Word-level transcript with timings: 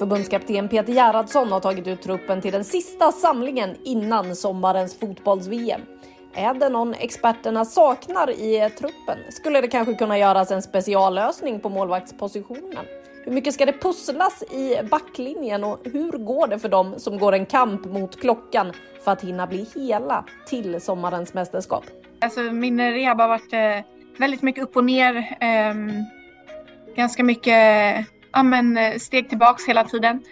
Förbundskapten 0.00 0.68
Peter 0.68 0.92
Gerhardsson 0.92 1.52
har 1.52 1.60
tagit 1.60 1.86
ut 1.86 2.02
truppen 2.02 2.40
till 2.40 2.52
den 2.52 2.64
sista 2.64 3.12
samlingen 3.12 3.76
innan 3.84 4.36
sommarens 4.36 4.98
fotbolls-VM. 4.98 5.80
Är 6.34 6.54
det 6.54 6.68
någon 6.68 6.94
experterna 6.94 7.64
saknar 7.64 8.30
i 8.30 8.70
truppen? 8.78 9.18
Skulle 9.30 9.60
det 9.60 9.68
kanske 9.68 9.94
kunna 9.94 10.18
göras 10.18 10.50
en 10.50 10.62
speciallösning 10.62 11.60
på 11.60 11.68
målvaktspositionen? 11.68 12.84
Hur 13.24 13.32
mycket 13.32 13.54
ska 13.54 13.66
det 13.66 13.72
pusslas 13.72 14.42
i 14.42 14.82
backlinjen 14.90 15.64
och 15.64 15.78
hur 15.84 16.12
går 16.12 16.46
det 16.46 16.58
för 16.58 16.68
dem 16.68 16.94
som 16.96 17.18
går 17.18 17.32
en 17.32 17.46
kamp 17.46 17.84
mot 17.84 18.20
klockan 18.20 18.72
för 19.04 19.12
att 19.12 19.24
hinna 19.24 19.46
bli 19.46 19.66
hela 19.74 20.24
till 20.46 20.80
sommarens 20.80 21.34
mästerskap? 21.34 21.84
Alltså 22.20 22.40
min 22.40 22.80
rehab 22.80 23.20
har 23.20 23.28
varit 23.28 23.52
eh, 23.52 23.92
väldigt 24.18 24.42
mycket 24.42 24.64
upp 24.64 24.76
och 24.76 24.84
ner. 24.84 25.36
Ehm, 25.40 25.92
ganska 26.96 27.24
mycket 27.24 27.56
ja, 28.32 28.42
men, 28.42 28.76
eh, 28.76 28.98
steg 28.98 29.28
tillbaks 29.28 29.68
hela 29.68 29.84
tiden. 29.84 30.22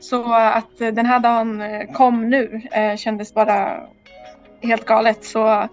Så 0.00 0.32
att 0.32 0.80
eh, 0.80 0.88
den 0.88 1.06
här 1.06 1.20
dagen 1.20 1.60
eh, 1.60 1.92
kom 1.92 2.30
nu 2.30 2.62
eh, 2.72 2.96
kändes 2.96 3.34
bara 3.34 3.80
helt 4.62 4.84
galet. 4.84 5.24
Så 5.24 5.68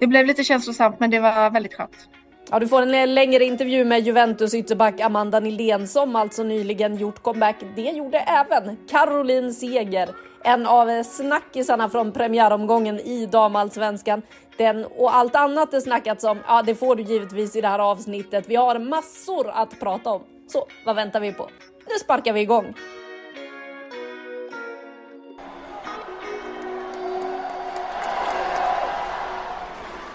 det 0.00 0.06
blev 0.06 0.26
lite 0.26 0.44
känslosamt 0.44 1.00
men 1.00 1.10
det 1.10 1.20
var 1.20 1.50
väldigt 1.50 1.74
skönt. 1.74 2.08
Ja, 2.50 2.58
du 2.58 2.68
får 2.68 2.82
en 2.82 3.14
längre 3.14 3.44
intervju 3.44 3.84
med 3.84 4.00
Juventus 4.00 4.54
ytterback 4.54 5.00
Amanda 5.00 5.40
Nilén 5.40 5.88
som 5.88 6.16
alltså 6.16 6.42
nyligen 6.42 6.96
gjort 6.96 7.22
comeback. 7.22 7.56
Det 7.76 7.90
gjorde 7.90 8.18
även 8.18 8.76
Caroline 8.90 9.52
Seger, 9.52 10.08
en 10.44 10.66
av 10.66 11.02
snackisarna 11.02 11.88
från 11.88 12.12
premiäromgången 12.12 13.00
i 13.00 13.26
damallsvenskan. 13.26 14.22
Den 14.56 14.84
och 14.84 15.16
allt 15.16 15.36
annat 15.36 15.70
det 15.70 15.80
snackats 15.80 16.24
om, 16.24 16.38
ja 16.46 16.62
det 16.62 16.74
får 16.74 16.96
du 16.96 17.02
givetvis 17.02 17.56
i 17.56 17.60
det 17.60 17.68
här 17.68 17.78
avsnittet. 17.78 18.44
Vi 18.48 18.56
har 18.56 18.78
massor 18.78 19.50
att 19.50 19.80
prata 19.80 20.10
om. 20.10 20.22
Så 20.46 20.66
vad 20.84 20.96
väntar 20.96 21.20
vi 21.20 21.32
på? 21.32 21.48
Nu 21.86 21.98
sparkar 22.00 22.32
vi 22.32 22.40
igång! 22.40 22.74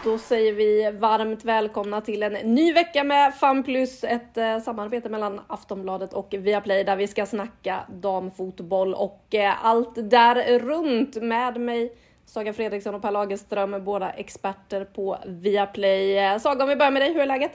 Då 0.04 0.18
säger 0.18 0.54
vi 0.54 0.92
varmt 0.92 1.46
välkomna 1.46 2.02
till 2.02 2.24
en 2.24 2.34
ny 2.34 2.74
vecka 2.74 3.04
med 3.04 3.36
FanPlus, 3.36 4.04
ett 4.04 4.38
eh, 4.38 4.60
samarbete 4.60 5.10
mellan 5.10 5.42
Aftonbladet 5.48 6.14
och 6.14 6.34
Viaplay 6.34 6.84
där 6.84 6.96
vi 6.96 7.08
ska 7.08 7.26
snacka 7.26 7.80
damfotboll 7.90 8.94
och 8.94 9.36
eh, 9.36 9.66
allt 9.66 10.10
där 10.10 10.60
runt 10.60 11.16
med 11.16 11.60
mig 11.60 11.96
Saga 12.26 12.54
Fredriksson 12.54 12.96
och 12.96 13.02
Per 13.02 13.12
Lagerström, 13.12 13.84
båda 13.86 14.10
experter 14.10 14.86
på 14.86 15.18
Viaplay. 15.26 16.18
Eh, 16.18 16.38
Saga, 16.38 16.64
om 16.64 16.70
vi 16.70 16.76
börjar 16.76 16.92
med 16.92 17.02
dig, 17.02 17.14
hur 17.14 17.22
är 17.22 17.26
läget? 17.26 17.52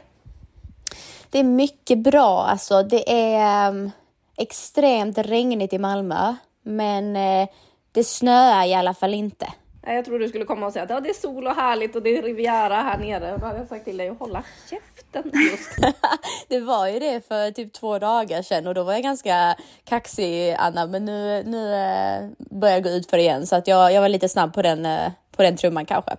Det 1.30 1.38
är 1.38 1.44
mycket 1.44 1.98
bra, 1.98 2.42
alltså 2.42 2.82
det 2.82 3.12
är 3.12 3.70
um, 3.70 3.90
extremt 4.36 5.18
regnigt 5.18 5.72
i 5.72 5.78
Malmö, 5.78 6.34
men 6.62 7.16
uh, 7.16 7.48
det 7.92 8.04
snöar 8.04 8.66
i 8.66 8.74
alla 8.74 8.94
fall 8.94 9.14
inte. 9.14 9.46
Jag 9.88 10.04
tror 10.04 10.18
du 10.18 10.28
skulle 10.28 10.44
komma 10.44 10.66
och 10.66 10.72
säga 10.72 10.82
att 10.82 10.90
ja, 10.90 11.00
det 11.00 11.08
är 11.08 11.14
sol 11.14 11.46
och 11.46 11.54
härligt 11.54 11.96
och 11.96 12.02
det 12.02 12.18
är 12.18 12.22
Riviera 12.22 12.74
här 12.74 12.98
nere. 12.98 13.36
Då 13.36 13.46
hade 13.46 13.58
jag 13.58 13.68
sagt 13.68 13.84
till 13.84 13.96
dig 13.96 14.08
att 14.08 14.18
hålla 14.18 14.44
käften 14.70 15.30
just. 15.50 15.94
det 16.48 16.60
var 16.60 16.88
ju 16.88 16.98
det 16.98 17.28
för 17.28 17.50
typ 17.50 17.72
två 17.72 17.98
dagar 17.98 18.42
sedan 18.42 18.66
och 18.66 18.74
då 18.74 18.82
var 18.82 18.92
jag 18.92 19.02
ganska 19.02 19.56
kaxig 19.84 20.56
Anna, 20.58 20.86
men 20.86 21.04
nu, 21.04 21.42
nu 21.46 21.58
uh, 21.58 22.58
börjar 22.58 22.74
jag 22.74 22.84
gå 22.84 22.90
ut 22.90 23.10
för 23.10 23.18
igen 23.18 23.46
så 23.46 23.56
att 23.56 23.66
jag, 23.66 23.92
jag 23.92 24.00
var 24.00 24.08
lite 24.08 24.28
snabb 24.28 24.54
på 24.54 24.62
den, 24.62 24.86
uh, 24.86 25.10
på 25.36 25.42
den 25.42 25.56
trumman 25.56 25.86
kanske. 25.86 26.16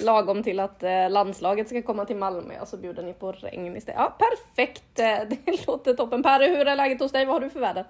Lagom 0.00 0.42
till 0.42 0.60
att 0.60 0.82
eh, 0.82 1.10
landslaget 1.10 1.68
ska 1.68 1.82
komma 1.82 2.04
till 2.04 2.16
Malmö 2.16 2.60
och 2.60 2.68
så 2.68 2.76
bjuder 2.76 3.02
ni 3.02 3.12
på 3.12 3.32
regn 3.32 3.76
istället. 3.76 4.00
Ja, 4.00 4.16
perfekt! 4.18 4.82
Det 4.96 5.66
låter 5.66 5.94
toppen. 5.94 6.22
Per, 6.22 6.48
hur 6.48 6.68
är 6.68 6.76
läget 6.76 7.00
hos 7.00 7.12
dig? 7.12 7.24
Vad 7.26 7.34
har 7.34 7.40
du 7.40 7.50
för 7.50 7.60
väder? 7.60 7.84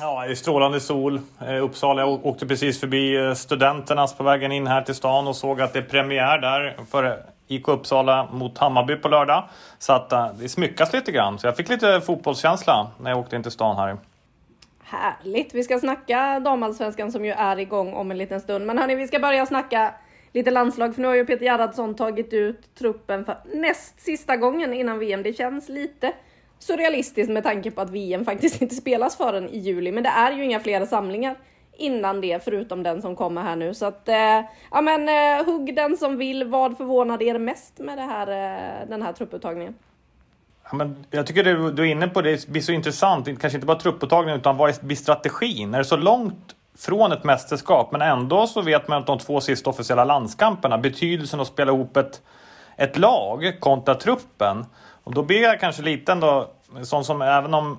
Ja, 0.00 0.24
det 0.24 0.30
är 0.30 0.34
strålande 0.34 0.80
sol. 0.80 1.20
Uppsala, 1.62 2.02
jag 2.02 2.26
åkte 2.26 2.46
precis 2.46 2.80
förbi 2.80 3.34
Studenternas 3.36 4.14
på 4.16 4.24
vägen 4.24 4.52
in 4.52 4.66
här 4.66 4.82
till 4.82 4.94
stan 4.94 5.28
och 5.28 5.36
såg 5.36 5.60
att 5.60 5.72
det 5.72 5.78
är 5.78 5.82
premiär 5.82 6.38
där 6.38 6.76
för 6.90 7.22
IK 7.48 7.68
Uppsala 7.68 8.28
mot 8.32 8.58
Hammarby 8.58 8.96
på 8.96 9.08
lördag. 9.08 9.44
Så 9.78 9.92
att 9.92 10.10
det 10.40 10.48
smyckas 10.48 10.92
lite 10.92 11.12
grann. 11.12 11.38
Så 11.38 11.46
jag 11.46 11.56
fick 11.56 11.68
lite 11.68 12.00
fotbollskänsla 12.00 12.90
när 13.00 13.10
jag 13.10 13.18
åkte 13.18 13.36
in 13.36 13.42
till 13.42 13.52
stan 13.52 13.76
här. 13.76 13.96
Härligt! 14.84 15.54
Vi 15.54 15.64
ska 15.64 15.78
snacka 15.78 16.40
damallsvenskan 16.40 17.12
som 17.12 17.24
ju 17.24 17.32
är 17.32 17.58
igång 17.58 17.94
om 17.94 18.10
en 18.10 18.18
liten 18.18 18.40
stund. 18.40 18.66
Men 18.66 18.78
hörni, 18.78 18.94
vi 18.94 19.08
ska 19.08 19.18
börja 19.18 19.46
snacka 19.46 19.94
lite 20.34 20.50
landslag, 20.50 20.94
för 20.94 21.02
nu 21.02 21.08
har 21.08 21.14
ju 21.14 21.26
Peter 21.26 21.44
Gerhardsson 21.44 21.94
tagit 21.94 22.32
ut 22.32 22.74
truppen 22.74 23.24
för 23.24 23.36
näst 23.54 24.00
sista 24.00 24.36
gången 24.36 24.74
innan 24.74 24.98
VM. 24.98 25.22
Det 25.22 25.32
känns 25.32 25.68
lite 25.68 26.12
surrealistiskt 26.58 27.32
med 27.32 27.42
tanke 27.42 27.70
på 27.70 27.80
att 27.80 27.90
VM 27.90 28.24
faktiskt 28.24 28.62
inte 28.62 28.74
spelas 28.74 29.16
förrän 29.16 29.48
i 29.48 29.58
juli, 29.58 29.92
men 29.92 30.02
det 30.02 30.08
är 30.08 30.32
ju 30.32 30.44
inga 30.44 30.60
fler 30.60 30.86
samlingar 30.86 31.36
innan 31.76 32.20
det, 32.20 32.44
förutom 32.44 32.82
den 32.82 33.02
som 33.02 33.16
kommer 33.16 33.42
här 33.42 33.56
nu. 33.56 33.74
Så 33.74 33.86
att, 33.86 34.08
eh, 34.08 34.40
ja 34.70 34.80
men 34.82 35.08
eh, 35.08 35.46
hugg 35.46 35.76
den 35.76 35.96
som 35.96 36.16
vill. 36.16 36.44
Vad 36.44 36.76
förvånade 36.76 37.24
er 37.24 37.38
mest 37.38 37.78
med 37.78 37.98
det 37.98 38.02
här, 38.02 38.28
eh, 38.28 38.88
den 38.88 39.02
här 39.02 39.12
trupputtagningen? 39.12 39.74
Ja, 40.64 40.76
men 40.76 41.04
jag 41.10 41.26
tycker 41.26 41.44
du, 41.44 41.72
du 41.72 41.82
är 41.82 41.86
inne 41.86 42.08
på 42.08 42.22
det, 42.22 42.30
det 42.30 42.48
blir 42.48 42.62
så 42.62 42.72
intressant, 42.72 43.26
kanske 43.26 43.56
inte 43.56 43.66
bara 43.66 43.78
trupputtagningen 43.78 44.40
utan 44.40 44.56
vad 44.56 44.74
blir 44.80 44.96
strategin? 44.96 45.74
Är 45.74 45.78
det 45.78 45.84
så 45.84 45.96
långt 45.96 46.54
från 46.78 47.12
ett 47.12 47.24
mästerskap, 47.24 47.92
men 47.92 48.02
ändå 48.02 48.46
så 48.46 48.62
vet 48.62 48.88
man 48.88 48.98
att 48.98 49.06
de 49.06 49.18
två 49.18 49.40
sista 49.40 49.70
officiella 49.70 50.04
landskamperna, 50.04 50.78
betydelsen 50.78 51.40
att 51.40 51.46
spela 51.46 51.72
ihop 51.72 51.96
ett, 51.96 52.22
ett 52.76 52.98
lag 52.98 53.60
kontra 53.60 53.94
truppen. 53.94 54.66
Och 55.04 55.14
då 55.14 55.22
blir 55.22 55.42
jag 55.42 55.60
kanske 55.60 55.82
lite 55.82 56.12
ändå, 56.12 56.50
sån 56.82 57.04
som 57.04 57.22
även 57.22 57.54
om 57.54 57.78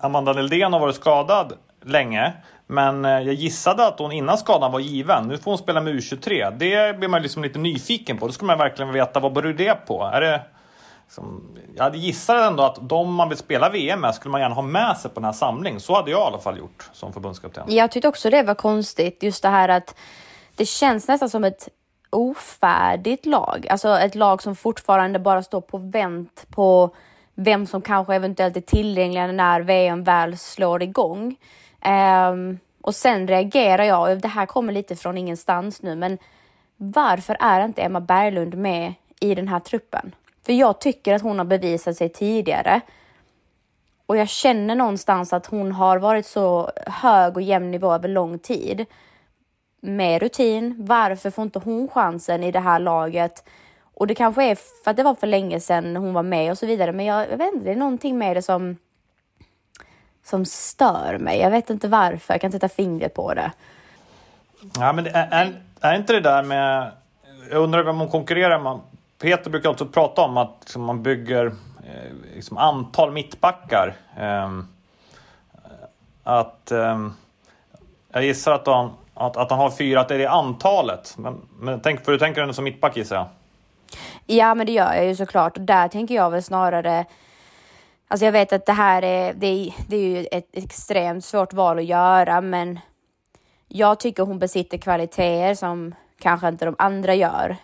Amanda 0.00 0.32
Nildén 0.32 0.72
har 0.72 0.80
varit 0.80 0.96
skadad 0.96 1.52
länge, 1.84 2.32
men 2.66 3.04
eh, 3.04 3.10
jag 3.10 3.34
gissade 3.34 3.86
att 3.86 3.98
hon 3.98 4.12
innan 4.12 4.38
skadan 4.38 4.72
var 4.72 4.80
given. 4.80 5.28
Nu 5.28 5.38
får 5.38 5.50
hon 5.50 5.58
spela 5.58 5.80
med 5.80 5.94
U23. 5.94 6.56
Det 6.58 6.98
blir 6.98 7.08
man 7.08 7.22
liksom 7.22 7.42
lite 7.42 7.58
nyfiken 7.58 8.18
på. 8.18 8.26
Då 8.26 8.32
skulle 8.32 8.46
man 8.46 8.58
verkligen 8.58 8.92
veta 8.92 9.20
vad 9.20 9.32
beror 9.32 9.52
det 9.52 9.86
på? 9.86 10.02
Är 10.02 10.20
det 10.20 10.40
som, 11.08 11.58
jag 11.76 11.84
hade 11.84 11.98
gissat 11.98 12.50
ändå 12.50 12.62
att 12.62 12.88
de 12.88 13.14
man 13.14 13.28
vill 13.28 13.38
spela 13.38 13.68
VM 13.68 14.00
med 14.00 14.14
skulle 14.14 14.32
man 14.32 14.40
gärna 14.40 14.54
ha 14.54 14.62
med 14.62 14.96
sig 14.96 15.10
på 15.10 15.14
den 15.14 15.24
här 15.24 15.32
samlingen. 15.32 15.80
Så 15.80 15.94
hade 15.94 16.10
jag 16.10 16.20
i 16.20 16.24
alla 16.24 16.38
fall 16.38 16.58
gjort 16.58 16.90
som 16.92 17.12
förbundskapten. 17.12 17.64
Jag 17.66 17.90
tyckte 17.90 18.08
också 18.08 18.30
det 18.30 18.42
var 18.42 18.54
konstigt, 18.54 19.22
just 19.22 19.42
det 19.42 19.48
här 19.48 19.68
att 19.68 19.96
det 20.56 20.66
känns 20.66 21.08
nästan 21.08 21.30
som 21.30 21.44
ett 21.44 21.68
ofärdigt 22.10 23.26
lag. 23.26 23.66
Alltså 23.70 23.98
ett 23.98 24.14
lag 24.14 24.42
som 24.42 24.56
fortfarande 24.56 25.18
bara 25.18 25.42
står 25.42 25.60
på 25.60 25.78
vänt 25.78 26.46
på 26.50 26.94
vem 27.34 27.66
som 27.66 27.82
kanske 27.82 28.14
eventuellt 28.14 28.56
är 28.56 28.60
tillgängliga 28.60 29.26
när 29.26 29.60
VM 29.60 30.04
väl 30.04 30.38
slår 30.38 30.82
igång. 30.82 31.36
Um, 32.30 32.58
och 32.80 32.94
sen 32.94 33.28
reagerar 33.28 33.84
jag, 33.84 34.20
det 34.20 34.28
här 34.28 34.46
kommer 34.46 34.72
lite 34.72 34.96
från 34.96 35.18
ingenstans 35.18 35.82
nu, 35.82 35.96
men 35.96 36.18
varför 36.76 37.36
är 37.40 37.64
inte 37.64 37.82
Emma 37.82 38.00
Berglund 38.00 38.54
med 38.54 38.94
i 39.20 39.34
den 39.34 39.48
här 39.48 39.60
truppen? 39.60 40.14
För 40.46 40.52
jag 40.52 40.80
tycker 40.80 41.14
att 41.14 41.22
hon 41.22 41.38
har 41.38 41.44
bevisat 41.44 41.96
sig 41.96 42.08
tidigare. 42.08 42.80
Och 44.06 44.16
jag 44.16 44.28
känner 44.28 44.74
någonstans 44.74 45.32
att 45.32 45.46
hon 45.46 45.72
har 45.72 45.98
varit 45.98 46.26
så 46.26 46.70
hög 46.86 47.36
och 47.36 47.42
jämn 47.42 47.70
nivå 47.70 47.92
över 47.92 48.08
lång 48.08 48.38
tid. 48.38 48.86
Med 49.80 50.22
rutin. 50.22 50.76
Varför 50.78 51.30
får 51.30 51.42
inte 51.42 51.58
hon 51.58 51.88
chansen 51.88 52.44
i 52.44 52.52
det 52.52 52.60
här 52.60 52.78
laget? 52.78 53.44
Och 53.94 54.06
det 54.06 54.14
kanske 54.14 54.44
är 54.44 54.54
för 54.54 54.90
att 54.90 54.96
det 54.96 55.02
var 55.02 55.14
för 55.14 55.26
länge 55.26 55.60
sedan 55.60 55.96
hon 55.96 56.14
var 56.14 56.22
med 56.22 56.50
och 56.50 56.58
så 56.58 56.66
vidare. 56.66 56.92
Men 56.92 57.06
jag, 57.06 57.30
jag 57.30 57.36
vet 57.36 57.54
inte, 57.54 57.64
det 57.64 57.72
är 57.72 57.76
någonting 57.76 58.18
med 58.18 58.36
det 58.36 58.42
som 58.42 58.76
som 60.24 60.44
stör 60.44 61.18
mig. 61.18 61.38
Jag 61.38 61.50
vet 61.50 61.70
inte 61.70 61.88
varför, 61.88 62.34
jag 62.34 62.40
kan 62.40 62.48
inte 62.48 62.56
sätta 62.56 62.74
fingret 62.74 63.14
på 63.14 63.34
det. 63.34 63.52
Ja, 64.78 64.92
men 64.92 65.06
är, 65.06 65.28
är, 65.30 65.62
är 65.80 65.96
inte 65.96 66.12
det 66.12 66.20
där 66.20 66.42
med... 66.42 66.92
Jag 67.50 67.62
undrar 67.62 67.82
vem 67.82 67.98
hon 67.98 68.08
konkurrerar 68.08 68.58
med. 68.58 68.80
Peter 69.24 69.50
brukar 69.50 69.70
också 69.70 69.86
prata 69.86 70.22
om 70.22 70.36
att 70.36 70.56
liksom, 70.60 70.82
man 70.82 71.02
bygger 71.02 71.46
eh, 71.46 72.12
liksom, 72.34 72.56
antal 72.56 73.12
mittbackar. 73.12 73.96
Eh, 74.16 74.50
att 76.22 76.70
eh, 76.70 77.08
Jag 78.12 78.24
gissar 78.24 78.52
att 78.52 78.66
han, 78.66 78.90
att, 79.14 79.36
att 79.36 79.50
han 79.50 79.58
har 79.58 79.70
fyra, 79.70 80.00
att 80.00 80.08
det 80.08 80.24
är 80.24 80.28
antalet. 80.28 81.14
Men, 81.18 81.40
men 81.58 81.80
tänk, 81.80 82.04
för 82.04 82.12
du 82.12 82.18
tänker 82.18 82.42
ändå 82.42 82.54
som 82.54 82.64
mittback 82.64 82.96
gissar 82.96 83.16
jag? 83.16 83.26
Ja, 84.26 84.54
men 84.54 84.66
det 84.66 84.72
gör 84.72 84.94
jag 84.94 85.06
ju 85.06 85.16
såklart. 85.16 85.56
Och 85.56 85.62
där 85.62 85.88
tänker 85.88 86.14
jag 86.14 86.30
väl 86.30 86.42
snarare 86.42 87.04
Alltså 88.08 88.24
jag 88.24 88.32
vet 88.32 88.52
att 88.52 88.66
det 88.66 88.72
här 88.72 89.02
är, 89.04 89.34
det 89.34 89.46
är, 89.46 89.74
det 89.88 89.96
är 89.96 90.00
ju 90.00 90.26
ett 90.30 90.48
extremt 90.52 91.24
svårt 91.24 91.52
val 91.52 91.78
att 91.78 91.84
göra, 91.84 92.40
men 92.40 92.78
jag 93.68 94.00
tycker 94.00 94.22
hon 94.22 94.38
besitter 94.38 94.78
kvaliteter 94.78 95.54
som 95.54 95.94
kanske 96.24 96.48
inte 96.48 96.64
de 96.64 96.74
andra 96.78 97.14
gör. 97.14 97.56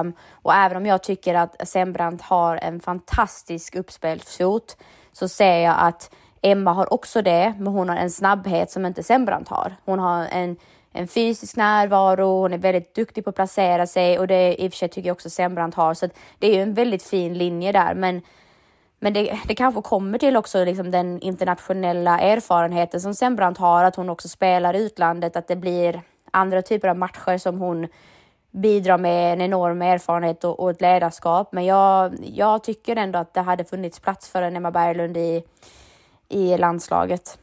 Um, 0.00 0.12
och 0.32 0.54
även 0.54 0.76
om 0.76 0.86
jag 0.86 1.02
tycker 1.02 1.34
att 1.34 1.68
Sembrant 1.68 2.22
har 2.22 2.56
en 2.56 2.80
fantastisk 2.80 3.76
uppspelsfot 3.76 4.76
så 5.12 5.28
ser 5.28 5.58
jag 5.58 5.74
att 5.78 6.14
Emma 6.40 6.72
har 6.72 6.92
också 6.92 7.22
det, 7.22 7.54
men 7.58 7.66
hon 7.66 7.88
har 7.88 7.96
en 7.96 8.10
snabbhet 8.10 8.70
som 8.70 8.86
inte 8.86 9.02
Sembrant 9.02 9.48
har. 9.48 9.76
Hon 9.84 9.98
har 9.98 10.26
en, 10.26 10.56
en 10.92 11.08
fysisk 11.08 11.56
närvaro, 11.56 12.40
hon 12.40 12.52
är 12.52 12.58
väldigt 12.58 12.94
duktig 12.94 13.24
på 13.24 13.30
att 13.30 13.36
placera 13.36 13.86
sig 13.86 14.18
och 14.18 14.26
det 14.26 14.62
i 14.62 14.68
och 14.68 14.72
för 14.72 14.76
sig 14.76 14.88
tycker 14.88 15.08
jag 15.08 15.14
också 15.14 15.30
Sembrant 15.30 15.74
har. 15.74 15.94
Så 15.94 16.08
det 16.38 16.46
är 16.46 16.54
ju 16.54 16.62
en 16.62 16.74
väldigt 16.74 17.02
fin 17.02 17.38
linje 17.38 17.72
där, 17.72 17.94
men 17.94 18.22
men 19.00 19.12
det, 19.12 19.38
det 19.48 19.54
kanske 19.54 19.82
kommer 19.82 20.18
till 20.18 20.36
också 20.36 20.64
liksom 20.64 20.90
den 20.90 21.20
internationella 21.20 22.20
erfarenheten 22.20 23.00
som 23.00 23.14
Sembrant 23.14 23.58
har, 23.58 23.84
att 23.84 23.96
hon 23.96 24.10
också 24.10 24.28
spelar 24.28 24.74
i 24.76 24.82
utlandet, 24.82 25.36
att 25.36 25.48
det 25.48 25.56
blir 25.56 26.02
andra 26.32 26.62
typer 26.62 26.88
av 26.88 26.96
matcher 26.96 27.38
som 27.38 27.58
hon 27.58 27.88
bidrar 28.50 28.98
med 28.98 29.32
en 29.32 29.40
enorm 29.40 29.82
erfarenhet 29.82 30.44
och, 30.44 30.60
och 30.60 30.70
ett 30.70 30.80
ledarskap. 30.80 31.52
Men 31.52 31.64
jag, 31.64 32.14
jag 32.22 32.64
tycker 32.64 32.96
ändå 32.96 33.18
att 33.18 33.34
det 33.34 33.40
hade 33.40 33.64
funnits 33.64 34.00
plats 34.00 34.28
för 34.28 34.42
en 34.42 34.56
Emma 34.56 34.70
Berglund 34.70 35.16
i, 35.16 35.44
i 36.28 36.58
landslaget. 36.58 37.38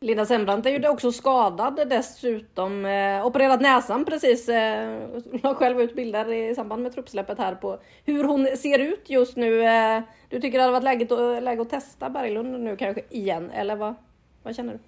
Linda 0.00 0.26
Sembrant 0.26 0.66
är 0.66 0.70
ju 0.70 0.88
också 0.88 1.12
skadad 1.12 1.88
dessutom. 1.88 2.84
Eh, 2.84 3.26
opererat 3.26 3.60
näsan 3.60 4.04
precis. 4.04 4.48
Eh, 4.48 5.00
la 5.42 5.54
själv 5.54 5.80
ut 5.80 5.96
bilder 5.96 6.32
i 6.32 6.54
samband 6.54 6.82
med 6.82 6.92
truppsläppet 6.92 7.38
här 7.38 7.54
på 7.54 7.78
hur 8.04 8.24
hon 8.24 8.46
ser 8.56 8.78
ut 8.78 9.10
just 9.10 9.36
nu. 9.36 9.62
Eh, 9.62 10.02
du 10.28 10.40
tycker 10.40 10.58
det 10.58 10.62
hade 10.64 10.72
varit 10.72 10.84
läge 10.84 11.04
att, 11.04 11.20
eh, 11.20 11.42
läge 11.42 11.62
att 11.62 11.70
testa 11.70 12.10
Berglund 12.10 12.60
nu 12.60 12.76
kanske 12.76 13.02
igen, 13.10 13.50
eller 13.50 13.76
vad, 13.76 13.94
vad 14.42 14.56
känner 14.56 14.72
du? 14.72 14.78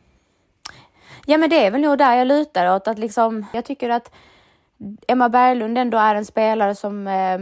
Ja, 1.27 1.39
men 1.39 1.51
det 1.51 1.67
är 1.67 1.71
väl 1.71 1.81
nog 1.81 1.99
där 1.99 2.17
jag 2.17 2.27
lutar 2.27 2.77
åt 2.77 2.89
att 2.89 2.99
liksom. 2.99 3.47
Jag 3.53 3.65
tycker 3.65 3.91
att 3.91 4.11
Emma 5.09 5.29
Berglund 5.29 5.79
ändå 5.79 5.99
är 5.99 6.15
en 6.15 6.25
spelare 6.25 6.75
som 6.75 7.07
eh, 7.07 7.39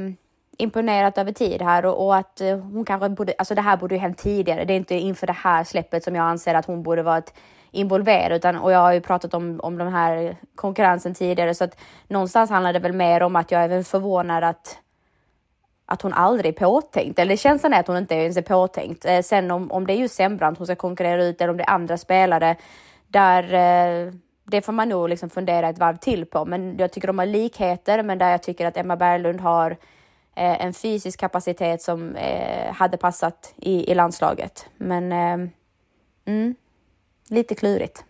imponerat 0.57 1.19
över 1.19 1.33
tid 1.33 1.63
här 1.63 1.87
och, 1.87 2.07
och, 2.07 2.17
att 2.17 2.41
eh, 2.41 2.59
hon 2.59 2.85
kanske 2.85 3.09
borde, 3.09 3.35
alltså 3.39 3.55
det 3.55 3.61
här 3.61 3.77
borde 3.77 3.95
ju 3.95 4.01
hänt 4.01 4.19
tidigare. 4.19 4.65
Det 4.65 4.73
är 4.73 4.77
inte 4.77 4.95
inför 4.95 5.27
det 5.27 5.33
här 5.33 5.65
släppet 5.65 6.05
som 6.05 6.15
jag 6.15 6.25
anser 6.25 6.55
att 6.55 6.67
hon 6.67 6.83
borde 6.83 7.03
varit 7.03 7.35
involverad 7.71 8.33
utan 8.33 8.57
och 8.57 8.73
jag 8.73 8.79
har 8.79 8.93
ju 8.93 9.01
pratat 9.01 9.35
om, 9.35 9.61
om 9.63 9.79
den 9.79 9.93
här 9.93 10.37
konkurrensen 10.55 11.15
tidigare 11.15 11.55
så 11.55 11.65
att 11.65 11.81
någonstans 12.09 12.51
handlar 12.51 12.73
det 12.73 12.79
väl 12.79 12.93
mer 12.93 13.23
om 13.23 13.37
att 13.37 13.51
jag 13.51 13.63
är 13.63 13.69
väl 13.69 13.85
förvånad 13.85 14.45
att 14.45 14.79
att 15.87 16.03
hon 16.03 16.13
aldrig 16.13 16.55
är 16.55 16.59
påtänkt, 16.59 17.19
eller 17.19 17.37
känslan 17.37 17.73
är 17.73 17.81
att 17.81 17.87
hon 17.87 17.97
inte 17.97 18.15
ens 18.15 18.37
är 18.37 18.43
påtänkt. 18.43 19.05
Eh, 19.05 19.21
sen 19.21 19.51
om, 19.51 19.73
om 19.73 19.87
det 19.87 19.93
är 19.93 19.97
just 19.97 20.15
Sembrant 20.15 20.59
hon 20.59 20.67
ska 20.67 20.77
konkurrera 20.77 21.25
ut 21.25 21.41
eller 21.41 21.51
om 21.51 21.57
det 21.57 21.63
är 21.63 21.71
andra 21.71 21.99
spelare, 21.99 22.57
där 23.13 23.43
eh, 23.43 24.13
det 24.45 24.63
får 24.63 24.73
man 24.73 24.89
nog 24.89 25.09
liksom 25.09 25.31
fundera 25.31 25.69
ett 25.69 25.79
varv 25.79 25.97
till 25.97 26.27
på. 26.27 26.45
Men 26.45 26.77
jag 26.79 26.93
tycker 26.93 27.09
de 27.09 27.19
har 27.19 27.27
likheter, 27.27 28.03
men 28.03 28.19
där 28.19 28.31
jag 28.31 28.43
tycker 28.43 28.67
att 28.67 28.77
Emma 28.77 28.97
Berglund 28.97 29.41
har 29.41 29.71
eh, 30.37 30.65
en 30.65 30.75
fysisk 30.75 31.21
kapacitet 31.21 31.83
som 31.83 32.17
eh, 32.17 32.73
hade 32.73 32.97
passat 32.97 33.55
i, 33.57 33.91
i 33.91 33.95
landslaget. 33.95 34.67
Men 34.77 35.13
eh, 35.13 35.49
mm, 36.25 36.55
lite 37.29 37.55
klurigt. 37.55 38.05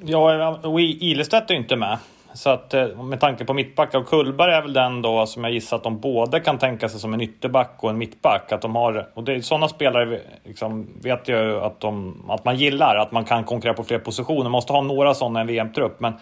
Ja, 0.00 0.58
och 0.62 0.80
Ilestedt 0.80 1.50
är 1.50 1.54
inte 1.54 1.76
med. 1.76 1.98
Så 2.36 2.50
att 2.50 2.74
eh, 2.74 3.02
med 3.02 3.20
tanke 3.20 3.44
på 3.44 3.54
mittbackar, 3.54 3.98
och 3.98 4.08
Kullberg 4.08 4.52
är 4.52 4.62
väl 4.62 4.72
den 4.72 5.02
då 5.02 5.26
som 5.26 5.44
jag 5.44 5.52
gissar 5.52 5.76
att 5.76 5.82
de 5.82 6.00
både 6.00 6.40
kan 6.40 6.58
tänka 6.58 6.88
sig 6.88 7.00
som 7.00 7.14
en 7.14 7.20
ytterback 7.20 7.70
och 7.78 7.90
en 7.90 7.98
mittback. 7.98 8.52
Att 8.52 8.62
de 8.62 8.76
har, 8.76 9.08
och 9.14 9.24
det 9.24 9.32
är 9.32 9.40
sådana 9.40 9.68
spelare 9.68 10.20
liksom, 10.44 10.86
vet 11.02 11.28
jag 11.28 11.62
att, 11.62 11.80
de, 11.80 12.22
att 12.30 12.44
man 12.44 12.56
gillar, 12.56 12.96
att 12.96 13.12
man 13.12 13.24
kan 13.24 13.44
konkurrera 13.44 13.76
på 13.76 13.84
fler 13.84 13.98
positioner. 13.98 14.50
Måste 14.50 14.72
ha 14.72 14.82
några 14.82 15.14
sådana 15.14 15.40
i 15.40 15.42
en 15.42 15.46
VM-trupp. 15.46 16.00
Men 16.00 16.12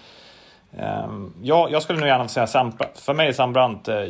eh, 0.78 1.06
jag, 1.42 1.72
jag 1.72 1.82
skulle 1.82 1.98
nog 1.98 2.08
gärna 2.08 2.28
säga 2.28 2.46
Sam, 2.46 2.72
för 2.94 3.14
mig 3.14 3.28
är 3.28 3.32
Sam 3.32 3.52
Brandt 3.52 3.88
eh, 3.88 4.04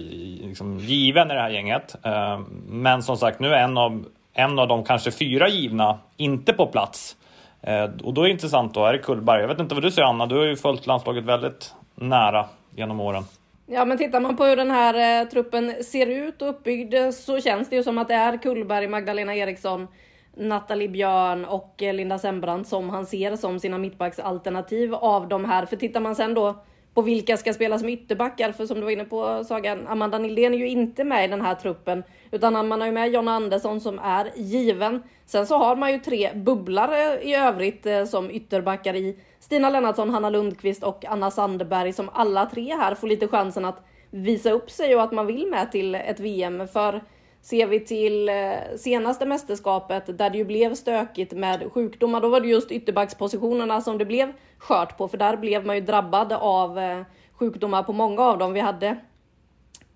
liksom, 0.49 0.79
given 0.79 1.31
i 1.31 1.35
det 1.35 1.41
här 1.41 1.51
gänget. 1.51 1.97
Eh, 2.05 2.41
men 2.67 3.03
som 3.03 3.17
sagt, 3.17 3.41
nu 3.41 3.49
är 3.49 3.63
en 3.65 3.79
av, 3.79 4.05
en 4.33 4.59
av 4.59 4.69
de 4.69 4.85
kanske 4.85 5.11
fyra 5.11 5.49
givna 5.49 5.99
inte 6.17 6.53
på 6.53 6.67
plats. 6.67 7.17
Eh, 7.63 7.91
och 8.03 8.15
då 8.15 8.21
är 8.21 8.25
det 8.25 8.31
intressant 8.31 8.75
då, 8.75 8.85
är 8.85 8.93
det 8.93 8.99
Kullberg? 8.99 9.41
Jag 9.41 9.49
vet 9.49 9.61
inte 9.61 9.75
vad 9.75 9.85
du 9.85 9.91
säger 9.91 10.09
Anna, 10.09 10.27
du 10.27 10.37
har 10.37 10.45
ju 10.45 10.57
följt 10.57 10.87
landslaget 10.87 11.25
väldigt 11.25 11.75
nära 11.95 12.47
genom 12.75 13.01
åren. 13.01 13.25
Ja 13.67 13.85
men 13.85 13.99
tittar 13.99 14.21
man 14.21 14.37
på 14.37 14.45
hur 14.45 14.57
den 14.57 14.71
här 14.71 15.23
eh, 15.23 15.29
truppen 15.29 15.85
ser 15.85 16.07
ut 16.07 16.43
och 16.43 16.49
uppbyggd 16.49 16.95
eh, 16.95 17.11
så 17.11 17.41
känns 17.41 17.69
det 17.69 17.77
ju 17.77 17.83
som 17.83 17.99
att 17.99 18.09
det 18.09 18.15
är 18.15 18.37
Kullberg, 18.37 18.89
Magdalena 18.89 19.35
Eriksson, 19.35 19.89
Nathalie 20.37 20.89
Björn 20.89 21.45
och 21.45 21.83
eh, 21.83 21.95
Linda 21.95 22.19
Sembrant 22.19 22.69
som 22.69 22.91
han 22.91 23.07
ser 23.07 23.37
som 23.37 23.61
sina 23.61 23.79
mittbacksalternativ 23.79 24.95
av 24.95 25.29
de 25.29 25.45
här. 25.45 25.67
För 25.67 25.77
tittar 25.77 26.01
man 26.01 26.17
sen 26.17 26.35
då 26.35 26.65
på 26.95 27.03
vilka 27.03 27.37
ska 27.37 27.55
spela 27.55 27.79
som 27.79 27.89
ytterbackar, 27.89 28.53
för 28.53 28.67
som 28.67 28.77
du 28.77 28.83
var 28.83 28.91
inne 28.91 29.05
på 29.05 29.45
Sagan, 29.45 29.87
Amanda 29.87 30.19
Nildén 30.19 30.55
är 30.55 30.59
ju 30.59 30.69
inte 30.69 31.05
med 31.05 31.25
i 31.25 31.29
den 31.29 31.41
här 31.41 31.55
truppen, 31.55 32.03
utan 32.31 32.69
man 32.69 32.81
har 32.81 32.87
ju 32.87 32.93
med 32.93 33.13
Jonna 33.13 33.33
Andersson 33.33 33.81
som 33.81 33.99
är 33.99 34.31
given. 34.37 35.03
Sen 35.27 35.47
så 35.47 35.57
har 35.57 35.77
man 35.77 35.93
ju 35.93 35.99
tre 35.99 36.31
bubblare 36.35 37.23
i 37.23 37.35
övrigt 37.35 37.87
eh, 37.87 38.05
som 38.05 38.31
ytterbackar 38.31 38.97
i 38.97 39.17
Stina 39.41 39.71
Lennartsson, 39.71 40.11
Hanna 40.11 40.31
Lundqvist 40.31 40.83
och 40.83 41.05
Anna 41.05 41.31
Sandberg 41.31 41.93
som 41.93 42.11
alla 42.13 42.47
tre 42.47 42.75
här 42.75 42.95
får 42.95 43.07
lite 43.07 43.29
chansen 43.29 43.65
att 43.65 43.85
visa 44.11 44.51
upp 44.51 44.71
sig 44.71 44.97
och 44.97 45.03
att 45.03 45.13
man 45.13 45.27
vill 45.27 45.47
med 45.47 45.73
till 45.73 45.95
ett 45.95 46.21
VM. 46.21 46.69
För 46.69 47.01
ser 47.45 47.67
vi 47.67 47.81
till 47.81 48.29
eh, 48.29 48.35
senaste 48.77 49.27
mästerskapet 49.27 50.19
där 50.19 50.31
det 50.31 50.39
ju 50.39 50.45
blev 50.45 50.75
stökigt 50.75 51.33
med 51.33 51.73
sjukdomar, 51.73 52.21
då 52.21 52.29
var 52.29 52.41
det 52.41 52.49
just 52.49 52.71
ytterbackspositionerna 52.71 53.81
som 53.81 53.99
det 53.99 54.05
blev 54.05 54.33
skört 54.59 54.99
på, 54.99 55.09
för 55.09 55.19
där 55.19 55.37
blev 55.37 55.67
man 55.67 55.77
ju 55.77 55.83
drabbad 55.83 56.33
av 56.33 56.79
eh, 56.79 57.03
sjukdomar 57.33 57.83
på 57.83 57.93
många 57.93 58.23
av 58.23 58.39
dem. 58.39 58.53
Vi 58.53 58.61
hade 58.61 58.97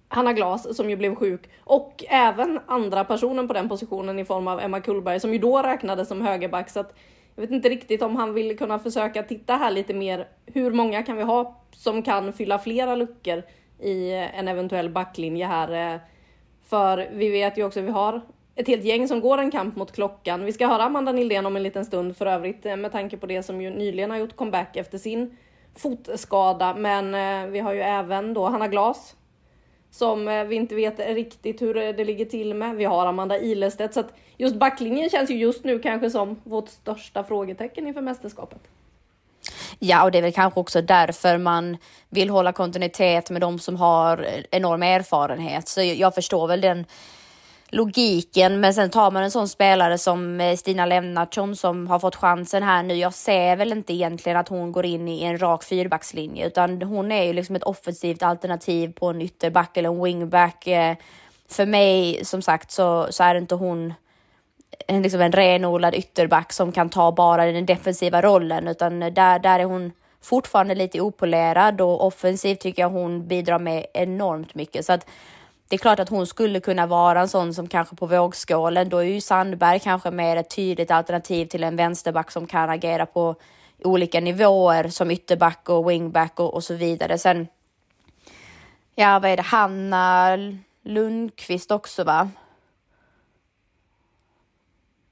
Hanna 0.09 0.33
Glas 0.33 0.77
som 0.77 0.91
ju 0.91 0.97
blev 0.97 1.15
sjuk 1.15 1.41
och 1.65 2.05
även 2.09 2.61
andra 2.67 3.05
personen 3.05 3.49
på 3.49 3.55
den 3.55 3.69
positionen 3.69 4.19
i 4.19 4.25
form 4.25 4.49
av 4.49 4.61
Emma 4.61 4.81
Kullberg 4.81 5.21
som 5.21 5.33
ju 5.33 5.39
då 5.39 5.63
räknades 5.63 6.09
som 6.09 6.21
högerback. 6.21 6.71
Så 6.71 6.81
att 6.81 6.95
jag 7.35 7.43
vet 7.43 7.51
inte 7.51 7.69
riktigt 7.69 8.03
om 8.03 8.17
han 8.17 8.35
vill 8.35 8.59
kunna 8.59 8.79
försöka 8.79 9.23
titta 9.23 9.55
här 9.55 9.71
lite 9.71 9.95
mer. 9.95 10.29
Hur 10.47 10.71
många 10.71 11.03
kan 11.03 11.17
vi 11.17 11.23
ha 11.23 11.61
som 11.73 12.03
kan 12.03 12.33
fylla 12.33 12.59
flera 12.59 12.95
luckor 12.95 13.43
i 13.81 14.13
eh, 14.13 14.39
en 14.39 14.49
eventuell 14.49 14.91
backlinje 14.91 15.47
här? 15.47 16.01
För 16.69 17.09
vi 17.13 17.29
vet 17.29 17.59
ju 17.59 17.65
också 17.65 17.81
att 17.81 17.87
vi 17.87 17.91
har 17.91 18.21
ett 18.55 18.69
helt 18.69 18.85
gäng 18.85 19.09
som 19.09 19.21
går 19.21 19.39
en 19.39 19.51
kamp 19.51 19.77
mot 19.77 19.93
klockan. 19.93 20.45
Vi 20.45 20.53
ska 20.53 20.67
höra 20.67 20.83
Amanda 20.83 21.13
Nildén 21.13 21.47
om 21.47 21.57
en 21.57 21.63
liten 21.63 21.85
stund 21.85 22.17
för 22.17 22.27
övrigt 22.27 22.67
eh, 22.67 22.77
med 22.77 22.93
tanke 22.93 23.17
på 23.17 23.27
det 23.27 23.43
som 23.43 23.61
ju 23.61 23.71
nyligen 23.71 24.11
har 24.11 24.19
gjort 24.19 24.37
comeback 24.37 24.77
efter 24.77 24.99
sin 24.99 25.37
fotskada. 25.77 26.75
Men 26.75 27.15
eh, 27.15 27.51
vi 27.51 27.59
har 27.59 27.73
ju 27.73 27.81
även 27.81 28.35
då 28.35 28.47
Hanna 28.49 28.69
Glas 28.69 29.17
som 29.91 30.29
eh, 30.29 30.45
vi 30.45 30.57
inte 30.57 30.75
vet 30.75 30.99
riktigt 30.99 31.63
hur 31.63 31.77
eh, 31.77 31.95
det 31.95 32.05
ligger 32.05 32.25
till 32.25 32.55
med. 32.55 32.77
Vi 32.77 32.85
har 32.85 33.07
Amanda 33.07 33.39
Ilestedt 33.39 33.95
så 33.95 34.01
att 34.01 34.15
just 34.37 34.57
backlinjen 34.57 35.11
känns 35.11 35.31
ju 35.31 35.35
just 35.35 35.65
nu 35.65 35.79
kanske 35.79 36.11
som 36.11 36.41
vårt 36.45 36.69
största 36.69 37.25
frågetecken 37.25 37.87
inför 37.87 38.01
mästerskapet. 38.01 38.61
Ja, 39.79 40.05
och 40.05 40.11
det 40.11 40.19
är 40.19 40.23
väl 40.23 40.33
kanske 40.33 40.61
också 40.61 40.83
därför 40.83 41.39
man 41.39 41.77
vill 42.09 42.31
hålla 42.31 42.53
kontinuitet 42.53 43.31
med 43.31 43.41
de 43.41 43.59
som 43.59 43.77
har 43.77 44.29
enorm 44.51 44.83
erfarenhet. 44.83 45.69
Så 45.69 45.83
jag 45.83 46.15
förstår 46.15 46.49
väl 46.49 46.61
den 46.61 46.87
logiken. 47.71 48.61
Men 48.61 48.75
sen 48.75 48.91
tar 48.91 49.11
man 49.11 49.23
en 49.23 49.31
sån 49.31 49.49
spelare 49.49 49.99
som 49.99 50.41
eh, 50.41 50.57
Stina 50.57 50.87
Lennartsson 50.87 51.57
som 51.57 51.87
har 51.87 51.99
fått 51.99 52.17
chansen 52.17 52.63
här 52.63 52.83
nu. 52.83 52.95
Jag 52.95 53.15
ser 53.15 53.57
väl 53.57 53.73
inte 53.73 53.93
egentligen 53.93 54.39
att 54.39 54.49
hon 54.49 54.73
går 54.73 54.87
in 54.87 55.09
i 55.09 55.23
en 55.23 55.39
rak 55.39 55.65
fyrbackslinje 55.65 56.47
utan 56.47 56.83
hon 56.83 57.13
är 57.13 57.25
ju 57.25 57.33
liksom 57.33 57.57
ett 57.57 57.63
offensivt 57.63 58.23
alternativ 58.23 58.93
på 58.93 59.07
en 59.07 59.23
ytterback 59.23 59.77
eller 59.77 59.89
en 59.89 60.03
wingback. 60.03 60.67
Eh, 60.67 60.97
för 61.49 61.67
mig 61.67 62.25
som 62.25 62.43
sagt 62.43 62.71
så, 62.71 63.07
så 63.11 63.25
är 63.25 63.35
inte 63.35 63.55
hon 63.55 63.95
en, 64.87 65.03
liksom 65.03 65.21
en 65.21 65.33
renodlad 65.33 65.95
ytterback 65.95 66.53
som 66.53 66.73
kan 66.73 66.91
ta 66.91 67.13
bara 67.13 67.47
den 67.47 67.67
defensiva 67.67 68.23
rollen, 68.23 68.69
utan 68.69 69.01
där, 69.01 69.39
där 69.39 69.61
är 69.61 69.65
hon 69.65 69.93
fortfarande 70.23 70.75
lite 70.75 71.01
opolerad 71.01 71.81
och 71.81 72.07
offensivt 72.07 72.61
tycker 72.61 72.83
jag 72.83 72.91
hon 72.91 73.29
bidrar 73.29 73.59
med 73.59 73.87
enormt 73.95 74.55
mycket. 74.55 74.85
Så 74.85 74.93
att 74.93 75.07
det 75.69 75.77
är 75.77 75.79
klart 75.79 75.99
att 75.99 76.09
hon 76.09 76.27
skulle 76.27 76.61
kunna 76.61 76.87
vara 76.87 77.21
en 77.21 77.29
sån 77.29 77.55
som 77.55 77.69
kanske 77.69 77.97
på 77.97 78.07
vågskålen, 78.07 78.89
då 78.89 78.99
är 78.99 79.03
ju 79.03 79.21
Sandberg 79.21 79.81
kanske 79.81 80.11
mer 80.11 80.37
ett 80.37 80.57
tydligt 80.57 80.91
alternativ 80.91 81.47
till 81.47 81.65
en 81.65 81.77
vänsterback 81.77 82.31
som 82.31 82.47
kan 82.47 82.71
agera 82.71 83.07
på 83.07 83.35
olika 83.85 84.21
nivåer 84.21 84.89
som 84.89 85.11
ytterback 85.11 85.69
och 85.69 85.91
wingback 85.91 86.41
och, 86.41 86.55
och 86.55 86.65
så 86.65 86.75
vidare. 86.75 87.19
Sen, 87.19 87.49
ja 88.95 89.19
vad 89.19 89.31
är 89.31 89.37
det, 89.37 89.43
Hanna 89.43 90.37
Lundqvist 90.83 91.71
också 91.71 92.05
va? 92.05 92.31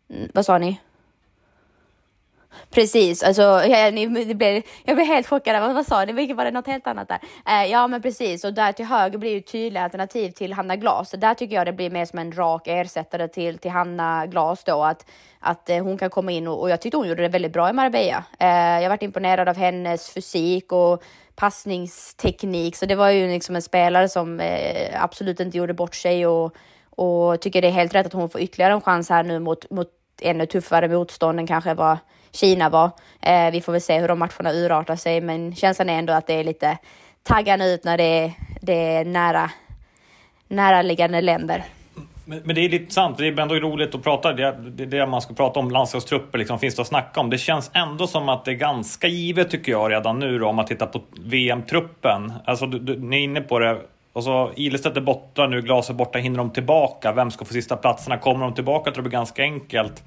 Vad 0.09 0.47
sa 0.47 0.59
ni? 0.59 0.81
Precis, 2.71 3.23
alltså 3.23 3.43
jag, 3.43 3.95
ni, 3.95 4.35
blev, 4.35 4.63
jag 4.85 4.97
blev 4.97 5.07
helt 5.07 5.27
chockad. 5.27 5.61
Vad, 5.61 5.75
vad 5.75 5.87
sa 5.87 6.05
ni? 6.05 6.13
Vilket 6.13 6.37
var 6.37 6.45
det 6.45 6.51
något 6.51 6.67
helt 6.67 6.87
annat 6.87 7.09
där? 7.09 7.19
Eh, 7.47 7.71
ja, 7.71 7.87
men 7.87 8.03
precis. 8.03 8.45
Och 8.45 8.55
där 8.55 8.73
till 8.73 8.85
höger 8.85 9.19
blir 9.19 9.31
ju 9.31 9.41
tydliga 9.41 9.85
alternativ 9.85 10.31
till 10.31 10.53
Hanna 10.53 10.77
Glas. 10.77 11.11
Så 11.11 11.17
där 11.17 11.35
tycker 11.35 11.57
jag 11.57 11.67
det 11.67 11.73
blir 11.73 11.91
mer 11.91 12.05
som 12.05 12.19
en 12.19 12.33
rak 12.33 12.63
ersättare 12.67 13.29
till, 13.29 13.59
till 13.59 13.71
Hanna 13.71 14.27
Glas 14.27 14.65
då. 14.65 14.83
Att, 14.83 15.07
att 15.41 15.71
eh, 15.71 15.85
hon 15.85 15.99
kan 15.99 16.11
komma 16.11 16.33
in 16.33 16.49
och, 16.49 16.61
och, 16.61 16.71
jag 16.71 16.81
tyckte 16.81 16.97
hon 16.97 17.09
gjorde 17.09 17.23
det 17.23 17.29
väldigt 17.29 17.53
bra 17.53 17.71
i 17.71 17.73
Marbella. 17.73 18.25
Eh, 18.39 18.83
jag 18.83 18.89
varit 18.89 19.03
imponerad 19.03 19.49
av 19.49 19.57
hennes 19.57 20.11
fysik 20.11 20.73
och 20.73 21.03
passningsteknik. 21.37 22.77
Så 22.77 22.87
det 22.87 22.95
var 22.95 23.11
ju 23.11 23.29
liksom 23.29 23.57
en 23.57 23.63
spelare 23.63 24.09
som 24.09 24.41
eh, 24.41 25.03
absolut 25.05 25.41
inte 25.41 25.59
gjorde 25.59 25.75
bort 25.75 25.95
sig 25.95 26.27
och, 26.27 26.57
och 26.91 27.41
tycker 27.41 27.63
det 27.63 27.69
är 27.69 27.73
helt 27.73 27.95
rätt 27.95 28.07
att 28.07 28.13
hon 28.13 28.31
får 28.31 28.41
ytterligare 28.41 28.73
en 28.73 28.81
chans 28.81 29.09
här 29.11 29.23
nu 29.23 29.39
mot, 29.39 29.71
mot 29.71 29.89
ännu 30.23 30.47
tuffare 30.47 30.89
motstånd 30.89 31.41
än 31.41 31.47
kanske 31.47 31.75
vad 31.75 31.99
Kina 32.33 32.69
var. 32.69 32.91
Eh, 33.23 33.51
vi 33.53 33.61
får 33.61 33.73
väl 33.73 33.81
se 33.81 34.01
hur 34.01 34.09
de 34.09 34.19
matcherna 34.19 34.53
urartar 34.53 34.97
sig, 34.97 35.21
men 35.21 35.55
känslan 35.55 35.89
är 35.89 35.99
ändå 35.99 36.13
att 36.13 36.27
det 36.27 36.35
är 36.35 36.45
lite 36.45 36.79
taggarna 37.23 37.67
ut 37.67 37.85
när 37.85 37.97
det 37.97 38.05
är, 38.05 38.33
det 38.61 38.95
är 38.95 39.05
nära, 39.05 39.51
näraliggande 40.49 41.21
länder. 41.21 41.65
Men, 42.29 42.43
men, 42.45 42.55
det 42.55 42.61
är 42.61 42.69
lite 42.69 42.95
sant, 42.95 43.19
det 43.19 43.27
är 43.27 43.41
ändå 43.41 43.55
roligt 43.55 43.95
att 43.95 44.03
prata, 44.03 44.33
det 44.33 44.43
är 44.43 44.87
det 44.87 45.07
man 45.07 45.21
ska 45.21 45.35
prata 45.35 45.61
om, 45.61 45.71
landslagstrupper, 45.71 46.39
liksom, 46.39 46.59
finns 46.59 46.75
det 46.75 46.83
att 46.83 46.89
snacka 46.89 47.21
om. 47.21 47.31
Det 47.31 47.39
känns 47.39 47.71
ändå 47.75 48.07
som 48.07 48.29
att 48.29 48.45
det 48.45 48.51
är 48.51 48.55
ganska 48.55 49.07
givet 49.07 49.51
tycker 49.51 49.73
jag 49.73 49.91
redan 49.91 50.19
nu 50.19 50.39
då, 50.39 50.49
om 50.49 50.57
man 50.57 50.67
tittar 50.67 50.87
på 50.87 51.03
VM-truppen. 51.21 52.33
Alltså, 52.45 52.67
du, 52.67 52.79
du, 52.79 52.99
ni 52.99 53.17
är 53.17 53.21
inne 53.21 53.41
på 53.41 53.59
det, 53.59 53.81
alltså, 54.17 54.53
Ilestedt 54.57 54.97
är 54.97 55.01
borta 55.01 55.47
nu, 55.47 55.63
Glas 55.63 55.91
är 55.91 55.95
borta, 55.95 56.19
hinner 56.19 56.39
de 56.39 56.51
tillbaka? 56.51 57.13
Vem 57.13 57.31
ska 57.31 57.45
få 57.45 57.53
sista 57.53 57.77
platserna? 57.77 58.19
Kommer 58.19 58.45
de 58.45 58.55
tillbaka 58.55 58.85
tror 58.85 58.97
jag 58.97 59.05
det 59.05 59.09
blir 59.09 59.19
ganska 59.19 59.43
enkelt. 59.43 60.05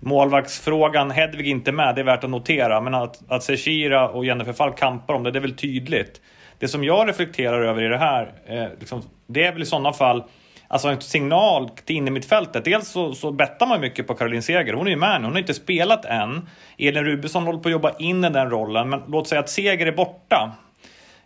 Målvaktsfrågan, 0.00 1.10
Hedvig 1.10 1.48
inte 1.48 1.72
med, 1.72 1.94
det 1.94 2.00
är 2.00 2.04
värt 2.04 2.24
att 2.24 2.30
notera, 2.30 2.80
men 2.80 2.94
att, 2.94 3.22
att 3.28 3.42
Sechira 3.42 4.08
och 4.08 4.24
Jennifer 4.24 4.52
Falk 4.52 4.78
kampar 4.78 5.14
om 5.14 5.22
det, 5.22 5.30
det 5.30 5.38
är 5.38 5.40
väl 5.40 5.56
tydligt. 5.56 6.20
Det 6.58 6.68
som 6.68 6.84
jag 6.84 7.08
reflekterar 7.08 7.62
över 7.62 7.82
i 7.82 7.88
det 7.88 7.98
här, 7.98 8.32
eh, 8.46 8.66
liksom, 8.78 9.02
det 9.26 9.44
är 9.44 9.52
väl 9.52 9.62
i 9.62 9.66
sådana 9.66 9.92
fall 9.92 10.24
alltså 10.68 10.88
en 10.88 11.00
signal 11.00 11.68
till 11.68 11.96
innermittfältet. 11.96 12.64
Dels 12.64 12.88
så, 12.88 13.14
så 13.14 13.32
bettar 13.32 13.66
man 13.66 13.80
mycket 13.80 14.06
på 14.06 14.14
Caroline 14.14 14.42
Seger. 14.42 14.72
Hon 14.72 14.86
är 14.86 14.90
ju 14.90 14.96
med 14.96 15.20
nu, 15.20 15.26
hon 15.26 15.32
har 15.32 15.40
inte 15.40 15.54
spelat 15.54 16.04
än. 16.04 16.48
Elin 16.78 17.04
Rubensson 17.04 17.44
håller 17.44 17.58
på 17.58 17.68
att 17.68 17.72
jobba 17.72 17.92
in 17.98 18.24
i 18.24 18.30
den 18.30 18.50
rollen, 18.50 18.88
men 18.88 19.02
låt 19.08 19.28
säga 19.28 19.40
att 19.40 19.50
Seger 19.50 19.86
är 19.86 19.92
borta. 19.92 20.52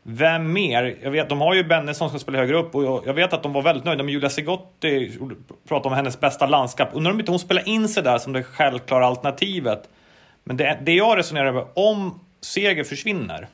Vem 0.02 0.52
mer? 0.52 0.96
Jag 1.02 1.10
vet, 1.10 1.28
de 1.28 1.40
har 1.40 1.54
ju 1.54 1.64
Bennesson 1.64 2.10
som 2.10 2.18
ska 2.18 2.24
spela 2.24 2.38
högre 2.38 2.56
upp 2.56 2.74
och 2.74 3.02
jag 3.06 3.14
vet 3.14 3.32
att 3.32 3.42
de 3.42 3.52
var 3.52 3.62
väldigt 3.62 3.84
nöjda 3.84 4.02
med 4.02 4.12
Julia 4.12 4.30
Sigotti. 4.30 5.18
Pratade 5.68 5.88
om 5.88 5.96
hennes 5.96 6.20
bästa 6.20 6.46
landskap. 6.46 6.88
Undrar 6.92 7.12
om 7.12 7.20
inte 7.20 7.32
hon 7.32 7.38
spelar 7.38 7.68
in 7.68 7.88
sig 7.88 8.02
där 8.02 8.18
som 8.18 8.32
det 8.32 8.42
självklara 8.42 9.06
alternativet. 9.06 9.88
Men 10.44 10.56
det, 10.56 10.78
det 10.82 10.92
jag 10.92 11.18
resonerar 11.18 11.46
över, 11.46 11.66
om 11.74 12.20
Seger 12.40 12.84
försvinner, 12.84 13.48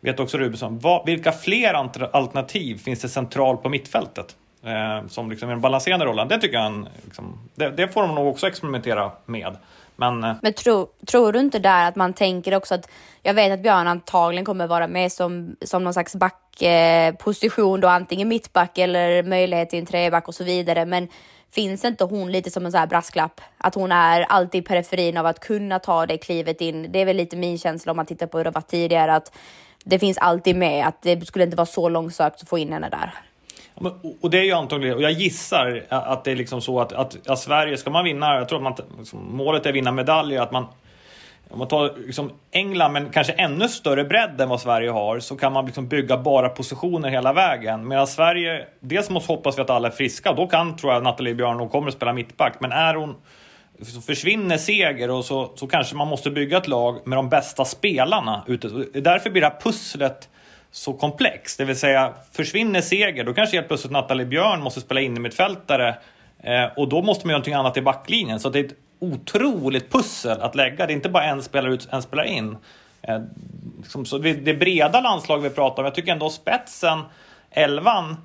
vet 0.00 0.20
också 0.20 0.38
Rubensson, 0.38 0.78
vad, 0.78 1.06
vilka 1.06 1.32
fler 1.32 1.74
alternativ 2.12 2.78
finns 2.78 3.00
det 3.00 3.08
centralt 3.08 3.62
på 3.62 3.68
mittfältet? 3.68 4.36
Eh, 4.64 5.06
som 5.08 5.30
liksom 5.30 5.48
är 5.48 5.52
den 5.52 5.60
balanserande 5.60 6.06
rollen. 6.06 6.28
Det 6.28 6.38
tycker 6.38 6.56
jag 6.56 6.86
liksom, 7.04 7.48
det, 7.54 7.70
det, 7.70 7.88
får 7.88 8.02
de 8.02 8.14
nog 8.14 8.26
också 8.26 8.46
experimentera 8.48 9.10
med. 9.26 9.56
Men, 9.98 10.24
eh, 10.24 10.34
Men 10.42 10.52
tro, 10.52 10.88
tror 11.06 11.32
du 11.32 11.40
inte 11.40 11.58
där 11.58 11.88
att 11.88 11.96
man 11.96 12.12
tänker 12.12 12.54
också 12.54 12.74
att 12.74 12.88
jag 13.22 13.34
vet 13.34 13.52
att 13.52 13.62
Björn 13.62 13.86
antagligen 13.88 14.44
kommer 14.44 14.66
vara 14.66 14.88
med 14.88 15.12
som, 15.12 15.56
som 15.60 15.84
någon 15.84 15.92
slags 15.92 16.16
backposition 16.16 17.80
då 17.80 17.88
antingen 17.88 18.28
mittback 18.28 18.78
eller 18.78 19.22
möjlighet 19.22 19.70
till 19.70 19.78
en 19.78 19.86
treback 19.86 20.28
och 20.28 20.34
så 20.34 20.44
vidare. 20.44 20.86
Men 20.86 21.08
finns 21.50 21.84
inte 21.84 22.04
hon 22.04 22.32
lite 22.32 22.50
som 22.50 22.66
en 22.66 22.72
så 22.72 22.78
här 22.78 22.86
brasklapp? 22.86 23.40
Att 23.58 23.74
hon 23.74 23.92
är 23.92 24.20
alltid 24.20 24.62
i 24.62 24.66
periferin 24.66 25.16
av 25.16 25.26
att 25.26 25.40
kunna 25.40 25.78
ta 25.78 26.06
det 26.06 26.18
klivet 26.18 26.60
in. 26.60 26.92
Det 26.92 26.98
är 26.98 27.04
väl 27.04 27.16
lite 27.16 27.36
min 27.36 27.58
känsla 27.58 27.92
om 27.92 27.96
man 27.96 28.06
tittar 28.06 28.26
på 28.26 28.38
hur 28.38 28.44
det 28.44 28.50
var 28.50 28.60
tidigare 28.60 29.14
att 29.14 29.32
det 29.84 29.98
finns 29.98 30.18
alltid 30.18 30.56
med 30.56 30.86
att 30.86 31.02
det 31.02 31.26
skulle 31.26 31.44
inte 31.44 31.56
vara 31.56 31.66
så 31.66 31.88
långsökt 31.88 32.42
att 32.42 32.48
få 32.48 32.58
in 32.58 32.72
henne 32.72 32.88
där. 32.88 33.27
Och 34.20 34.30
det 34.30 34.38
är 34.38 34.44
ju 34.44 34.52
antagligen, 34.52 34.96
och 34.96 35.02
jag 35.02 35.12
gissar 35.12 35.84
att 35.88 36.24
det 36.24 36.30
är 36.30 36.36
liksom 36.36 36.60
så 36.60 36.80
att, 36.80 36.92
att, 36.92 37.28
att 37.28 37.38
Sverige, 37.38 37.76
ska 37.76 37.90
man 37.90 38.04
vinna, 38.04 38.34
jag 38.34 38.48
tror 38.48 38.58
att 38.58 38.62
man, 38.62 38.98
liksom, 38.98 39.36
målet 39.36 39.66
är 39.66 39.70
att 39.70 39.76
vinna 39.76 39.92
medaljer, 39.92 40.40
att 40.40 40.52
man 40.52 40.66
om 41.50 41.58
man 41.58 41.68
tar 41.68 41.92
liksom 42.06 42.32
England, 42.50 42.92
men 42.92 43.10
kanske 43.10 43.32
ännu 43.32 43.68
större 43.68 44.04
bredd 44.04 44.40
än 44.40 44.48
vad 44.48 44.60
Sverige 44.60 44.90
har, 44.90 45.18
så 45.18 45.36
kan 45.36 45.52
man 45.52 45.66
liksom 45.66 45.88
bygga 45.88 46.16
bara 46.16 46.48
positioner 46.48 47.08
hela 47.08 47.32
vägen. 47.32 47.88
Medan 47.88 48.06
Sverige, 48.06 48.66
dels 48.80 49.10
måste 49.10 49.32
hoppas 49.32 49.58
vi 49.58 49.62
att 49.62 49.70
alla 49.70 49.88
är 49.88 49.92
friska, 49.92 50.30
och 50.30 50.36
då 50.36 50.46
kan, 50.46 50.76
tror 50.76 50.92
jag, 50.92 51.02
Nathalie 51.02 51.34
Björn, 51.34 51.58
hon 51.58 51.68
kommer 51.68 51.88
att 51.88 51.94
spela 51.94 52.12
mittback. 52.12 52.56
Men 52.60 52.72
är 52.72 52.94
hon, 52.94 53.14
så 53.82 54.00
försvinner 54.00 54.56
Seger 54.56 55.10
och 55.10 55.24
så, 55.24 55.52
så 55.54 55.66
kanske 55.66 55.96
man 55.96 56.08
måste 56.08 56.30
bygga 56.30 56.56
ett 56.56 56.68
lag 56.68 57.06
med 57.06 57.18
de 57.18 57.28
bästa 57.28 57.64
spelarna. 57.64 58.42
Ute. 58.46 58.68
Därför 59.00 59.30
blir 59.30 59.42
det 59.42 59.48
här 59.48 59.60
pusslet 59.60 60.28
så 60.70 60.92
komplex. 60.92 61.56
Det 61.56 61.64
vill 61.64 61.78
säga, 61.78 62.14
försvinner 62.32 62.80
Seger, 62.80 63.24
då 63.24 63.34
kanske 63.34 63.56
helt 63.56 63.68
plötsligt 63.68 63.92
Nathalie 63.92 64.26
Björn 64.26 64.60
måste 64.60 64.80
spela 64.80 65.00
in 65.00 65.16
i 65.16 65.20
mittfältare 65.20 65.98
eh, 66.42 66.64
och 66.76 66.88
då 66.88 67.02
måste 67.02 67.26
man 67.26 67.30
göra 67.30 67.38
någonting 67.38 67.54
annat 67.54 67.76
i 67.76 67.80
backlinjen. 67.82 68.40
Så 68.40 68.50
det 68.50 68.58
är 68.58 68.64
ett 68.64 68.74
otroligt 68.98 69.92
pussel 69.92 70.40
att 70.40 70.54
lägga. 70.54 70.86
Det 70.86 70.92
är 70.92 70.94
inte 70.94 71.08
bara 71.08 71.24
en 71.24 71.42
spelare 71.42 71.74
ut, 71.74 71.88
en 71.90 72.02
spelare 72.02 72.28
in. 72.28 72.56
Eh, 73.02 73.20
liksom, 73.78 74.06
så 74.06 74.18
det, 74.18 74.32
det 74.32 74.54
breda 74.54 75.00
landslag 75.00 75.38
vi 75.38 75.50
pratar 75.50 75.82
om, 75.82 75.84
jag 75.84 75.94
tycker 75.94 76.12
ändå 76.12 76.30
spetsen, 76.30 76.98
elvan, 77.50 78.16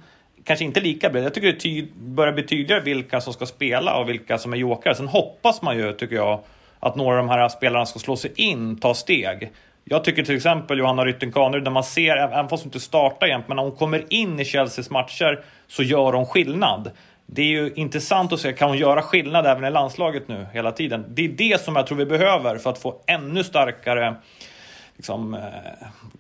kanske 0.44 0.66
inte 0.66 0.80
lika 0.80 1.10
bred. 1.10 1.24
Jag 1.24 1.34
tycker 1.34 1.48
det 1.48 1.60
ty 1.60 1.88
börjar 1.96 2.34
bli 2.34 2.44
tydligare 2.44 2.82
vilka 2.82 3.22
som 3.22 3.34
ska 3.34 3.46
spela 3.46 3.98
och 3.98 4.10
vilka 4.10 4.38
som 4.38 4.54
är 4.54 4.58
jokare. 4.58 4.96
Sen 4.96 5.08
hoppas 5.08 5.62
man 5.62 5.78
ju, 5.78 5.94
tycker 5.94 6.16
jag, 6.16 6.40
att 6.80 6.96
några 6.96 7.20
av 7.20 7.28
de 7.28 7.30
här 7.30 7.50
spelarna 7.50 7.86
ska 7.86 8.00
slå 8.00 8.16
sig 8.16 8.32
in, 8.36 8.80
ta 8.80 8.94
steg. 8.94 9.52
Jag 9.86 10.04
tycker 10.04 10.24
till 10.24 10.36
exempel 10.36 10.80
Johanna 10.80 11.06
Rytting 11.06 11.32
Kaneryd, 11.32 11.64
när 11.64 11.72
man 11.72 11.84
ser, 11.84 12.18
även 12.18 12.50
fast 12.50 12.64
hon 12.64 12.68
inte 12.68 12.80
startar 12.80 13.28
jämt, 13.28 13.48
men 13.48 13.56
när 13.56 13.64
hon 13.64 13.72
kommer 13.72 14.14
in 14.14 14.40
i 14.40 14.46
Chelseas 14.46 14.90
matcher 14.90 15.44
så 15.68 15.84
gör 15.84 16.14
hon 16.14 16.26
skillnad. 16.26 16.92
Det 17.26 17.42
är 17.42 17.48
ju 17.48 17.74
intressant 17.76 18.34
att 18.34 18.40
se, 18.40 18.54
kan 18.54 18.70
hon 18.70 18.78
göra 18.78 19.02
skillnad 19.02 19.46
även 19.46 19.64
i 19.64 19.72
landslaget 19.72 20.28
nu 20.28 20.48
hela 20.54 20.72
tiden? 20.72 21.06
Det 21.10 21.26
är 21.26 21.30
det 21.30 21.62
som 21.62 21.76
jag 21.76 21.88
tror 21.88 21.98
vi 21.98 22.06
behöver 22.06 22.58
för 22.58 22.70
att 22.70 22.78
få 22.78 22.96
ännu 23.08 23.44
starkare 23.44 24.16
liksom, 24.98 25.34
eh, 25.34 25.40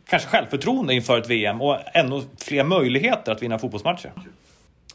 kanske 0.10 0.29
självförtroende 0.29 0.93
inför 0.93 1.17
ett 1.17 1.29
VM 1.29 1.62
och 1.62 1.77
ännu 1.93 2.22
fler 2.38 2.63
möjligheter 2.63 3.32
att 3.32 3.43
vinna 3.43 3.60
fotbollsmatcher. 3.60 4.12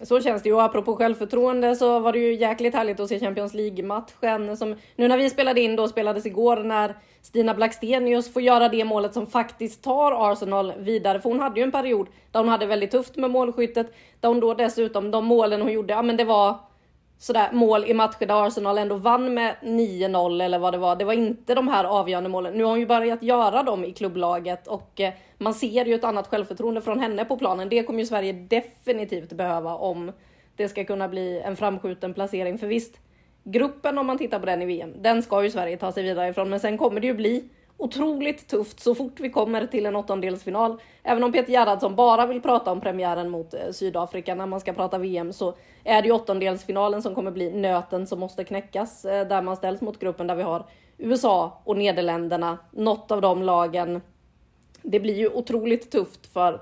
Så 0.02 0.20
känns 0.20 0.42
det 0.42 0.48
ju. 0.48 0.54
Och 0.54 0.62
Apropå 0.62 0.96
självförtroende 0.96 1.76
så 1.76 2.00
var 2.00 2.12
det 2.12 2.18
ju 2.18 2.34
jäkligt 2.34 2.74
härligt 2.74 3.00
att 3.00 3.08
se 3.08 3.20
Champions 3.20 3.54
League-matchen 3.54 4.56
som 4.56 4.76
nu 4.96 5.08
när 5.08 5.18
vi 5.18 5.30
spelade 5.30 5.60
in 5.60 5.76
då 5.76 5.88
spelades 5.88 6.26
igår 6.26 6.56
när 6.56 6.96
Stina 7.22 7.54
Blackstenius 7.54 8.32
får 8.32 8.42
göra 8.42 8.68
det 8.68 8.84
målet 8.84 9.14
som 9.14 9.26
faktiskt 9.26 9.82
tar 9.82 10.32
Arsenal 10.32 10.72
vidare. 10.78 11.20
För 11.20 11.28
hon 11.30 11.40
hade 11.40 11.60
ju 11.60 11.64
en 11.64 11.72
period 11.72 12.06
där 12.32 12.40
hon 12.40 12.48
hade 12.48 12.66
väldigt 12.66 12.90
tufft 12.90 13.16
med 13.16 13.30
målskyttet. 13.30 13.94
Där 14.20 14.28
hon 14.28 14.40
då 14.40 14.54
dessutom, 14.54 15.10
de 15.10 15.24
målen 15.24 15.62
hon 15.62 15.72
gjorde, 15.72 15.94
ja 15.94 16.02
men 16.02 16.16
det 16.16 16.24
var 16.24 16.56
sådär 17.18 17.52
mål 17.52 17.84
i 17.84 17.94
matcher 17.94 18.26
där 18.26 18.46
Arsenal 18.46 18.78
ändå 18.78 18.94
vann 18.94 19.34
med 19.34 19.56
9-0 19.62 20.42
eller 20.42 20.58
vad 20.58 20.74
det 20.74 20.78
var. 20.78 20.96
Det 20.96 21.04
var 21.04 21.12
inte 21.12 21.54
de 21.54 21.68
här 21.68 21.84
avgörande 21.84 22.28
målen. 22.28 22.54
Nu 22.54 22.64
har 22.64 22.70
hon 22.70 22.80
ju 22.80 22.86
börjat 22.86 23.22
göra 23.22 23.62
dem 23.62 23.84
i 23.84 23.92
klubblaget 23.92 24.66
och 24.66 25.00
eh, 25.00 25.12
man 25.38 25.54
ser 25.54 25.84
ju 25.84 25.94
ett 25.94 26.04
annat 26.04 26.26
självförtroende 26.26 26.82
från 26.82 27.00
henne 27.00 27.24
på 27.24 27.36
planen. 27.36 27.68
Det 27.68 27.82
kommer 27.82 28.00
ju 28.00 28.06
Sverige 28.06 28.32
definitivt 28.32 29.32
behöva 29.32 29.74
om 29.74 30.12
det 30.56 30.68
ska 30.68 30.84
kunna 30.84 31.08
bli 31.08 31.40
en 31.40 31.56
framskjuten 31.56 32.14
placering. 32.14 32.58
För 32.58 32.66
visst, 32.66 33.00
gruppen 33.44 33.98
om 33.98 34.06
man 34.06 34.18
tittar 34.18 34.40
på 34.40 34.46
den 34.46 34.62
i 34.62 34.66
VM, 34.66 34.94
den 35.02 35.22
ska 35.22 35.42
ju 35.42 35.50
Sverige 35.50 35.76
ta 35.76 35.92
sig 35.92 36.02
vidare 36.02 36.28
ifrån. 36.28 36.50
Men 36.50 36.60
sen 36.60 36.78
kommer 36.78 37.00
det 37.00 37.06
ju 37.06 37.14
bli 37.14 37.48
otroligt 37.78 38.48
tufft 38.48 38.80
så 38.80 38.94
fort 38.94 39.20
vi 39.20 39.30
kommer 39.30 39.66
till 39.66 39.86
en 39.86 39.96
åttondelsfinal. 39.96 40.80
Även 41.02 41.24
om 41.24 41.32
Peter 41.32 41.52
Gerhardsson 41.52 41.96
bara 41.96 42.26
vill 42.26 42.42
prata 42.42 42.72
om 42.72 42.80
premiären 42.80 43.30
mot 43.30 43.54
eh, 43.54 43.70
Sydafrika 43.72 44.34
när 44.34 44.46
man 44.46 44.60
ska 44.60 44.72
prata 44.72 44.98
VM 44.98 45.32
så 45.32 45.54
är 45.84 46.02
det 46.02 46.08
ju 46.08 46.14
åttondelsfinalen 46.14 47.02
som 47.02 47.14
kommer 47.14 47.30
bli 47.30 47.52
nöten 47.52 48.06
som 48.06 48.20
måste 48.20 48.44
knäckas 48.44 49.04
eh, 49.04 49.28
där 49.28 49.42
man 49.42 49.56
ställs 49.56 49.80
mot 49.80 49.98
gruppen 49.98 50.26
där 50.26 50.34
vi 50.34 50.42
har 50.42 50.66
USA 50.98 51.60
och 51.64 51.76
Nederländerna. 51.76 52.58
Något 52.70 53.10
av 53.10 53.20
de 53.20 53.42
lagen. 53.42 54.00
Det 54.82 55.00
blir 55.00 55.14
ju 55.14 55.28
otroligt 55.28 55.90
tufft 55.90 56.32
för 56.32 56.60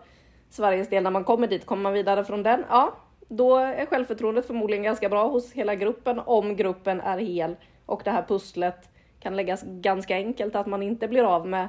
Sveriges 0.51 0.89
del 0.89 1.03
när 1.03 1.11
man 1.11 1.25
kommer 1.25 1.47
dit. 1.47 1.67
Kommer 1.67 1.83
man 1.83 1.93
vidare 1.93 2.25
från 2.25 2.43
den? 2.43 2.65
Ja, 2.71 2.95
då 3.29 3.57
är 3.57 3.87
självförtroendet 3.87 4.47
förmodligen 4.47 4.85
ganska 4.85 5.09
bra 5.09 5.29
hos 5.29 5.53
hela 5.53 5.75
gruppen 5.75 6.21
om 6.27 6.57
gruppen 6.57 7.01
är 7.01 7.19
hel 7.19 7.57
och 7.87 8.01
det 8.05 8.11
här 8.11 8.23
pusslet 8.29 8.89
kan 9.27 9.37
läggas 9.37 9.63
ganska 9.67 10.17
enkelt 10.17 10.57
att 10.57 10.67
man 10.67 10.83
inte 10.83 11.09
blir 11.09 11.23
av 11.23 11.47
med 11.47 11.69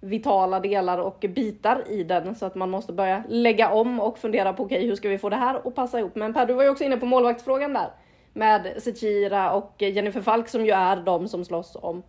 vitala 0.00 0.60
delar 0.60 0.98
och 0.98 1.24
bitar 1.28 1.84
i 1.88 2.04
den 2.04 2.34
så 2.34 2.46
att 2.46 2.54
man 2.54 2.70
måste 2.70 2.92
börja 2.92 3.24
lägga 3.28 3.70
om 3.70 4.00
och 4.00 4.18
fundera 4.18 4.52
på 4.52 4.62
okej, 4.62 4.76
okay, 4.76 4.88
hur 4.88 4.96
ska 4.96 5.08
vi 5.08 5.18
få 5.18 5.28
det 5.28 5.36
här 5.36 5.60
att 5.64 5.74
passa 5.74 5.98
ihop? 5.98 6.14
Men 6.14 6.34
Per, 6.34 6.46
du 6.46 6.52
var 6.54 6.62
ju 6.62 6.68
också 6.68 6.84
inne 6.84 6.96
på 6.96 7.06
målvaktsfrågan 7.06 7.72
där 7.72 7.90
med 8.32 8.82
Sechira 8.82 9.52
och 9.52 9.74
Jennifer 9.78 10.20
Falk 10.20 10.48
som 10.48 10.66
ju 10.66 10.72
är 10.72 10.96
de 10.96 11.28
som 11.28 11.44
slåss 11.44 11.76
om 11.80 12.02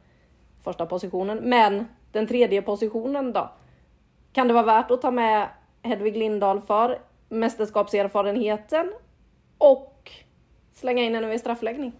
första 0.63 0.85
positionen. 0.85 1.37
Men 1.37 1.87
den 2.11 2.27
tredje 2.27 2.61
positionen 2.61 3.33
då? 3.33 3.51
Kan 4.33 4.47
det 4.47 4.53
vara 4.53 4.65
värt 4.65 4.91
att 4.91 5.01
ta 5.01 5.11
med 5.11 5.47
Hedvig 5.81 6.17
Lindahl 6.17 6.61
för 6.61 6.99
mästerskapserfarenheten 7.29 8.93
och 9.57 10.11
slänga 10.73 11.03
in 11.03 11.15
henne 11.15 11.27
vid 11.27 11.39
straffläggning? 11.39 11.93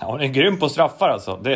Ja, 0.00 0.06
hon 0.06 0.20
är 0.20 0.26
grym 0.26 0.58
på 0.58 0.68
straffar 0.68 1.08
alltså. 1.08 1.38
Det, 1.42 1.52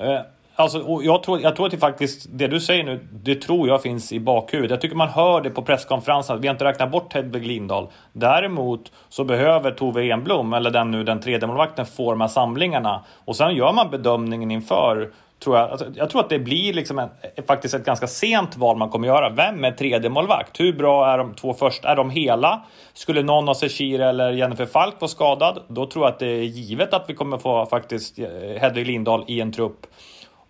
eh, 0.00 0.20
alltså 0.56 1.00
jag, 1.02 1.22
tror, 1.22 1.40
jag 1.40 1.56
tror 1.56 1.66
att 1.66 1.72
det 1.72 1.78
faktiskt, 1.78 2.26
det 2.30 2.46
du 2.46 2.60
säger 2.60 2.84
nu, 2.84 3.08
det 3.12 3.34
tror 3.34 3.68
jag 3.68 3.82
finns 3.82 4.12
i 4.12 4.20
bakhuvudet. 4.20 4.70
Jag 4.70 4.80
tycker 4.80 4.96
man 4.96 5.08
hör 5.08 5.40
det 5.40 5.50
på 5.50 5.62
presskonferensen, 5.62 6.40
vi 6.40 6.48
har 6.48 6.54
inte 6.54 6.64
räknat 6.64 6.90
bort 6.90 7.14
Hedvig 7.14 7.46
Lindahl. 7.46 7.88
Däremot 8.12 8.92
så 9.08 9.24
behöver 9.24 9.70
Tove 9.70 10.10
Enblom, 10.10 10.52
eller 10.52 10.70
den 10.70 10.90
nu 10.90 11.04
den 11.04 11.20
tredje 11.20 11.46
målvakten, 11.46 11.86
få 11.86 12.10
de 12.10 12.20
här 12.20 12.28
samlingarna. 12.28 13.04
Och 13.24 13.36
sen 13.36 13.54
gör 13.54 13.72
man 13.72 13.90
bedömningen 13.90 14.50
inför 14.50 15.10
tror 15.40 15.56
jag. 15.56 15.70
Alltså, 15.70 15.86
jag 15.94 16.10
tror 16.10 16.20
att 16.20 16.28
det 16.28 16.38
blir 16.38 16.72
liksom 16.72 16.98
en, 16.98 17.08
faktiskt 17.46 17.74
ett 17.74 17.84
ganska 17.84 18.06
sent 18.06 18.56
val 18.56 18.76
man 18.76 18.88
kommer 18.88 19.08
göra. 19.08 19.30
Vem 19.30 19.64
är 19.64 19.72
tredje 19.72 20.10
målvakt? 20.10 20.60
Hur 20.60 20.72
bra 20.72 21.12
är 21.12 21.18
de 21.18 21.34
två 21.34 21.54
första? 21.54 21.88
Är 21.88 21.96
de 21.96 22.10
hela? 22.10 22.62
Skulle 22.94 23.22
någon 23.22 23.48
av 23.48 23.54
Shakir 23.54 24.00
eller 24.00 24.32
Jennifer 24.32 24.66
Falk 24.66 24.94
vara 25.00 25.08
skadad, 25.08 25.62
då 25.68 25.86
tror 25.86 26.04
jag 26.04 26.12
att 26.12 26.18
det 26.18 26.26
är 26.26 26.42
givet 26.42 26.94
att 26.94 27.04
vi 27.08 27.14
kommer 27.14 27.38
få 27.38 27.66
faktiskt 27.66 28.18
eh, 28.18 28.26
Hedvig 28.60 28.86
Lindahl 28.86 29.24
i 29.28 29.40
en 29.40 29.52
trupp. 29.52 29.86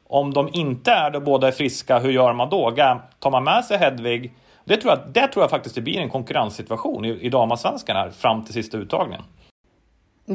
Om 0.08 0.34
de 0.34 0.48
inte 0.52 0.90
är 0.90 1.10
det, 1.10 1.20
båda 1.20 1.48
är 1.48 1.52
friska, 1.52 1.98
hur 1.98 2.10
gör 2.10 2.32
man 2.32 2.50
då? 2.50 2.70
Tar 3.18 3.30
man 3.30 3.44
med 3.44 3.64
sig 3.64 3.78
Hedvig? 3.78 4.34
Det 4.64 4.76
tror 4.76 4.92
jag, 4.92 5.00
det 5.12 5.28
tror 5.28 5.42
jag 5.42 5.50
faktiskt 5.50 5.74
det 5.74 5.80
blir 5.80 5.98
en 5.98 6.10
konkurrenssituation 6.10 7.04
i, 7.04 7.08
i 7.08 7.28
damallsvenskan 7.28 7.96
här 7.96 8.10
fram 8.10 8.44
till 8.44 8.54
sista 8.54 8.76
uttagningen. 8.78 9.22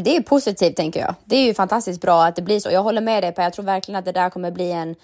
Det 0.03 0.15
är 0.15 0.21
positivt 0.21 0.75
tänker 0.75 0.99
jag. 0.99 1.15
Det 1.25 1.35
är 1.35 1.45
ju 1.45 1.53
fantastiskt 1.53 2.01
bra 2.01 2.25
att 2.25 2.35
det 2.35 2.41
blir 2.41 2.59
så. 2.59 2.71
Jag 2.71 2.83
håller 2.83 3.01
med 3.01 3.23
dig 3.23 3.31
på. 3.31 3.41
Jag 3.41 3.53
tror 3.53 3.65
verkligen 3.65 3.99
att 3.99 4.05
det 4.05 4.11
där 4.11 4.29
kommer 4.29 4.51
bli 4.51 4.71
en 4.71 4.95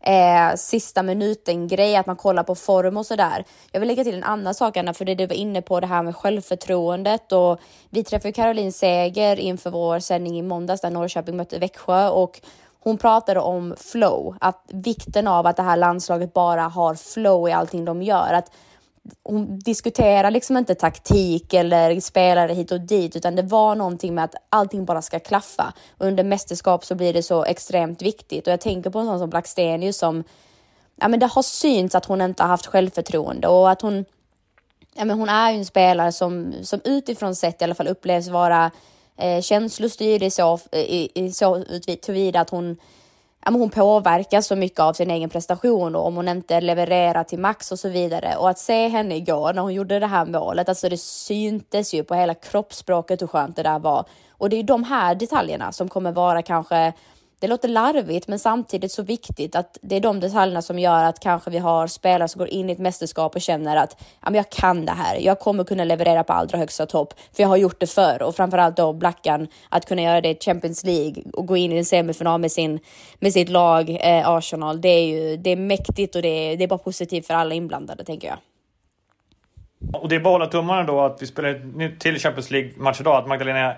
eh, 0.00 0.56
sista 0.56 1.02
minuten 1.02 1.68
grej, 1.68 1.96
att 1.96 2.06
man 2.06 2.16
kollar 2.16 2.42
på 2.42 2.54
form 2.54 2.96
och 2.96 3.06
sådär. 3.06 3.44
Jag 3.72 3.80
vill 3.80 3.88
lägga 3.88 4.04
till 4.04 4.14
en 4.14 4.24
annan 4.24 4.54
sak 4.54 4.76
Anna, 4.76 4.94
för 4.94 5.04
det 5.04 5.14
du 5.14 5.26
var 5.26 5.34
inne 5.34 5.62
på 5.62 5.80
det 5.80 5.86
här 5.86 6.02
med 6.02 6.16
självförtroendet 6.16 7.32
och 7.32 7.60
vi 7.90 8.04
träffade 8.04 8.32
Caroline 8.32 8.72
Seger 8.72 9.36
inför 9.36 9.70
vår 9.70 9.98
sändning 9.98 10.38
i 10.38 10.42
måndags 10.42 10.80
där 10.80 10.90
Norrköping 10.90 11.36
mötte 11.36 11.58
Växjö 11.58 12.08
och 12.08 12.40
hon 12.80 12.98
pratade 12.98 13.40
om 13.40 13.74
flow, 13.78 14.36
att 14.40 14.64
vikten 14.68 15.28
av 15.28 15.46
att 15.46 15.56
det 15.56 15.62
här 15.62 15.76
landslaget 15.76 16.32
bara 16.32 16.62
har 16.62 16.94
flow 16.94 17.48
i 17.48 17.52
allting 17.52 17.84
de 17.84 18.02
gör. 18.02 18.32
Att 18.32 18.50
hon 19.22 19.58
diskuterar 19.58 20.30
liksom 20.30 20.56
inte 20.56 20.74
taktik 20.74 21.54
eller 21.54 22.00
spelare 22.00 22.52
hit 22.52 22.72
och 22.72 22.80
dit, 22.80 23.16
utan 23.16 23.36
det 23.36 23.42
var 23.42 23.74
någonting 23.74 24.14
med 24.14 24.24
att 24.24 24.34
allting 24.50 24.84
bara 24.84 25.02
ska 25.02 25.18
klaffa. 25.18 25.72
Under 25.98 26.24
mästerskap 26.24 26.84
så 26.84 26.94
blir 26.94 27.12
det 27.12 27.22
så 27.22 27.44
extremt 27.44 28.02
viktigt 28.02 28.46
och 28.46 28.52
jag 28.52 28.60
tänker 28.60 28.90
på 28.90 28.98
en 28.98 29.06
sån 29.06 29.18
som 29.18 29.30
Blackstenius 29.30 29.98
som, 29.98 30.24
ja 30.96 31.08
men 31.08 31.20
det 31.20 31.26
har 31.26 31.42
synts 31.42 31.94
att 31.94 32.04
hon 32.04 32.20
inte 32.20 32.42
har 32.42 32.48
haft 32.48 32.66
självförtroende 32.66 33.48
och 33.48 33.70
att 33.70 33.82
hon, 33.82 34.04
ja 34.94 35.04
men 35.04 35.18
hon 35.18 35.28
är 35.28 35.50
ju 35.50 35.58
en 35.58 35.66
spelare 35.66 36.12
som, 36.12 36.54
som 36.62 36.80
utifrån 36.84 37.34
sett 37.34 37.62
i 37.62 37.64
alla 37.64 37.74
fall 37.74 37.88
upplevs 37.88 38.28
vara 38.28 38.70
eh, 39.16 39.40
känslostyrd 39.40 40.22
i 40.22 40.30
så, 40.30 40.58
i, 40.72 41.24
i 41.24 41.32
så 41.32 41.64
tillvida 42.02 42.40
att 42.40 42.50
hon 42.50 42.76
hon 43.44 43.70
påverkas 43.70 44.46
så 44.46 44.56
mycket 44.56 44.80
av 44.80 44.92
sin 44.92 45.10
egen 45.10 45.30
prestation 45.30 45.96
och 45.96 46.06
om 46.06 46.16
hon 46.16 46.28
inte 46.28 46.60
levererar 46.60 47.24
till 47.24 47.38
max 47.38 47.72
och 47.72 47.78
så 47.78 47.88
vidare. 47.88 48.36
Och 48.36 48.50
att 48.50 48.58
se 48.58 48.88
henne 48.88 49.16
igår 49.16 49.52
när 49.52 49.62
hon 49.62 49.74
gjorde 49.74 49.98
det 49.98 50.06
här 50.06 50.26
målet, 50.26 50.68
alltså 50.68 50.88
det 50.88 51.00
syntes 51.00 51.94
ju 51.94 52.04
på 52.04 52.14
hela 52.14 52.34
kroppsspråket 52.34 53.22
hur 53.22 53.26
skönt 53.26 53.56
det 53.56 53.62
där 53.62 53.78
var. 53.78 54.04
Och 54.30 54.50
det 54.50 54.56
är 54.56 54.62
de 54.62 54.84
här 54.84 55.14
detaljerna 55.14 55.72
som 55.72 55.88
kommer 55.88 56.12
vara 56.12 56.42
kanske 56.42 56.92
det 57.40 57.46
låter 57.46 57.68
larvigt, 57.68 58.28
men 58.28 58.38
samtidigt 58.38 58.92
så 58.92 59.02
viktigt 59.02 59.56
att 59.56 59.78
det 59.82 59.96
är 59.96 60.00
de 60.00 60.20
detaljerna 60.20 60.62
som 60.62 60.78
gör 60.78 61.04
att 61.04 61.20
kanske 61.20 61.50
vi 61.50 61.58
har 61.58 61.86
spelare 61.86 62.28
som 62.28 62.38
går 62.38 62.48
in 62.48 62.68
i 62.70 62.72
ett 62.72 62.78
mästerskap 62.78 63.34
och 63.34 63.40
känner 63.40 63.76
att 63.76 63.96
ja, 64.00 64.30
men 64.30 64.34
jag 64.34 64.50
kan 64.50 64.86
det 64.86 64.92
här. 64.92 65.16
Jag 65.20 65.38
kommer 65.38 65.64
kunna 65.64 65.84
leverera 65.84 66.24
på 66.24 66.32
allra 66.32 66.58
högsta 66.58 66.86
topp, 66.86 67.14
för 67.36 67.42
jag 67.42 67.48
har 67.48 67.56
gjort 67.56 67.80
det 67.80 67.86
förr 67.86 68.22
och 68.22 68.36
framförallt 68.36 68.76
då 68.76 68.92
Blackan 68.92 69.48
att 69.68 69.86
kunna 69.86 70.02
göra 70.02 70.20
det 70.20 70.28
i 70.28 70.38
Champions 70.44 70.84
League 70.84 71.22
och 71.32 71.46
gå 71.46 71.56
in 71.56 71.72
i 71.72 71.78
en 71.78 71.84
semifinal 71.84 72.40
med 72.40 72.52
sin 72.52 72.80
med 73.18 73.32
sitt 73.32 73.48
lag 73.48 73.90
eh, 73.90 74.28
Arsenal. 74.28 74.80
Det 74.80 74.88
är 74.88 75.06
ju 75.06 75.36
det 75.36 75.50
är 75.50 75.56
mäktigt 75.56 76.16
och 76.16 76.22
det 76.22 76.28
är, 76.28 76.56
det 76.56 76.64
är 76.64 76.68
bara 76.68 76.78
positivt 76.78 77.26
för 77.26 77.34
alla 77.34 77.54
inblandade 77.54 78.04
tänker 78.04 78.28
jag. 78.28 78.38
Och 79.92 80.08
det 80.08 80.16
är 80.16 80.20
bara 80.20 80.34
att 80.34 80.40
hålla 80.40 80.50
tummarna 80.50 80.84
då 80.84 81.00
att 81.00 81.22
vi 81.22 81.26
spelar 81.26 81.98
till 81.98 82.18
Champions 82.18 82.50
League 82.50 82.70
match 82.76 83.00
idag, 83.00 83.16
att 83.16 83.28
Magdalena 83.28 83.74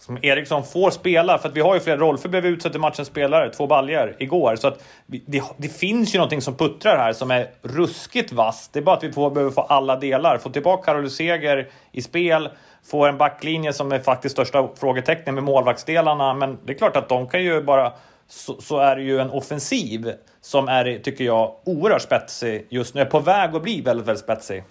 som 0.00 0.18
Eriksson 0.22 0.64
får 0.64 0.90
spela, 0.90 1.38
för 1.38 1.48
att 1.48 1.56
vi 1.56 1.60
har 1.60 1.74
ju 1.74 1.80
flera 1.80 1.96
Rolfö 1.96 2.28
blev 2.28 2.46
utsedd 2.46 2.72
till 2.72 2.80
matchens 2.80 3.08
spelare, 3.08 3.50
två 3.50 3.66
baljer 3.66 4.16
igår. 4.18 4.56
Så 4.56 4.68
att 4.68 4.84
det, 5.06 5.42
det, 5.56 5.68
finns 5.68 6.14
ju 6.14 6.18
någonting 6.18 6.42
som 6.42 6.54
puttrar 6.54 6.98
här 6.98 7.12
som 7.12 7.30
är 7.30 7.50
ruskigt 7.62 8.32
vass. 8.32 8.70
Det 8.72 8.78
är 8.78 8.82
bara 8.82 8.96
att 8.96 9.04
vi 9.04 9.12
får, 9.12 9.30
behöver 9.30 9.52
få 9.52 9.60
alla 9.60 9.96
delar. 9.96 10.38
Få 10.38 10.50
tillbaka 10.50 10.82
Karol 10.82 11.10
Seger 11.10 11.68
i 11.92 12.02
spel, 12.02 12.48
få 12.90 13.06
en 13.06 13.18
backlinje 13.18 13.72
som 13.72 13.92
är 13.92 13.98
faktiskt 13.98 14.32
största 14.32 14.68
frågetecknet 14.76 15.34
med 15.34 15.44
målvaktsdelarna. 15.44 16.34
Men 16.34 16.58
det 16.64 16.72
är 16.72 16.78
klart 16.78 16.96
att 16.96 17.08
de 17.08 17.28
kan 17.28 17.42
ju 17.42 17.62
bara... 17.62 17.92
Så, 18.28 18.60
så 18.60 18.78
är 18.78 18.96
det 18.96 19.02
ju 19.02 19.18
en 19.18 19.30
offensiv 19.30 20.12
som 20.40 20.68
är, 20.68 20.98
tycker 20.98 21.24
jag, 21.24 21.54
oerhört 21.64 22.02
spetsig 22.02 22.66
just 22.68 22.94
nu. 22.94 23.00
Är 23.00 23.04
på 23.04 23.18
väg 23.18 23.56
att 23.56 23.62
bli 23.62 23.80
väldigt, 23.80 24.06
väldigt 24.06 24.24
spetsig. 24.24 24.64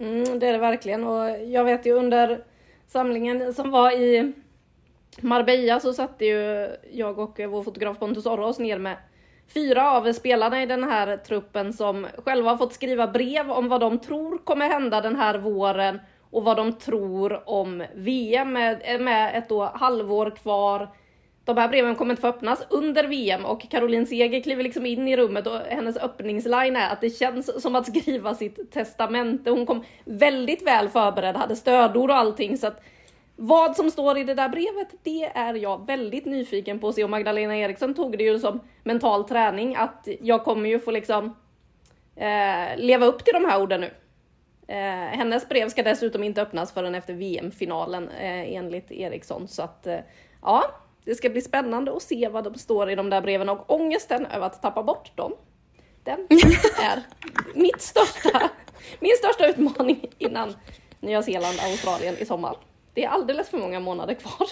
Mm, 0.00 0.38
det 0.38 0.46
är 0.46 0.52
det 0.52 0.58
verkligen 0.58 1.04
och 1.04 1.30
jag 1.30 1.64
vet 1.64 1.86
ju 1.86 1.92
under 1.92 2.40
samlingen 2.94 3.54
som 3.54 3.70
var 3.70 3.90
i 3.90 4.32
Marbella 5.20 5.80
så 5.80 5.92
satte 5.92 6.24
ju 6.24 6.68
jag 6.92 7.18
och 7.18 7.40
vår 7.48 7.62
fotograf 7.62 7.98
Pontus 7.98 8.26
Orra 8.26 8.46
oss 8.46 8.58
ner 8.58 8.78
med 8.78 8.96
fyra 9.54 9.90
av 9.92 10.12
spelarna 10.12 10.62
i 10.62 10.66
den 10.66 10.84
här 10.84 11.16
truppen 11.16 11.72
som 11.72 12.06
själva 12.24 12.50
har 12.50 12.56
fått 12.56 12.72
skriva 12.72 13.06
brev 13.06 13.50
om 13.50 13.68
vad 13.68 13.80
de 13.80 13.98
tror 13.98 14.38
kommer 14.38 14.68
hända 14.68 15.00
den 15.00 15.16
här 15.16 15.38
våren 15.38 16.00
och 16.30 16.44
vad 16.44 16.56
de 16.56 16.72
tror 16.72 17.48
om 17.48 17.84
VM 17.94 18.52
med, 18.52 19.00
med 19.00 19.38
ett 19.38 19.48
då 19.48 19.64
halvår 19.64 20.30
kvar 20.30 20.88
de 21.44 21.56
här 21.56 21.68
breven 21.68 21.94
kommer 21.94 22.12
inte 22.12 22.20
få 22.20 22.28
öppnas 22.28 22.66
under 22.70 23.04
VM 23.04 23.44
och 23.44 23.70
Caroline 23.70 24.06
Seger 24.06 24.40
kliver 24.40 24.62
liksom 24.62 24.86
in 24.86 25.08
i 25.08 25.16
rummet 25.16 25.46
och 25.46 25.58
hennes 25.58 25.96
öppningsline 25.96 26.76
är 26.76 26.90
att 26.90 27.00
det 27.00 27.10
känns 27.10 27.62
som 27.62 27.74
att 27.74 27.86
skriva 27.86 28.34
sitt 28.34 28.72
testamente. 28.72 29.50
Hon 29.50 29.66
kom 29.66 29.84
väldigt 30.04 30.66
väl 30.66 30.88
förberedd, 30.88 31.36
hade 31.36 31.56
stödord 31.56 32.10
och 32.10 32.16
allting 32.16 32.58
så 32.58 32.66
att 32.66 32.82
vad 33.36 33.76
som 33.76 33.90
står 33.90 34.18
i 34.18 34.24
det 34.24 34.34
där 34.34 34.48
brevet, 34.48 34.88
det 35.02 35.24
är 35.24 35.54
jag 35.54 35.86
väldigt 35.86 36.24
nyfiken 36.24 36.78
på 36.78 36.88
att 36.88 36.94
se 36.94 37.04
och 37.04 37.10
Magdalena 37.10 37.56
Eriksson 37.56 37.94
tog 37.94 38.18
det 38.18 38.24
ju 38.24 38.38
som 38.38 38.60
mental 38.82 39.28
träning 39.28 39.76
att 39.76 40.08
jag 40.20 40.44
kommer 40.44 40.68
ju 40.68 40.78
få 40.78 40.90
liksom 40.90 41.36
eh, 42.16 42.76
leva 42.76 43.06
upp 43.06 43.24
till 43.24 43.34
de 43.34 43.44
här 43.44 43.62
orden 43.62 43.80
nu. 43.80 43.90
Eh, 44.66 45.18
hennes 45.18 45.48
brev 45.48 45.68
ska 45.68 45.82
dessutom 45.82 46.22
inte 46.22 46.42
öppnas 46.42 46.72
förrän 46.72 46.94
efter 46.94 47.14
VM-finalen 47.14 48.08
eh, 48.08 48.54
enligt 48.54 48.92
Eriksson 48.92 49.48
så 49.48 49.62
att 49.62 49.86
eh, 49.86 49.98
ja, 50.42 50.64
det 51.04 51.14
ska 51.14 51.30
bli 51.30 51.40
spännande 51.40 51.96
att 51.96 52.02
se 52.02 52.28
vad 52.28 52.44
de 52.44 52.54
står 52.54 52.90
i 52.90 52.94
de 52.94 53.10
där 53.10 53.20
breven 53.20 53.48
och 53.48 53.70
ångesten 53.70 54.26
över 54.26 54.46
att 54.46 54.62
tappa 54.62 54.82
bort 54.82 55.16
dem. 55.16 55.32
Den 56.02 56.18
är 56.82 57.02
mitt 57.54 57.82
största, 57.82 58.50
min 59.00 59.16
största 59.18 59.46
utmaning 59.46 60.10
innan 60.18 60.54
Nya 61.00 61.22
Zeeland, 61.22 61.58
Australien 61.60 62.14
i 62.18 62.26
sommar. 62.26 62.56
Det 62.94 63.04
är 63.04 63.08
alldeles 63.08 63.48
för 63.48 63.58
många 63.58 63.80
månader 63.80 64.14
kvar. 64.14 64.48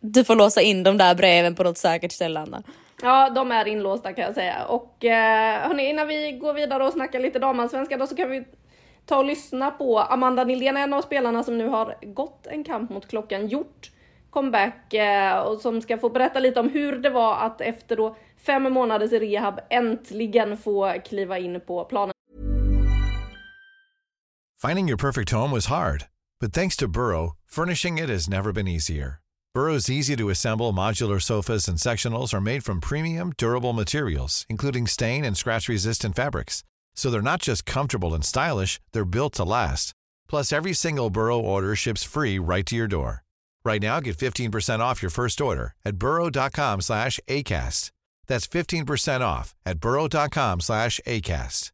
Du 0.00 0.24
får 0.24 0.36
låsa 0.36 0.60
in 0.60 0.82
de 0.82 0.98
där 0.98 1.14
breven 1.14 1.54
på 1.54 1.62
något 1.62 1.78
säkert 1.78 2.12
ställe 2.12 2.40
Anna. 2.40 2.62
Ja, 3.02 3.30
de 3.30 3.52
är 3.52 3.68
inlåsta 3.68 4.12
kan 4.12 4.24
jag 4.24 4.34
säga. 4.34 4.64
Och 4.64 5.04
eh, 5.04 5.68
hörni, 5.68 5.90
innan 5.90 6.08
vi 6.08 6.32
går 6.32 6.54
vidare 6.54 6.86
och 6.86 6.92
snackar 6.92 7.20
lite 7.20 7.38
damallsvenska 7.38 7.96
då 7.96 8.06
så 8.06 8.16
kan 8.16 8.30
vi 8.30 8.44
ta 9.06 9.16
och 9.16 9.24
lyssna 9.24 9.70
på 9.70 9.98
Amanda 9.98 10.44
Nildén, 10.44 10.76
en 10.76 10.92
av 10.92 11.02
spelarna 11.02 11.42
som 11.42 11.58
nu 11.58 11.68
har 11.68 11.96
gått 12.02 12.46
en 12.46 12.64
kamp 12.64 12.90
mot 12.90 13.08
klockan, 13.08 13.48
gjort 13.48 13.90
comeback 14.34 14.94
eh, 14.94 15.38
och 15.38 15.60
som 15.60 15.80
ska 15.80 15.98
få 15.98 16.08
berätta 16.08 16.40
lite 16.40 16.60
om 16.60 16.68
hur 16.68 16.96
det 16.96 17.10
var 17.10 17.38
att 17.38 17.60
efter 17.60 17.96
då 17.96 18.16
fem 18.46 18.62
månaders 18.62 19.12
rehab 19.12 19.60
äntligen 19.70 20.56
få 20.56 21.00
kliva 21.04 21.38
in 21.38 21.60
på 21.60 21.84
planen. 21.84 22.12
Finding 24.62 24.88
your 24.88 24.98
perfect 24.98 25.30
home 25.32 25.54
was 25.54 25.66
hard, 25.66 26.04
but 26.40 26.54
thanks 26.54 26.76
to 26.76 26.88
Burrow, 26.88 27.36
furnishing 27.46 27.98
it 27.98 28.08
has 28.08 28.28
never 28.28 28.52
been 28.52 28.68
easier. 28.68 29.20
Burrow's 29.54 29.90
easy 29.90 30.16
to 30.16 30.30
assemble 30.30 30.72
modular 30.72 31.20
sofas 31.20 31.68
and 31.68 31.78
sectionals 31.78 32.34
are 32.34 32.40
made 32.40 32.64
from 32.64 32.80
premium, 32.80 33.32
durable 33.36 33.72
materials, 33.72 34.46
including 34.48 34.86
stain 34.86 35.24
and 35.24 35.36
scratch 35.36 35.68
resistant 35.68 36.16
fabrics. 36.16 36.64
So 36.96 37.10
they're 37.10 37.30
not 37.32 37.42
just 37.42 37.66
comfortable 37.66 38.14
and 38.14 38.24
stylish, 38.24 38.80
they're 38.92 39.04
built 39.04 39.34
to 39.34 39.44
last. 39.44 39.92
Plus, 40.28 40.52
every 40.52 40.72
single 40.72 41.10
Burrow 41.10 41.38
order 41.38 41.76
ships 41.76 42.02
free 42.02 42.38
right 42.38 42.66
to 42.66 42.74
your 42.74 42.88
door. 42.88 43.23
Right 43.64 43.82
now, 43.82 43.98
get 44.00 44.18
15% 44.18 44.80
off 44.80 45.02
your 45.02 45.10
first 45.10 45.40
order 45.40 45.72
at 45.84 45.96
burrow.com 45.96 46.80
slash 46.82 47.18
ACAST. 47.26 47.90
That's 48.26 48.46
15% 48.46 49.20
off 49.20 49.54
at 49.66 49.78
burrow.com 49.78 50.60
slash 50.60 51.00
ACAST. 51.06 51.70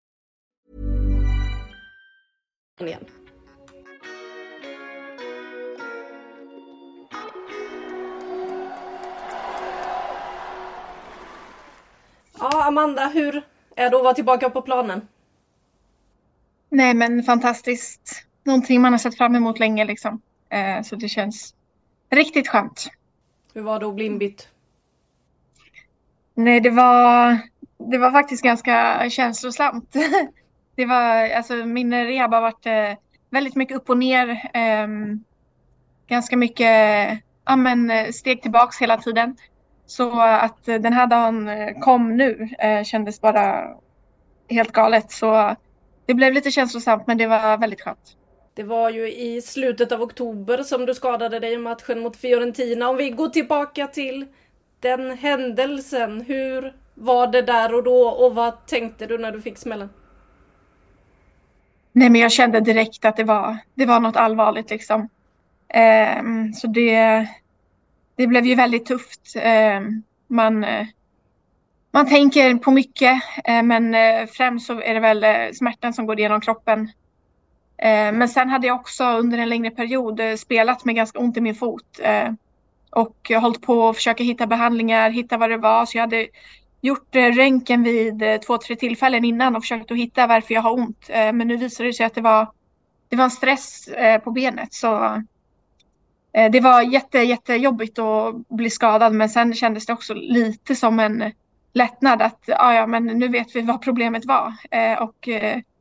Ja, 12.39 12.67
Amanda, 12.67 13.09
hur 13.09 13.43
är 13.77 13.91
det 13.91 13.97
att 13.97 14.03
vara 14.03 14.15
tillbaka 14.15 14.51
på 14.51 14.63
planen? 14.63 15.09
Nej, 16.69 16.95
men 16.95 17.23
fantastiskt. 17.23 18.25
Någonting 18.45 18.81
man 18.81 18.93
har 18.93 18.99
sett 18.99 19.17
fram 19.17 19.35
emot 19.35 19.59
länge 19.59 19.85
liksom. 19.85 20.21
Eh, 20.51 20.83
så 20.83 20.97
det 20.97 21.09
känns 21.09 21.55
Riktigt 22.11 22.49
skönt. 22.49 22.91
Hur 23.55 23.63
var 23.63 23.81
det 23.81 23.87
att 23.87 23.95
bli 23.95 24.05
inbytt? 24.05 24.49
Nej, 26.35 26.61
det 26.61 26.71
var, 26.71 27.39
det 27.91 27.99
var 27.99 28.11
faktiskt 28.11 28.43
ganska 28.43 29.07
känslosamt. 29.11 29.95
Det 30.77 30.87
var, 30.87 31.31
alltså, 31.31 31.55
min 31.55 31.95
rehab 31.95 32.33
har 32.33 32.41
varit 32.41 32.67
eh, 32.67 32.99
väldigt 33.31 33.57
mycket 33.57 33.77
upp 33.77 33.91
och 33.91 33.99
ner. 33.99 34.29
Eh, 34.55 34.87
ganska 36.09 36.37
mycket 36.37 36.69
ja, 37.45 37.57
men, 37.57 38.13
steg 38.13 38.43
tillbaks 38.43 38.79
hela 38.79 38.97
tiden. 38.97 39.37
Så 39.87 40.21
att 40.21 40.65
den 40.65 40.93
här 40.93 41.07
dagen 41.07 41.51
kom 41.81 42.17
nu 42.17 42.49
kändes 42.85 43.21
bara 43.21 43.75
helt 44.49 44.73
galet. 44.73 45.11
Så 45.11 45.57
det 46.07 46.15
blev 46.15 46.33
lite 46.33 46.51
känslosamt 46.51 47.07
men 47.07 47.19
det 47.19 47.27
var 47.27 47.59
väldigt 47.59 47.81
skönt. 47.81 48.17
Det 48.61 48.65
var 48.65 48.91
ju 48.91 49.13
i 49.13 49.43
slutet 49.43 49.93
av 49.93 50.03
oktober 50.03 50.63
som 50.63 50.87
du 50.87 50.95
skadade 50.95 51.39
dig 51.39 51.53
i 51.53 51.59
matchen 51.59 52.01
mot 52.01 52.17
Fiorentina. 52.17 52.89
Om 52.89 52.97
vi 52.97 53.11
går 53.11 53.29
tillbaka 53.29 53.87
till 53.87 54.27
den 54.81 55.19
händelsen. 55.19 56.21
Hur 56.21 56.75
var 56.95 57.27
det 57.27 57.43
där 57.43 57.75
och 57.75 57.83
då 57.83 58.09
och 58.09 58.35
vad 58.35 58.67
tänkte 58.67 59.07
du 59.07 59.19
när 59.19 59.33
du 59.33 59.43
fick 59.43 59.59
smällen? 59.59 59.89
Nej 61.93 62.11
men 62.11 62.21
jag 62.21 62.33
kände 62.33 62.61
direkt 62.61 63.05
att 63.05 63.17
det 63.17 63.25
var, 63.25 63.59
det 63.75 63.87
var 63.87 64.01
något 64.01 64.17
allvarligt 64.17 64.71
liksom. 64.71 65.09
Eh, 65.69 66.23
så 66.55 66.67
det, 66.67 67.27
det 68.17 68.27
blev 68.27 68.47
ju 68.47 68.55
väldigt 68.55 68.87
tufft. 68.87 69.37
Eh, 69.37 69.81
man, 70.27 70.67
man 71.91 72.09
tänker 72.09 72.55
på 72.55 72.71
mycket 72.71 73.23
eh, 73.45 73.63
men 73.63 73.95
eh, 73.95 74.27
främst 74.27 74.67
så 74.67 74.81
är 74.81 74.95
det 74.95 75.01
väl 75.01 75.25
eh, 75.25 75.53
smärtan 75.53 75.93
som 75.93 76.07
går 76.07 76.19
igenom 76.19 76.41
kroppen. 76.41 76.91
Eh, 77.83 78.13
men 78.13 78.29
sen 78.29 78.49
hade 78.49 78.67
jag 78.67 78.77
också 78.77 79.05
under 79.05 79.39
en 79.39 79.49
längre 79.49 79.71
period 79.71 80.21
eh, 80.21 80.35
spelat 80.37 80.85
med 80.85 80.95
ganska 80.95 81.19
ont 81.19 81.37
i 81.37 81.41
min 81.41 81.55
fot 81.55 82.01
eh, 82.03 82.33
och 82.91 83.31
hållit 83.41 83.63
på 83.63 83.89
att 83.89 83.97
försöka 83.97 84.25
hitta 84.25 84.47
behandlingar, 84.47 85.11
hitta 85.11 85.37
vad 85.37 85.51
det 85.51 85.57
var. 85.57 85.87
Så 85.87 85.99
jag 85.99 86.03
hade 86.03 86.29
gjort 86.81 87.15
röntgen 87.15 87.83
vid 87.83 88.23
två, 88.47 88.59
tre 88.59 88.77
tillfällen 88.77 89.25
innan 89.25 89.57
och 89.57 89.63
försökt 89.63 89.91
att 89.91 89.99
hitta 89.99 90.27
varför 90.27 90.55
jag 90.55 90.63
har 90.63 90.73
ont. 90.73 91.09
Men 91.09 91.39
nu 91.39 91.57
visade 91.57 91.89
det 91.89 91.93
sig 91.93 92.07
att 92.07 92.15
det 92.15 92.21
var, 92.21 92.49
det 93.09 93.17
var 93.17 93.25
en 93.25 93.31
stress 93.31 93.89
på 94.25 94.31
benet. 94.31 94.75
Så 94.75 95.23
det 96.33 96.61
var 96.61 96.83
jätte, 96.83 97.19
jättejobbigt 97.19 97.99
att 97.99 98.49
bli 98.49 98.71
skadad 98.71 99.15
men 99.15 99.29
sen 99.29 99.55
kändes 99.55 99.87
det 99.87 99.93
också 99.93 100.15
lite 100.15 100.77
som 100.77 101.01
en 101.01 101.33
lättnad 101.73 102.23
att 102.23 102.43
ja, 102.47 102.75
ja, 102.75 102.87
men 102.87 103.07
nu 103.07 103.29
vet 103.29 103.57
vi 103.57 103.61
vad 103.61 103.83
problemet 103.83 104.25
var 104.25 104.53
och 105.01 105.29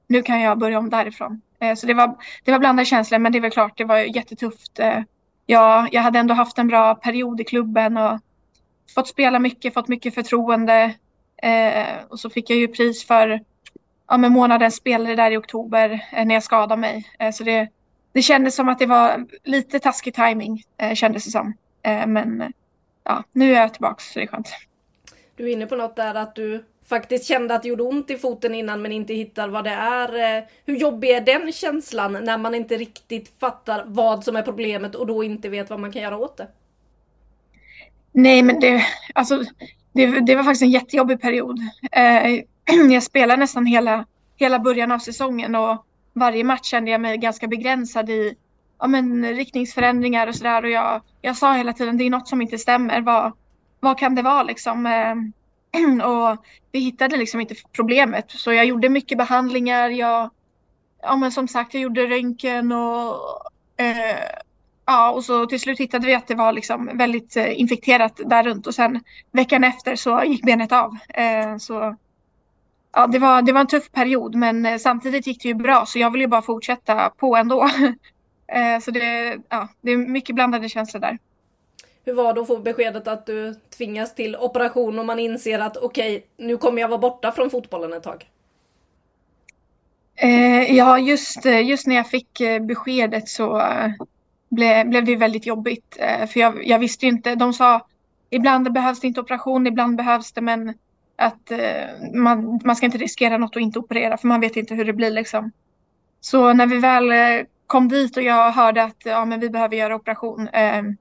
nu 0.08 0.22
kan 0.22 0.42
jag 0.42 0.58
börja 0.58 0.80
om 0.80 0.90
därifrån. 0.90 1.42
Eh, 1.60 1.76
så 1.76 1.88
det 1.88 1.94
var, 1.94 2.18
det 2.44 2.52
var 2.52 2.60
blandade 2.60 2.86
känslor, 2.86 3.20
men 3.20 3.32
det 3.32 3.38
är 3.38 3.42
väl 3.42 3.52
klart, 3.52 3.78
det 3.78 3.84
var 3.84 3.98
jättetufft. 3.98 4.80
Eh, 4.80 5.02
jag, 5.46 5.90
jag 5.92 6.02
hade 6.02 6.20
ändå 6.20 6.34
haft 6.34 6.58
en 6.58 6.68
bra 6.68 6.96
period 6.96 7.42
i 7.42 7.44
klubben 7.44 7.98
och 7.98 8.20
fått 8.96 9.08
spela 9.08 9.40
mycket, 9.40 9.74
fått 9.74 9.88
mycket 9.88 10.16
förtroende. 10.16 10.94
Eh, 11.38 12.04
och 12.10 12.20
så 12.20 12.30
fick 12.30 12.50
jag 12.50 12.58
ju 12.58 12.68
pris 12.68 13.08
för 13.08 13.42
ja, 14.08 14.18
med 14.18 14.32
månadens 14.32 14.76
spelare 14.76 15.16
där 15.16 15.32
i 15.32 15.38
oktober 15.38 16.10
när 16.26 16.34
jag 16.34 16.44
skadade 16.44 16.82
mig. 16.82 17.08
så 17.34 17.44
det, 17.44 17.70
det 18.14 18.22
kändes 18.22 18.56
som 18.56 18.70
att 18.70 18.80
det 18.80 18.86
var 18.86 19.26
lite 19.44 19.80
taskig 19.80 20.16
timing 20.16 20.64
kändes 20.94 21.26
det 21.26 21.32
som. 21.32 21.54
men 22.08 22.54
ja, 23.04 23.24
nu 23.32 23.56
är 23.56 23.60
jag 23.62 23.74
tillbaka 23.74 24.00
så 24.00 24.20
det 24.20 24.26
är 24.26 24.28
skönt. 24.28 24.50
Du 25.36 25.50
är 25.50 25.54
inne 25.54 25.66
på 25.66 25.76
något 25.76 25.96
där 25.96 26.16
att 26.16 26.36
du 26.36 26.66
faktiskt 26.90 27.26
kände 27.26 27.56
att 27.56 27.64
det 27.64 27.70
gjorde 27.70 27.84
ont 27.84 28.10
i 28.10 28.18
foten 28.18 28.56
innan 28.56 28.82
men 28.82 28.92
inte 28.92 29.14
hittar 29.14 29.50
vad 29.50 29.64
det 29.64 29.70
är. 29.70 30.38
Eh, 30.38 30.44
hur 30.66 30.76
jobbig 30.76 31.10
är 31.10 31.22
den 31.22 31.52
känslan 31.52 32.18
när 32.22 32.38
man 32.38 32.56
inte 32.56 32.78
riktigt 32.78 33.40
fattar 33.40 33.84
vad 33.88 34.24
som 34.24 34.36
är 34.36 34.42
problemet 34.42 34.96
och 34.96 35.08
då 35.08 35.24
inte 35.24 35.50
vet 35.50 35.70
vad 35.70 35.80
man 35.80 35.92
kan 35.92 36.02
göra 36.02 36.18
åt 36.18 36.38
det? 36.38 36.48
Nej, 38.12 38.44
men 38.44 38.60
det, 38.60 38.84
alltså, 39.14 39.44
det, 39.94 40.06
det 40.20 40.36
var 40.36 40.44
faktiskt 40.44 40.62
en 40.62 40.72
jättejobbig 40.72 41.22
period. 41.22 41.60
Eh, 41.92 42.44
jag 42.92 43.04
spelade 43.04 43.40
nästan 43.40 43.66
hela, 43.66 44.06
hela 44.36 44.60
början 44.60 44.92
av 44.92 45.00
säsongen 45.00 45.56
och 45.56 45.86
varje 46.14 46.44
match 46.44 46.66
kände 46.66 46.92
jag 46.92 47.02
mig 47.02 47.18
ganska 47.18 47.48
begränsad 47.48 48.10
i 48.10 48.36
ja, 48.80 48.88
men, 48.88 49.26
riktningsförändringar 49.36 50.28
och 50.28 50.36
sådär. 50.36 50.64
Och 50.64 50.70
jag, 50.70 51.02
jag 51.22 51.38
sa 51.38 51.54
hela 51.54 51.74
tiden, 51.74 51.98
det 51.98 52.04
är 52.04 52.10
något 52.10 52.28
som 52.28 52.42
inte 52.42 52.58
stämmer. 52.58 53.02
Vad, 53.02 53.32
vad 53.80 53.98
kan 53.98 54.16
det 54.16 54.22
vara 54.22 54.44
liksom? 54.44 54.86
Eh, 54.86 55.16
Och 56.06 56.46
vi 56.72 56.80
hittade 56.80 57.18
liksom 57.18 57.42
inte 57.42 57.56
problemet. 57.72 58.32
Så 58.32 58.54
jag 58.54 58.66
gjorde 58.66 58.90
mycket 58.90 59.18
behandlingar. 59.18 59.90
Jag, 59.90 60.30
ja 61.02 61.16
men 61.16 61.32
som 61.32 61.48
sagt, 61.48 61.74
jag 61.74 61.84
gjorde 61.84 62.08
röntgen 62.08 62.72
och 62.72 63.16
eh, 63.78 64.20
ja, 64.86 65.12
och 65.12 65.24
så 65.26 65.46
till 65.46 65.60
slut 65.60 65.80
hittade 65.80 66.08
vi 66.08 66.16
att 66.16 66.28
det 66.28 66.36
var 66.36 66.52
liksom 66.52 66.90
väldigt 66.94 67.38
eh, 67.38 67.60
infekterat 67.60 68.20
där 68.26 68.44
runt 68.44 68.68
och 68.68 68.76
sen 68.76 69.04
veckan 69.32 69.64
efter 69.64 69.96
så 69.96 70.24
gick 70.24 70.46
benet 70.46 70.72
av. 70.72 70.98
Eh, 71.10 71.58
så 71.58 71.96
ja, 72.94 73.08
det 73.08 73.20
var, 73.20 73.42
det 73.42 73.54
var 73.54 73.62
en 73.62 73.68
tuff 73.68 73.92
period 73.92 74.36
men 74.36 74.66
eh, 74.66 74.78
samtidigt 74.78 75.28
gick 75.28 75.44
det 75.44 75.48
ju 75.48 75.56
bra 75.56 75.86
så 75.86 76.00
jag 76.00 76.12
vill 76.12 76.22
ju 76.22 76.28
bara 76.28 76.42
fortsätta 76.42 77.10
på 77.10 77.36
ändå. 77.36 77.64
eh, 78.48 78.80
så 78.82 78.92
det, 78.92 79.38
ja, 79.50 79.68
det 79.82 79.92
är 79.92 79.98
mycket 79.98 80.36
blandade 80.36 80.70
känslor 80.70 81.02
där. 81.02 81.18
Hur 82.06 82.14
var 82.14 82.34
det 82.34 82.42
att 82.42 82.48
få 82.48 82.58
beskedet 82.58 83.08
att 83.08 83.26
du 83.26 83.56
tvingas 83.78 84.16
till 84.16 84.36
operation 84.36 85.00
och 85.00 85.06
man 85.06 85.20
inser 85.20 85.60
att 85.60 85.78
okej, 85.78 86.16
okay, 86.16 86.48
nu 86.48 86.58
kommer 86.58 86.82
jag 86.82 86.88
vara 86.88 87.00
borta 87.00 87.32
från 87.32 87.50
fotbollen 87.50 87.94
ett 87.94 88.04
tag? 88.04 88.30
Eh, 90.16 90.76
ja, 90.76 91.00
just, 91.00 91.46
eh, 91.46 91.68
just 91.68 91.88
när 91.88 91.96
jag 91.96 92.10
fick 92.10 92.42
eh, 92.42 92.62
beskedet 92.62 93.30
så 93.30 93.60
eh, 93.60 93.92
ble, 94.50 94.86
blev 94.86 95.06
det 95.06 95.16
väldigt 95.16 95.46
jobbigt. 95.46 95.98
Eh, 96.00 96.28
för 96.28 96.40
jag, 96.40 96.68
jag, 96.68 96.80
visste 96.80 97.06
ju 97.06 97.12
inte, 97.12 97.36
de 97.36 97.54
sa 97.54 97.88
ibland 98.30 98.74
behövs 98.74 99.00
det 99.00 99.08
inte 99.08 99.22
operation, 99.22 99.68
ibland 99.68 99.96
behövs 99.96 100.32
det 100.32 100.42
men 100.42 100.74
att 101.16 101.52
eh, 101.52 102.12
man, 102.14 102.60
man 102.66 102.76
ska 102.76 102.86
inte 102.86 102.98
riskera 102.98 103.38
något 103.38 103.56
och 103.56 103.62
inte 103.62 103.80
operera 103.80 104.18
för 104.18 104.28
man 104.28 104.42
vet 104.42 104.56
inte 104.56 104.76
hur 104.76 104.86
det 104.86 104.94
blir 104.94 105.12
liksom. 105.12 105.52
Så 106.22 106.54
när 106.54 106.68
vi 106.68 106.78
väl 106.78 107.12
kom 107.68 107.88
dit 107.88 108.18
och 108.18 108.24
jag 108.24 108.52
hörde 108.52 108.84
att 108.84 109.02
ja, 109.06 109.26
men 109.26 109.40
vi 109.40 109.50
behöver 109.50 109.76
göra 109.76 109.96
operation 109.96 110.50
ehm, 110.54 110.98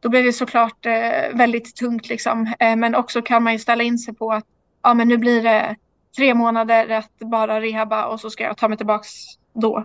då 0.00 0.08
blir 0.08 0.24
det 0.24 0.32
såklart 0.32 0.86
eh, 0.86 1.34
väldigt 1.34 1.76
tungt 1.76 2.08
liksom. 2.08 2.54
Eh, 2.60 2.76
men 2.76 2.94
också 2.94 3.22
kan 3.22 3.42
man 3.42 3.52
ju 3.52 3.58
ställa 3.58 3.82
in 3.82 3.98
sig 3.98 4.14
på 4.14 4.32
att 4.32 4.44
ja, 4.82 4.94
men 4.94 5.08
nu 5.08 5.18
blir 5.18 5.42
det 5.42 5.76
tre 6.16 6.34
månader 6.34 6.88
att 6.88 7.18
bara 7.18 7.60
rehabba 7.60 8.06
och 8.06 8.20
så 8.20 8.30
ska 8.30 8.44
jag 8.44 8.56
ta 8.56 8.68
mig 8.68 8.76
tillbaks 8.76 9.08
då. 9.52 9.84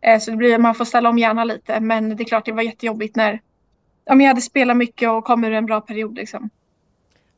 Eh, 0.00 0.18
så 0.18 0.30
det 0.30 0.36
blir, 0.36 0.58
man 0.58 0.74
får 0.74 0.84
ställa 0.84 1.08
om 1.08 1.18
hjärnan 1.18 1.48
lite. 1.48 1.80
Men 1.80 2.16
det 2.16 2.22
är 2.22 2.24
klart 2.24 2.44
det 2.44 2.52
var 2.52 2.62
jättejobbigt 2.62 3.16
när 3.16 3.40
ja, 4.04 4.14
men 4.14 4.20
jag 4.20 4.30
hade 4.30 4.40
spelat 4.40 4.76
mycket 4.76 5.10
och 5.10 5.24
kom 5.24 5.44
ur 5.44 5.52
en 5.52 5.66
bra 5.66 5.80
period 5.80 6.14
liksom. 6.14 6.50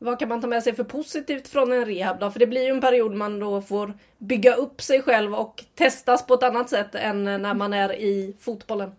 Vad 0.01 0.19
kan 0.19 0.29
man 0.29 0.41
ta 0.41 0.47
med 0.47 0.63
sig 0.63 0.75
för 0.75 0.83
positivt 0.83 1.47
från 1.47 1.71
en 1.71 1.85
rehab 1.85 2.19
då? 2.19 2.31
För 2.31 2.39
det 2.39 2.47
blir 2.47 2.63
ju 2.63 2.69
en 2.69 2.81
period 2.81 3.15
man 3.15 3.39
då 3.39 3.61
får 3.61 3.93
bygga 4.17 4.53
upp 4.53 4.81
sig 4.81 5.01
själv 5.01 5.35
och 5.35 5.63
testas 5.75 6.27
på 6.27 6.33
ett 6.33 6.43
annat 6.43 6.69
sätt 6.69 6.95
än 6.95 7.23
när 7.23 7.53
man 7.53 7.73
är 7.73 7.93
i 7.93 8.35
fotbollen. 8.39 8.91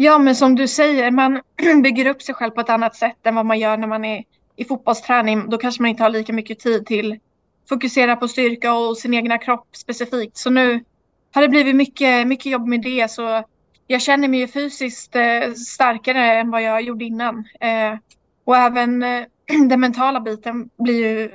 Ja, 0.00 0.18
men 0.18 0.36
som 0.36 0.54
du 0.54 0.68
säger, 0.68 1.10
man 1.10 1.40
bygger 1.82 2.06
upp 2.06 2.22
sig 2.22 2.34
själv 2.34 2.50
på 2.50 2.60
ett 2.60 2.70
annat 2.70 2.96
sätt 2.96 3.16
än 3.26 3.34
vad 3.34 3.46
man 3.46 3.58
gör 3.58 3.76
när 3.76 3.86
man 3.86 4.04
är 4.04 4.24
i 4.56 4.64
fotbollsträning. 4.64 5.50
Då 5.50 5.58
kanske 5.58 5.82
man 5.82 5.88
inte 5.88 6.02
har 6.02 6.10
lika 6.10 6.32
mycket 6.32 6.58
tid 6.58 6.86
till 6.86 7.18
fokusera 7.68 8.16
på 8.16 8.28
styrka 8.28 8.74
och 8.74 8.98
sin 8.98 9.14
egna 9.14 9.38
kropp 9.38 9.66
specifikt. 9.76 10.36
Så 10.36 10.50
nu 10.50 10.84
har 11.34 11.42
det 11.42 11.48
blivit 11.48 11.76
mycket, 11.76 12.26
mycket 12.26 12.52
jobb 12.52 12.66
med 12.66 12.82
det. 12.82 13.10
Så 13.10 13.42
jag 13.86 14.02
känner 14.02 14.28
mig 14.28 14.40
ju 14.40 14.48
fysiskt 14.48 15.16
eh, 15.16 15.52
starkare 15.52 16.38
än 16.40 16.50
vad 16.50 16.62
jag 16.62 16.82
gjorde 16.82 17.04
innan. 17.04 17.44
Eh, 17.60 17.98
och 18.44 18.56
även 18.56 19.02
eh, 19.02 19.24
den 19.68 19.80
mentala 19.80 20.20
biten 20.20 20.70
blir 20.78 21.06
ju... 21.06 21.30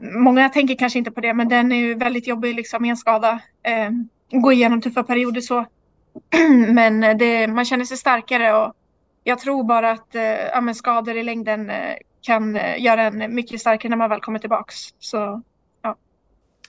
Många 0.00 0.48
tänker 0.48 0.74
kanske 0.74 0.98
inte 0.98 1.10
på 1.10 1.20
det, 1.20 1.34
men 1.34 1.48
den 1.48 1.72
är 1.72 1.76
ju 1.76 1.94
väldigt 1.94 2.26
jobbig 2.26 2.54
liksom, 2.54 2.84
i 2.84 2.88
en 2.88 2.96
skada. 2.96 3.40
Gå 4.30 4.52
igenom 4.52 4.80
tuffa 4.80 5.02
perioder 5.02 5.40
så. 5.40 5.66
men 6.74 7.18
det, 7.18 7.48
man 7.48 7.64
känner 7.64 7.84
sig 7.84 7.96
starkare 7.96 8.56
och 8.56 8.74
jag 9.24 9.38
tror 9.38 9.64
bara 9.64 9.90
att 9.90 10.14
eh, 10.14 10.22
ja, 10.22 10.74
skador 10.74 11.16
i 11.16 11.22
längden 11.22 11.70
eh, 11.70 11.96
kan 12.20 12.56
eh, 12.56 12.82
göra 12.82 13.02
en 13.02 13.34
mycket 13.34 13.60
starkare 13.60 13.90
när 13.90 13.96
man 13.96 14.10
väl 14.10 14.20
kommer 14.20 14.38
tillbaks. 14.38 14.76
Så, 14.98 15.42
ja. 15.82 15.96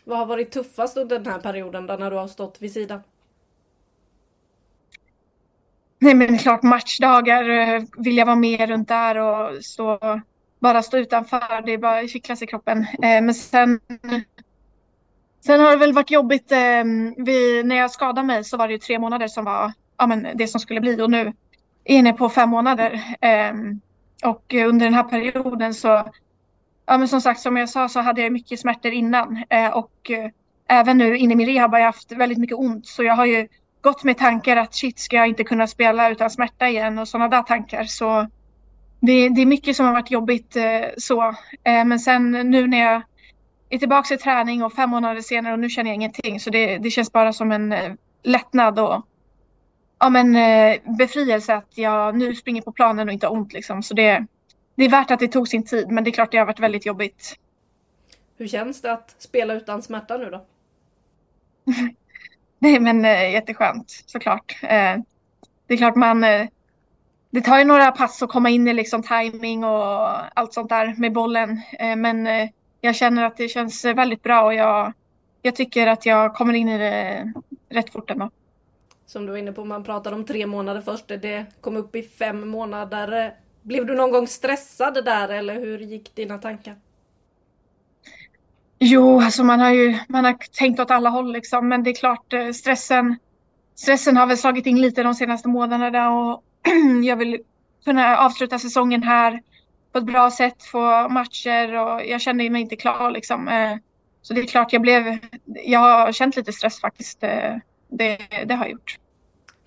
Vad 0.04 0.18
har 0.18 0.26
varit 0.26 0.52
tuffast 0.52 0.98
under 0.98 1.20
den 1.20 1.34
här 1.34 1.40
perioden 1.40 1.88
då 1.88 1.94
när 1.94 2.12
du 2.12 2.18
har 2.18 2.28
stått 2.28 2.62
vid 2.62 2.74
sidan? 2.74 3.02
Nej 6.00 6.14
men 6.14 6.38
klart 6.38 6.64
matchdagar 6.64 7.44
vill 8.04 8.18
jag 8.18 8.26
vara 8.26 8.36
med 8.36 8.70
runt 8.70 8.88
där 8.88 9.18
och 9.18 9.66
stå, 9.66 10.00
bara 10.60 10.84
stå 10.84 10.98
utanför. 10.98 11.62
Det 11.66 11.72
är 11.74 11.78
bara 11.78 12.08
kittlas 12.08 12.42
i 12.42 12.48
kroppen. 12.48 12.86
Men 13.00 13.34
sen 13.34 13.80
Sen 15.48 15.60
har 15.60 15.72
det 15.72 15.78
väl 15.78 15.94
varit 15.94 16.12
jobbigt. 16.12 16.52
Eh, 16.52 16.84
vi, 17.18 17.64
när 17.64 17.76
jag 17.76 17.92
skadade 17.92 18.28
mig 18.28 18.44
så 18.44 18.58
var 18.58 18.68
det 18.68 18.74
ju 18.74 18.80
tre 18.80 19.00
månader 19.00 19.28
som 19.28 19.46
var 19.46 19.74
ja, 19.98 20.08
men 20.08 20.28
det 20.36 20.48
som 20.48 20.60
skulle 20.60 20.82
bli 20.82 21.02
och 21.02 21.12
nu 21.12 21.20
är 21.20 21.26
jag 21.26 21.34
inne 21.84 22.14
på 22.14 22.30
fem 22.30 22.50
månader. 22.50 23.04
Eh, 23.22 23.54
och 24.24 24.54
under 24.54 24.86
den 24.86 24.94
här 24.94 25.04
perioden 25.04 25.74
så, 25.74 26.12
ja 26.86 26.98
men 26.98 27.08
som 27.08 27.22
sagt 27.22 27.40
som 27.40 27.58
jag 27.58 27.70
sa 27.70 27.90
så 27.90 28.00
hade 28.00 28.22
jag 28.22 28.32
mycket 28.32 28.60
smärtor 28.60 28.92
innan 28.92 29.44
eh, 29.50 29.70
och 29.70 30.12
eh, 30.12 30.30
även 30.68 30.98
nu 30.98 31.18
inne 31.18 31.34
i 31.34 31.36
min 31.36 31.48
rehab 31.48 31.72
har 31.72 31.80
jag 31.80 31.86
haft 31.86 32.12
väldigt 32.12 32.38
mycket 32.38 32.58
ont 32.58 32.88
så 32.88 33.04
jag 33.04 33.14
har 33.14 33.26
ju 33.26 33.48
gått 33.82 34.04
med 34.04 34.18
tankar 34.18 34.58
att 34.58 34.76
shit 34.76 35.00
ska 35.00 35.16
jag 35.16 35.28
inte 35.28 35.44
kunna 35.44 35.68
spela 35.68 36.10
utan 36.10 36.30
smärta 36.30 36.68
igen 36.68 37.00
och 37.00 37.08
sådana 37.08 37.28
där 37.28 37.44
tankar 37.44 37.84
så 37.84 38.28
det, 39.00 39.30
det 39.30 39.42
är 39.42 39.46
mycket 39.46 39.76
som 39.76 39.86
har 39.86 39.94
varit 39.94 40.12
jobbigt 40.12 40.56
eh, 40.56 40.86
så 40.98 41.24
eh, 41.64 41.86
men 41.86 42.00
sen 42.00 42.32
nu 42.32 42.68
när 42.68 42.80
jag 42.80 43.02
är 43.70 43.78
tillbaka 43.78 44.14
i 44.14 44.18
träning 44.18 44.64
och 44.64 44.74
fem 44.74 44.90
månader 44.90 45.22
senare 45.22 45.54
och 45.54 45.60
nu 45.60 45.70
känner 45.70 45.90
jag 45.90 45.96
ingenting. 45.96 46.40
Så 46.40 46.50
det, 46.50 46.78
det 46.78 46.90
känns 46.90 47.12
bara 47.12 47.34
som 47.34 47.52
en 47.52 47.74
eh, 47.74 47.94
lättnad 48.24 48.80
och 48.80 49.06
ja, 50.00 50.10
men, 50.10 50.36
eh, 50.36 50.78
befrielse 50.98 51.56
att 51.56 51.78
jag 51.78 52.18
nu 52.18 52.36
springer 52.36 52.62
på 52.62 52.72
planen 52.72 53.08
och 53.08 53.14
inte 53.14 53.28
har 53.28 53.34
ont. 53.34 53.54
Liksom. 53.54 53.84
Så 53.84 53.94
det, 53.94 54.26
det 54.76 54.86
är 54.86 54.90
värt 54.90 55.12
att 55.12 55.20
det 55.20 55.28
tog 55.28 55.48
sin 55.48 55.64
tid, 55.64 55.92
men 55.92 56.04
det 56.04 56.10
är 56.10 56.12
klart 56.12 56.32
det 56.32 56.38
har 56.38 56.46
varit 56.46 56.60
väldigt 56.60 56.86
jobbigt. 56.86 57.36
Hur 58.38 58.48
känns 58.48 58.82
det 58.82 58.92
att 58.92 59.16
spela 59.18 59.54
utan 59.54 59.82
smärta 59.82 60.18
nu 60.18 60.30
då? 60.30 60.46
Nej 62.60 62.80
men 62.80 63.06
eh, 63.06 63.32
jätteskönt 63.32 64.04
såklart. 64.06 64.60
Eh, 64.62 64.98
det 65.68 65.74
är 65.74 65.78
klart 65.78 65.96
man 65.96 66.24
eh, 66.24 66.48
det 67.30 67.42
tar 67.42 67.60
ju 67.60 67.66
några 67.66 67.92
pass 67.92 68.24
att 68.24 68.30
komma 68.30 68.50
in 68.50 68.68
i 68.68 68.74
liksom 68.74 69.04
timing 69.04 69.64
och 69.64 70.10
allt 70.40 70.54
sånt 70.54 70.70
där 70.70 70.96
med 70.98 71.14
bollen. 71.14 71.62
Eh, 71.80 71.96
men 71.96 72.28
eh, 72.28 72.50
jag 72.82 72.96
känner 72.96 73.24
att 73.24 73.38
det 73.38 73.48
känns 73.48 73.86
väldigt 73.86 74.24
bra 74.24 74.44
och 74.44 74.54
jag, 74.54 74.94
jag 75.42 75.56
tycker 75.56 75.88
att 75.88 76.06
jag 76.06 76.36
kommer 76.36 76.54
in 76.54 76.70
i 76.70 76.78
det 76.78 77.34
rätt 77.70 77.90
fort 77.90 78.12
ändå. 78.12 78.30
Som 79.06 79.26
du 79.26 79.32
var 79.32 79.38
inne 79.38 79.52
på, 79.52 79.66
man 79.66 79.84
pratade 79.84 80.16
om 80.16 80.26
tre 80.26 80.48
månader 80.48 80.82
först, 80.82 81.08
det 81.08 81.46
kom 81.62 81.78
upp 81.78 81.96
i 81.96 82.04
fem 82.04 82.48
månader. 82.48 83.34
Blev 83.62 83.86
du 83.86 83.96
någon 83.96 84.12
gång 84.12 84.28
stressad 84.28 85.06
där 85.06 85.30
eller 85.30 85.56
hur 85.56 85.80
gick 85.80 86.16
dina 86.16 86.38
tankar? 86.38 86.76
Jo, 88.80 89.22
alltså 89.22 89.44
man 89.44 89.60
har 89.60 89.72
ju 89.72 90.00
man 90.08 90.26
har 90.26 90.34
tänkt 90.34 90.80
åt 90.80 90.92
alla 90.92 91.10
håll 91.10 91.32
liksom, 91.34 91.68
men 91.68 91.84
det 91.84 91.90
är 91.90 91.96
klart 91.96 92.34
eh, 92.34 92.52
stressen, 92.52 93.18
stressen 93.76 94.18
har 94.18 94.28
väl 94.28 94.38
slagit 94.38 94.66
in 94.66 94.82
lite 94.82 95.04
de 95.04 95.16
senaste 95.16 95.48
månaderna 95.48 96.12
och 96.12 96.44
jag 97.04 97.16
vill 97.16 97.38
kunna 97.86 98.18
avsluta 98.18 98.60
säsongen 98.60 99.04
här 99.04 99.42
på 99.98 100.00
ett 100.00 100.14
bra 100.14 100.32
sätt, 100.32 100.64
få 100.64 101.10
matcher 101.10 101.74
och 101.74 102.06
jag 102.06 102.22
kände 102.22 102.50
mig 102.50 102.62
inte 102.62 102.76
klar 102.76 103.12
liksom. 103.12 103.48
Eh, 103.48 103.78
så 104.22 104.34
det 104.34 104.42
är 104.42 104.46
klart 104.46 104.74
jag 104.74 104.82
blev, 104.82 105.18
jag 105.46 105.80
har 105.80 106.12
känt 106.12 106.36
lite 106.36 106.54
stress 106.54 106.82
faktiskt. 106.82 107.24
Eh, 107.24 107.56
det, 107.90 108.18
det 108.46 108.56
har 108.56 108.66
jag 108.66 108.72
gjort. 108.72 108.98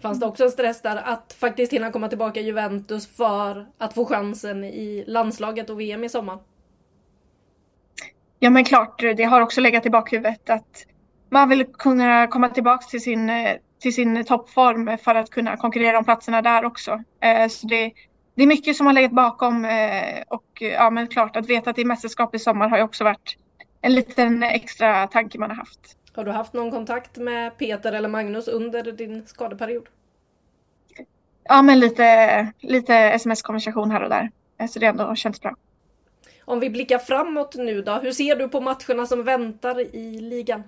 Fanns 0.03 0.21
det 0.21 0.27
också 0.27 0.45
en 0.45 0.51
stress 0.51 0.83
där 0.83 0.97
att 0.97 1.33
faktiskt 1.41 1.73
hinna 1.73 1.93
komma 1.93 2.09
tillbaka 2.09 2.41
i 2.41 2.45
Juventus 2.45 3.17
för 3.17 3.67
att 3.79 3.95
få 3.95 4.05
chansen 4.05 4.65
i 4.65 5.05
landslaget 5.07 5.71
och 5.71 5.81
VM 5.81 6.05
i 6.05 6.09
sommar? 6.09 6.39
Ja 8.39 8.51
men 8.51 8.65
klart, 8.65 9.01
det 9.01 9.25
har 9.25 9.41
också 9.41 9.61
legat 9.61 9.87
i 9.87 9.91
bakhuvudet 9.91 10.51
att 10.51 10.87
man 11.31 11.49
vill 11.49 11.65
kunna 11.65 12.27
komma 12.27 12.49
tillbaka 12.49 12.87
till 12.87 13.01
sin, 13.01 13.31
till 13.81 13.95
sin 13.95 14.25
toppform 14.25 14.99
för 14.99 15.15
att 15.15 15.31
kunna 15.31 15.57
konkurrera 15.57 15.99
om 15.99 16.05
platserna 16.05 16.43
där 16.43 16.65
också. 16.65 17.03
Eh, 17.21 17.49
så 17.49 17.67
det, 17.67 17.93
det 18.41 18.45
är 18.45 18.47
mycket 18.47 18.77
som 18.77 18.87
har 18.87 18.93
legat 18.93 19.13
bakom 19.13 19.65
eh, 19.65 20.23
och 20.29 20.45
ja 20.61 20.91
men 20.91 21.09
klart 21.09 21.37
att 21.37 21.47
veta 21.47 21.71
att 21.71 21.77
det 21.77 21.83
är 21.83 21.87
mästerskap 21.87 22.35
i 22.35 22.39
sommar 22.39 22.69
har 22.69 22.77
ju 22.77 22.83
också 22.83 23.05
varit 23.05 23.37
en 23.81 23.95
liten 23.95 24.43
extra 24.43 25.07
tanke 25.07 25.39
man 25.39 25.51
har 25.51 25.57
haft. 25.57 25.97
Har 26.13 26.25
du 26.25 26.31
haft 26.31 26.53
någon 26.53 26.71
kontakt 26.71 27.17
med 27.17 27.59
Peter 27.59 27.93
eller 27.93 28.09
Magnus 28.09 28.49
under 28.49 28.93
din 28.93 29.27
skadeperiod? 29.27 29.89
Ja 31.45 31.63
men 31.63 31.81
lite, 31.81 32.53
lite 32.61 32.95
sms-konversation 32.95 33.91
här 33.91 34.03
och 34.03 34.11
där. 34.11 34.31
Eh, 34.59 34.67
så 34.67 34.79
det 34.79 34.87
har 34.87 34.93
ändå 34.93 35.15
känts 35.15 35.41
bra. 35.41 35.57
Om 36.45 36.61
vi 36.61 36.71
blickar 36.71 36.99
framåt 36.99 37.55
nu 37.57 37.83
då, 37.83 37.93
hur 37.93 38.13
ser 38.13 38.37
du 38.37 38.49
på 38.49 38.61
matcherna 38.61 39.07
som 39.07 39.25
väntar 39.25 39.81
i 39.81 40.21
ligan? 40.21 40.63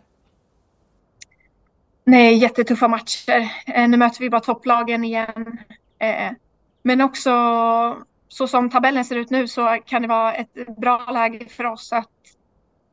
Nej, 2.04 2.34
jättetuffa 2.34 2.88
matcher. 2.88 3.50
Eh, 3.66 3.88
nu 3.88 3.96
möter 3.96 4.20
vi 4.20 4.30
bara 4.30 4.40
topplagen 4.40 5.04
igen. 5.04 5.58
Men 6.82 7.00
också 7.00 7.30
så 8.28 8.46
som 8.46 8.70
tabellen 8.70 9.04
ser 9.04 9.16
ut 9.16 9.30
nu 9.30 9.48
så 9.48 9.78
kan 9.86 10.02
det 10.02 10.08
vara 10.08 10.34
ett 10.34 10.76
bra 10.76 11.10
läge 11.12 11.46
för 11.48 11.64
oss 11.64 11.92
att 11.92 12.08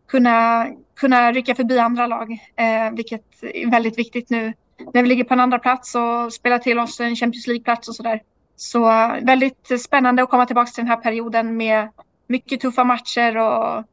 kunna, 0.08 0.68
kunna 0.96 1.32
rycka 1.32 1.56
förbi 1.56 1.80
andra 1.80 2.08
lag, 2.08 2.32
eh, 2.56 2.92
vilket 2.94 3.44
är 3.44 3.72
väldigt 3.72 3.98
viktigt 3.98 4.30
nu 4.30 4.54
när 4.94 5.04
vi 5.04 5.10
ligger 5.10 5.24
på 5.24 5.34
en 5.34 5.40
andra 5.40 5.60
plats 5.60 5.96
och 5.96 6.34
spelar 6.34 6.60
till 6.60 6.80
oss 6.80 7.00
en 7.00 7.16
Champions 7.16 7.48
League-plats 7.48 7.88
och 7.88 7.96
sådär. 7.96 8.22
Så 8.56 8.92
eh, 8.92 9.24
väldigt 9.24 9.82
spännande 9.82 10.24
att 10.24 10.30
komma 10.30 10.46
tillbaka 10.46 10.72
till 10.72 10.84
den 10.84 10.92
här 10.92 11.02
perioden 11.02 11.58
med 11.58 11.90
mycket 12.28 12.62
tuffa 12.62 12.84
matcher 12.84 13.38
och 13.38 13.84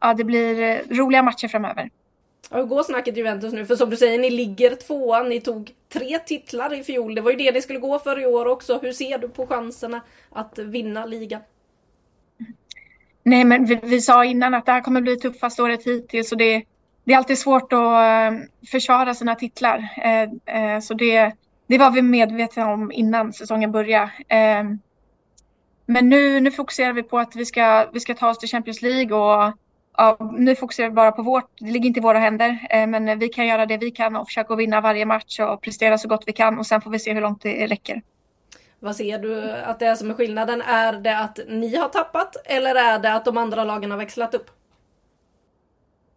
ja, 0.00 0.14
det 0.16 0.24
blir 0.24 0.62
eh, 0.62 0.96
roliga 0.96 1.22
matcher 1.22 1.48
framöver 1.48 1.90
hur 2.50 2.64
går 2.64 2.82
snacket 2.82 3.16
Juventus 3.16 3.52
nu? 3.52 3.66
För 3.66 3.76
som 3.76 3.90
du 3.90 3.96
säger, 3.96 4.18
ni 4.18 4.30
ligger 4.30 4.74
tvåa. 4.74 5.22
Ni 5.22 5.40
tog 5.40 5.74
tre 5.88 6.18
titlar 6.18 6.74
i 6.74 6.82
fjol. 6.82 7.14
Det 7.14 7.20
var 7.20 7.30
ju 7.30 7.36
det 7.36 7.52
ni 7.52 7.62
skulle 7.62 7.78
gå 7.78 7.98
för 7.98 8.20
i 8.20 8.26
år 8.26 8.46
också. 8.46 8.78
Hur 8.78 8.92
ser 8.92 9.18
du 9.18 9.28
på 9.28 9.46
chanserna 9.46 10.00
att 10.30 10.58
vinna 10.58 11.06
ligan? 11.06 11.40
Nej, 13.22 13.44
men 13.44 13.64
vi, 13.64 13.78
vi 13.82 14.00
sa 14.00 14.24
innan 14.24 14.54
att 14.54 14.66
det 14.66 14.72
här 14.72 14.80
kommer 14.80 15.00
bli 15.00 15.16
tuffaste 15.16 15.62
året 15.62 15.86
hittills 15.86 16.32
och 16.32 16.38
det, 16.38 16.64
det 17.04 17.12
är 17.12 17.16
alltid 17.16 17.38
svårt 17.38 17.72
att 17.72 18.32
eh, 18.32 18.38
försvara 18.70 19.14
sina 19.14 19.34
titlar. 19.34 19.88
Eh, 19.96 20.22
eh, 20.56 20.80
så 20.80 20.94
det, 20.94 21.32
det 21.66 21.78
var 21.78 21.90
vi 21.90 22.02
medvetna 22.02 22.72
om 22.72 22.92
innan 22.92 23.32
säsongen 23.32 23.72
började. 23.72 24.10
Eh, 24.28 24.64
men 25.86 26.08
nu, 26.08 26.40
nu 26.40 26.50
fokuserar 26.50 26.92
vi 26.92 27.02
på 27.02 27.18
att 27.18 27.36
vi 27.36 27.44
ska, 27.44 27.86
vi 27.92 28.00
ska 28.00 28.14
ta 28.14 28.30
oss 28.30 28.38
till 28.38 28.48
Champions 28.48 28.82
League 28.82 29.16
och 29.16 29.52
ja, 29.98 30.16
nu 30.32 30.56
fokuserar 30.56 30.88
vi 30.88 30.94
bara 30.94 31.12
på 31.12 31.22
vårt. 31.22 31.50
Det 31.58 31.70
ligger 31.70 31.86
inte 31.86 32.00
i 32.00 32.02
våra 32.02 32.18
händer, 32.18 32.66
eh, 32.70 32.86
men 32.86 33.18
vi 33.18 33.28
kan 33.28 33.46
göra 33.46 33.66
det 33.66 33.76
vi 33.76 33.90
kan 33.90 34.16
och 34.16 34.26
försöka 34.26 34.54
vinna 34.54 34.80
varje 34.80 35.06
match 35.06 35.40
och 35.40 35.62
prestera 35.62 35.98
så 35.98 36.08
gott 36.08 36.22
vi 36.26 36.32
kan 36.32 36.58
och 36.58 36.66
sen 36.66 36.80
får 36.80 36.90
vi 36.90 36.98
se 36.98 37.14
hur 37.14 37.20
långt 37.20 37.42
det 37.42 37.66
räcker. 37.66 38.02
Vad 38.80 38.96
ser 38.96 39.18
du 39.18 39.52
att 39.52 39.78
det 39.78 39.86
är 39.86 39.94
som 39.94 40.10
är 40.10 40.14
skillnaden? 40.14 40.62
Är 40.62 40.92
det 40.92 41.18
att 41.18 41.38
ni 41.48 41.76
har 41.76 41.88
tappat 41.88 42.36
eller 42.44 42.74
är 42.74 42.98
det 42.98 43.12
att 43.12 43.24
de 43.24 43.36
andra 43.36 43.64
lagen 43.64 43.90
har 43.90 43.98
växlat 43.98 44.34
upp? 44.34 44.50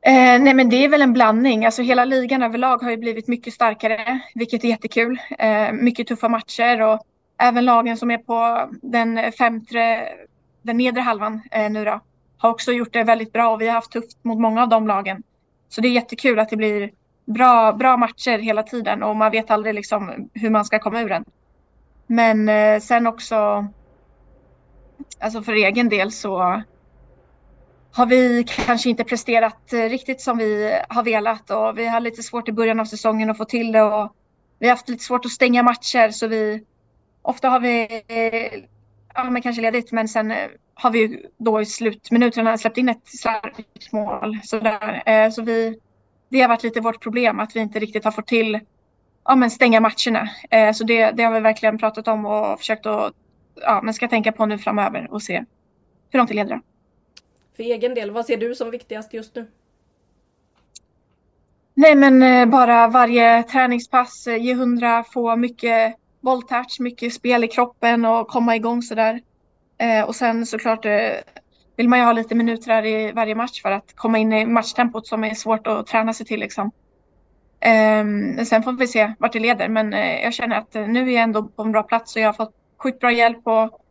Eh, 0.02 0.41
nej 0.41 0.54
men 0.54 0.70
det 0.70 0.86
är 0.86 0.89
väl 0.89 1.02
en 1.02 1.13
blandning. 1.13 1.65
Alltså 1.65 1.82
hela 1.82 2.06
ligan 2.06 2.44
överlag 2.44 2.78
har 2.78 2.91
ju 2.91 2.98
blivit 2.98 3.28
mycket 3.28 3.54
starkare, 3.54 4.20
vilket 4.36 4.63
är 4.63 4.67
jättekul. 4.67 5.22
Eh, 5.39 5.72
mycket 5.72 6.08
tuffa 6.08 6.28
matcher 6.30 6.82
och 6.82 7.00
även 7.38 7.65
lagen 7.65 7.98
som 7.98 8.12
är 8.12 8.17
på 8.17 8.70
den 8.82 9.32
femte, 9.32 10.08
den 10.62 10.78
nedre 10.78 11.02
halvan 11.02 11.41
eh, 11.52 11.72
nu 11.72 11.86
då, 11.86 12.00
har 12.41 12.49
också 12.49 12.71
gjort 12.71 12.93
det 12.93 13.04
väldigt 13.04 13.34
bra 13.34 13.49
och 13.49 13.62
vi 13.62 13.67
har 13.67 13.73
haft 13.73 13.91
tufft 13.91 14.23
mot 14.23 14.39
många 14.39 14.63
av 14.63 14.69
de 14.69 14.88
lagen. 14.88 15.23
Så 15.69 15.82
det 15.82 15.88
är 15.88 15.91
jättekul 15.91 16.39
att 16.39 16.49
det 16.49 16.58
blir 16.58 16.91
bra, 17.25 17.73
bra 17.73 17.97
matcher 17.97 18.38
hela 18.38 18.63
tiden 18.63 19.04
och 19.04 19.15
man 19.15 19.32
vet 19.32 19.51
aldrig 19.51 19.75
liksom 19.75 20.30
hur 20.34 20.49
man 20.49 20.65
ska 20.65 20.80
komma 20.80 21.01
ur 21.01 21.10
den. 21.10 21.25
Men 22.08 22.49
eh, 22.49 22.80
sen 22.80 23.08
också, 23.08 23.67
alltså 25.19 25.41
för 25.41 25.54
egen 25.54 25.89
del 25.89 26.12
så 26.12 26.62
har 27.93 28.06
vi 28.06 28.43
kanske 28.47 28.89
inte 28.89 29.04
presterat 29.04 29.73
eh, 29.73 29.77
riktigt 29.77 30.21
som 30.21 30.38
vi 30.38 30.80
har 30.89 31.04
velat 31.04 31.51
och 31.51 31.77
vi 31.77 31.88
har 31.88 31.99
lite 31.99 32.23
svårt 32.23 32.49
i 32.49 32.51
början 32.51 32.80
av 32.80 32.86
säsongen 32.86 33.30
att 33.30 33.38
få 33.38 33.45
till 33.45 33.71
det 33.71 33.82
och 33.82 34.15
vi 34.60 34.67
har 34.67 34.75
haft 34.75 34.89
lite 34.89 35.04
svårt 35.04 35.25
att 35.25 35.32
stänga 35.32 35.63
matcher 35.63 36.10
så 36.10 36.27
vi 36.27 36.63
ofta 37.21 37.49
har 37.49 37.60
vi 37.60 38.04
eh, 38.08 38.62
ja, 39.13 39.30
men 39.30 39.41
kanske 39.41 39.62
ledigt 39.62 39.91
men 39.91 40.08
sen 40.08 40.32
eh, 40.32 40.50
har 40.74 40.91
vi 40.91 41.26
då 41.38 41.62
i 41.62 41.65
slutminuterna 41.65 42.58
släppt 42.58 42.78
in 42.78 42.89
ett 42.89 43.02
slarvigt 43.04 43.91
mål. 43.91 44.39
Så, 44.43 44.60
där, 44.60 45.04
eh, 45.06 45.30
så 45.30 45.41
vi, 45.41 45.80
det 46.30 46.41
har 46.41 46.50
varit 46.50 46.63
lite 46.63 46.82
vårt 46.82 47.02
problem 47.02 47.39
att 47.39 47.56
vi 47.56 47.60
inte 47.60 47.80
riktigt 47.80 48.04
har 48.04 48.12
fått 48.12 48.28
till 48.28 48.60
ja, 49.24 49.36
men 49.36 49.52
stänga 49.52 49.80
matcherna. 49.80 50.30
Eh, 50.50 50.71
så 50.74 50.84
det, 50.84 51.12
det 51.12 51.24
har 51.24 51.34
vi 51.34 51.39
verkligen 51.39 51.78
pratat 51.78 52.08
om 52.08 52.26
och 52.26 52.60
försökt 52.60 52.86
att 52.86 53.13
ja, 53.56 53.82
men 53.84 53.93
ska 53.93 54.08
tänka 54.08 54.32
på 54.32 54.45
nu 54.45 54.58
framöver 54.58 55.08
och 55.12 55.21
se 55.21 55.45
hur 56.10 56.17
långt 56.17 56.30
det 56.30 56.36
leder. 56.36 56.62
För 57.56 57.63
egen 57.63 57.93
del, 57.93 58.12
vad 58.12 58.26
ser 58.26 58.38
du 58.38 58.56
som 58.56 58.71
viktigast 58.71 59.13
just 59.13 59.36
nu? 59.36 59.47
Nej 61.74 61.95
men 61.95 62.50
bara 62.50 62.88
varje 62.88 63.43
träningspass, 63.43 64.28
ge 64.28 64.54
hundra, 64.54 65.04
få 65.04 65.36
mycket 65.36 65.95
bolltouch, 66.22 66.80
mycket 66.80 67.14
spel 67.14 67.44
i 67.44 67.48
kroppen 67.48 68.06
och 68.06 68.28
komma 68.28 68.56
igång 68.56 68.82
sådär. 68.82 69.22
Eh, 69.78 70.04
och 70.04 70.16
sen 70.16 70.46
såklart 70.46 70.86
eh, 70.86 71.12
vill 71.76 71.90
man 71.90 72.00
ju 72.00 72.06
ha 72.06 72.14
lite 72.14 72.36
minuter 72.36 72.86
i 72.86 73.12
varje 73.12 73.36
match 73.36 73.62
för 73.62 73.72
att 73.72 73.96
komma 73.96 74.18
in 74.18 74.34
i 74.34 74.46
matchtempot 74.46 75.08
som 75.08 75.24
är 75.24 75.34
svårt 75.34 75.68
att 75.68 75.88
träna 75.88 76.14
sig 76.14 76.26
till 76.26 76.40
liksom. 76.40 76.72
Eh, 77.60 78.06
sen 78.46 78.64
får 78.64 78.78
vi 78.78 78.88
se 78.88 79.14
vart 79.20 79.34
det 79.34 79.40
leder 79.40 79.70
men 79.70 79.94
eh, 79.94 80.24
jag 80.24 80.34
känner 80.34 80.56
att 80.56 80.76
eh, 80.76 80.88
nu 80.88 81.10
är 81.10 81.14
jag 81.14 81.24
ändå 81.24 81.44
på 81.44 81.62
en 81.62 81.72
bra 81.72 81.84
plats 81.84 82.16
och 82.16 82.22
jag 82.22 82.28
har 82.28 82.34
fått 82.34 82.54
sjukt 82.78 83.00
bra 83.00 83.12
hjälp 83.12 83.48
och 83.48 83.82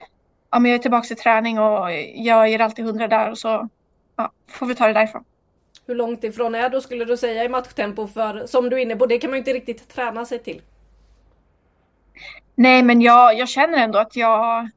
ja, 0.50 0.58
men 0.58 0.64
jag 0.70 0.78
är 0.78 0.82
tillbaka 0.82 1.14
i 1.14 1.16
träning 1.16 1.58
och 1.58 1.92
jag 2.14 2.50
ger 2.50 2.60
alltid 2.60 2.84
hundra 2.84 3.08
där 3.08 3.30
och 3.30 3.38
så 3.38 3.68
ja, 4.16 4.32
får 4.48 4.66
vi 4.66 4.74
ta 4.74 4.86
det 4.86 4.92
därifrån. 4.92 5.24
Hur 5.86 5.94
långt 5.94 6.24
ifrån 6.24 6.54
är 6.54 6.70
då 6.70 6.80
skulle 6.80 7.04
du 7.04 7.16
säga 7.16 7.44
i 7.44 7.48
matchtempo? 7.48 8.06
För 8.06 8.46
som 8.46 8.70
du 8.70 8.76
är 8.76 8.82
inne 8.82 8.96
på, 8.96 9.06
det 9.06 9.18
kan 9.18 9.30
man 9.30 9.36
ju 9.36 9.38
inte 9.38 9.52
riktigt 9.52 9.88
träna 9.88 10.24
sig 10.24 10.38
till. 10.38 10.62
Nej, 12.60 12.82
men 12.82 13.00
jag, 13.00 13.38
jag 13.38 13.48
känner 13.48 13.78
ändå 13.78 13.98
att 13.98 14.16
jag... 14.16 14.70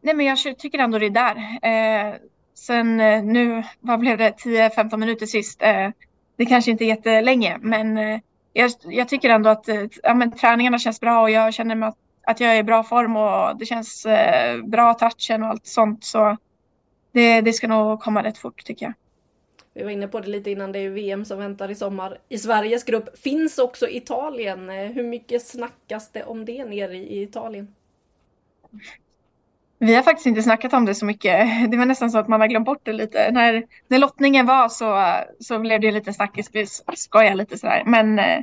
Nej, 0.00 0.14
men 0.14 0.26
jag 0.26 0.58
tycker 0.58 0.78
ändå 0.78 0.98
det 0.98 1.06
är 1.06 1.10
där. 1.10 1.36
Eh, 1.62 2.14
sen 2.54 3.00
eh, 3.00 3.22
nu, 3.22 3.62
vad 3.80 3.98
blev 3.98 4.18
det, 4.18 4.30
10-15 4.30 4.96
minuter 4.96 5.26
sist. 5.26 5.62
Eh, 5.62 5.90
det 6.36 6.46
kanske 6.46 6.70
inte 6.70 6.84
är 6.84 6.86
jättelänge, 6.86 7.58
men 7.60 7.98
eh, 7.98 8.20
jag, 8.52 8.70
jag, 8.84 9.08
tycker 9.08 9.30
ändå 9.30 9.50
att 9.50 9.68
eh, 9.68 9.82
ja, 10.02 10.14
men, 10.14 10.32
träningarna 10.32 10.78
känns 10.78 11.00
bra 11.00 11.22
och 11.22 11.30
jag 11.30 11.54
känner 11.54 11.74
mig 11.74 11.88
att, 11.88 11.98
att 12.22 12.40
jag 12.40 12.54
är 12.54 12.58
i 12.58 12.62
bra 12.62 12.82
form 12.82 13.16
och 13.16 13.58
det 13.58 13.66
känns 13.66 14.06
eh, 14.06 14.62
bra 14.62 14.94
touchen 14.94 15.42
och 15.42 15.48
allt 15.48 15.66
sånt. 15.66 16.04
Så 16.04 16.36
det, 17.12 17.40
det 17.40 17.52
ska 17.52 17.68
nog 17.68 18.00
komma 18.00 18.22
rätt 18.22 18.38
fort 18.38 18.64
tycker 18.64 18.86
jag. 18.86 18.94
Vi 19.74 19.82
var 19.82 19.90
inne 19.90 20.08
på 20.08 20.20
det 20.20 20.30
lite 20.30 20.50
innan, 20.50 20.72
det 20.72 20.78
är 20.78 20.90
VM 20.90 21.24
som 21.24 21.38
väntar 21.38 21.70
i 21.70 21.74
sommar. 21.74 22.18
I 22.28 22.38
Sveriges 22.38 22.84
grupp 22.84 23.18
finns 23.18 23.58
också 23.58 23.88
Italien. 23.88 24.70
Eh, 24.70 24.86
hur 24.86 25.02
mycket 25.02 25.46
snackas 25.46 26.10
det 26.12 26.24
om 26.24 26.44
det 26.44 26.64
nere 26.64 26.96
i 26.96 27.22
Italien? 27.22 27.74
Vi 29.78 29.94
har 29.94 30.02
faktiskt 30.02 30.26
inte 30.26 30.42
snackat 30.42 30.72
om 30.72 30.84
det 30.84 30.94
så 30.94 31.06
mycket. 31.06 31.48
Det 31.70 31.76
var 31.76 31.86
nästan 31.86 32.10
så 32.10 32.18
att 32.18 32.28
man 32.28 32.40
har 32.40 32.48
glömt 32.48 32.66
bort 32.66 32.80
det 32.82 32.92
lite. 32.92 33.30
När, 33.32 33.64
när 33.88 33.98
lottningen 33.98 34.46
var 34.46 34.68
så, 34.68 35.14
så 35.40 35.58
blev 35.58 35.80
det 35.80 35.92
lite 35.92 36.12
snackis. 36.12 36.50
Vi 36.52 36.66
skojade 36.96 37.36
lite 37.36 37.58
sådär. 37.58 37.82
Men 37.86 38.18
eh, 38.18 38.40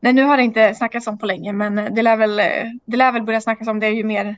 nej, 0.00 0.12
nu 0.12 0.22
har 0.22 0.36
det 0.36 0.42
inte 0.42 0.74
snackats 0.74 1.06
om 1.06 1.18
på 1.18 1.26
länge. 1.26 1.52
Men 1.52 1.78
eh, 1.78 1.92
det 1.92 2.02
lär 2.02 2.16
väl, 2.16 2.36
det 2.84 2.96
lär 2.96 3.12
väl 3.12 3.22
börja 3.22 3.40
snackas 3.40 3.68
om 3.68 3.80
det 3.80 3.90
ju 3.90 4.04
mer 4.04 4.36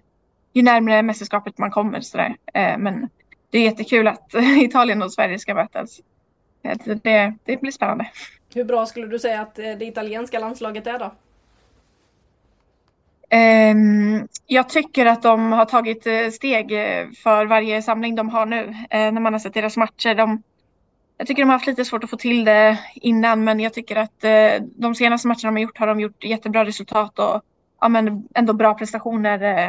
ju 0.53 0.62
närmare 0.62 1.03
mästerskapet 1.03 1.59
man 1.59 1.70
kommer. 1.70 2.01
Sådär. 2.01 2.37
Men 2.79 3.09
det 3.51 3.59
är 3.59 3.62
jättekul 3.62 4.09
att 4.09 4.35
Italien 4.62 5.03
och 5.03 5.12
Sverige 5.12 5.38
ska 5.38 5.55
mötas. 5.55 6.01
Det, 6.62 7.35
det 7.44 7.61
blir 7.61 7.71
spännande. 7.71 8.11
Hur 8.55 8.64
bra 8.64 8.87
skulle 8.87 9.07
du 9.07 9.18
säga 9.18 9.40
att 9.40 9.55
det 9.55 9.85
italienska 9.85 10.38
landslaget 10.38 10.87
är 10.87 10.99
då? 10.99 11.12
Um, 13.31 14.29
jag 14.47 14.68
tycker 14.68 15.07
att 15.07 15.23
de 15.23 15.53
har 15.53 15.64
tagit 15.64 16.07
eh, 16.07 16.29
steg 16.29 16.73
eh, 16.73 17.09
för 17.23 17.47
varje 17.47 17.83
samling 17.83 18.14
de 18.14 18.29
har 18.29 18.47
nu 18.47 18.75
när 18.90 19.21
man 19.21 19.33
har 19.33 19.40
sett 19.40 19.55
deras 19.55 19.77
matcher. 19.77 20.14
De, 20.14 20.42
jag 21.18 21.27
tycker 21.27 21.42
de 21.42 21.49
har 21.49 21.57
haft 21.57 21.66
lite 21.66 21.85
svårt 21.85 22.05
att 22.05 22.11
få 22.11 22.16
till 22.16 22.44
det 22.44 22.79
innan 22.94 23.44
men 23.44 23.61
jag 23.61 23.75
tycker 23.75 23.97
att 23.97 24.25
de 24.77 24.94
senaste 24.94 25.29
matcherna 25.29 25.42
de 25.42 25.55
har 25.55 25.59
gjort 25.59 25.79
har 25.79 25.87
de 25.87 26.01
gjort 26.01 26.25
jättebra 26.25 26.64
resultat 26.64 27.18
och 27.18 27.42
ja, 27.81 27.88
men 27.88 28.29
ändå 28.35 28.53
bra 28.53 28.75
prestationer. 28.75 29.68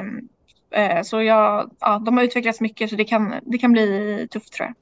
Uh, 0.78 1.02
så 1.02 1.21
jag, 1.21 1.71
ja, 1.80 1.99
de 1.99 2.17
har 2.17 2.23
utvecklats 2.23 2.62
mycket 2.62 2.89
så 2.89 2.95
det 2.95 3.06
kan, 3.06 3.36
det 3.41 3.58
kan 3.58 3.71
bli 3.71 4.28
tufft 4.32 4.54
tror 4.54 4.67
jag. 4.67 4.75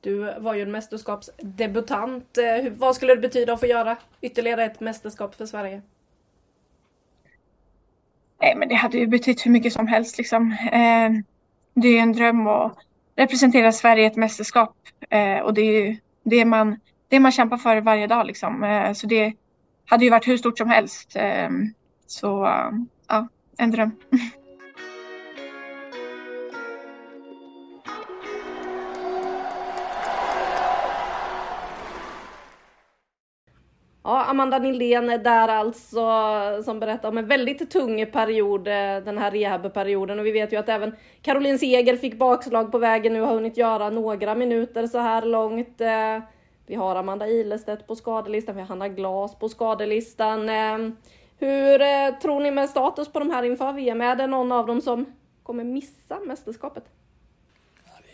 Du 0.00 0.34
var 0.38 0.54
ju 0.54 0.62
en 0.62 0.70
mästerskapsdebutant. 0.70 2.38
Eh, 2.38 2.72
vad 2.72 2.96
skulle 2.96 3.14
det 3.14 3.20
betyda 3.20 3.52
att 3.52 3.60
få 3.60 3.66
göra 3.66 3.96
ytterligare 4.20 4.64
ett 4.64 4.80
mästerskap 4.80 5.34
för 5.34 5.46
Sverige? 5.46 5.82
Nej, 8.40 8.56
men 8.56 8.68
det 8.68 8.74
hade 8.74 8.98
ju 8.98 9.06
betytt 9.06 9.46
hur 9.46 9.50
mycket 9.50 9.72
som 9.72 9.86
helst. 9.86 10.18
Liksom. 10.18 10.52
Eh, 10.52 11.10
det 11.74 11.88
är 11.88 11.92
ju 11.92 11.98
en 11.98 12.12
dröm 12.12 12.46
att 12.46 12.78
representera 13.16 13.72
Sverige 13.72 14.02
i 14.02 14.06
ett 14.06 14.16
mästerskap 14.16 14.76
eh, 15.10 15.38
och 15.38 15.54
det 15.54 15.60
är 15.60 15.82
ju 15.82 15.96
det 16.22 16.44
man, 16.44 16.80
det 17.08 17.20
man 17.20 17.32
kämpar 17.32 17.56
för 17.56 17.80
varje 17.80 18.06
dag. 18.06 18.26
Liksom. 18.26 18.84
Så 18.96 19.06
det 19.06 19.34
hade 19.86 20.04
ju 20.04 20.10
varit 20.10 20.28
hur 20.28 20.36
stort 20.36 20.58
som 20.58 20.68
helst. 20.68 21.16
Så 22.06 22.48
ja, 23.08 23.28
en 23.58 23.70
dröm. 23.70 23.90
Ja, 34.10 34.24
Amanda 34.24 34.58
Nildén 34.58 35.10
är 35.10 35.18
där 35.18 35.48
alltså 35.48 36.02
som 36.64 36.80
berättar 36.80 37.08
om 37.08 37.18
en 37.18 37.26
väldigt 37.26 37.70
tung 37.70 38.06
period, 38.06 38.68
eh, 38.68 39.04
den 39.04 39.18
här 39.18 39.30
rehabperioden. 39.30 40.18
Och 40.18 40.26
vi 40.26 40.32
vet 40.32 40.52
ju 40.52 40.56
att 40.56 40.68
även 40.68 40.94
Caroline 41.22 41.58
Seger 41.58 41.96
fick 41.96 42.18
bakslag 42.18 42.72
på 42.72 42.78
vägen 42.78 43.12
nu, 43.12 43.20
har 43.20 43.34
hunnit 43.34 43.56
göra 43.56 43.90
några 43.90 44.34
minuter 44.34 44.86
så 44.86 44.98
här 44.98 45.22
långt. 45.22 45.80
Eh, 45.80 46.18
vi 46.66 46.74
har 46.74 46.96
Amanda 46.96 47.28
Ilestedt 47.28 47.86
på 47.86 47.96
skadelistan, 47.96 48.54
vi 48.54 48.60
har 48.60 48.68
Hanna 48.68 48.88
Glas 48.88 49.38
på 49.38 49.48
skadelistan. 49.48 50.48
Eh, 50.48 50.78
hur 51.38 52.10
tror 52.20 52.40
ni 52.40 52.50
med 52.50 52.68
status 52.68 53.12
på 53.12 53.18
de 53.18 53.30
här 53.30 53.42
inför 53.42 53.72
VM? 53.72 54.00
Är 54.00 54.16
det 54.16 54.26
någon 54.26 54.52
av 54.52 54.66
dem 54.66 54.80
som 54.80 55.06
kommer 55.42 55.64
missa 55.64 56.20
mästerskapet? 56.20 56.84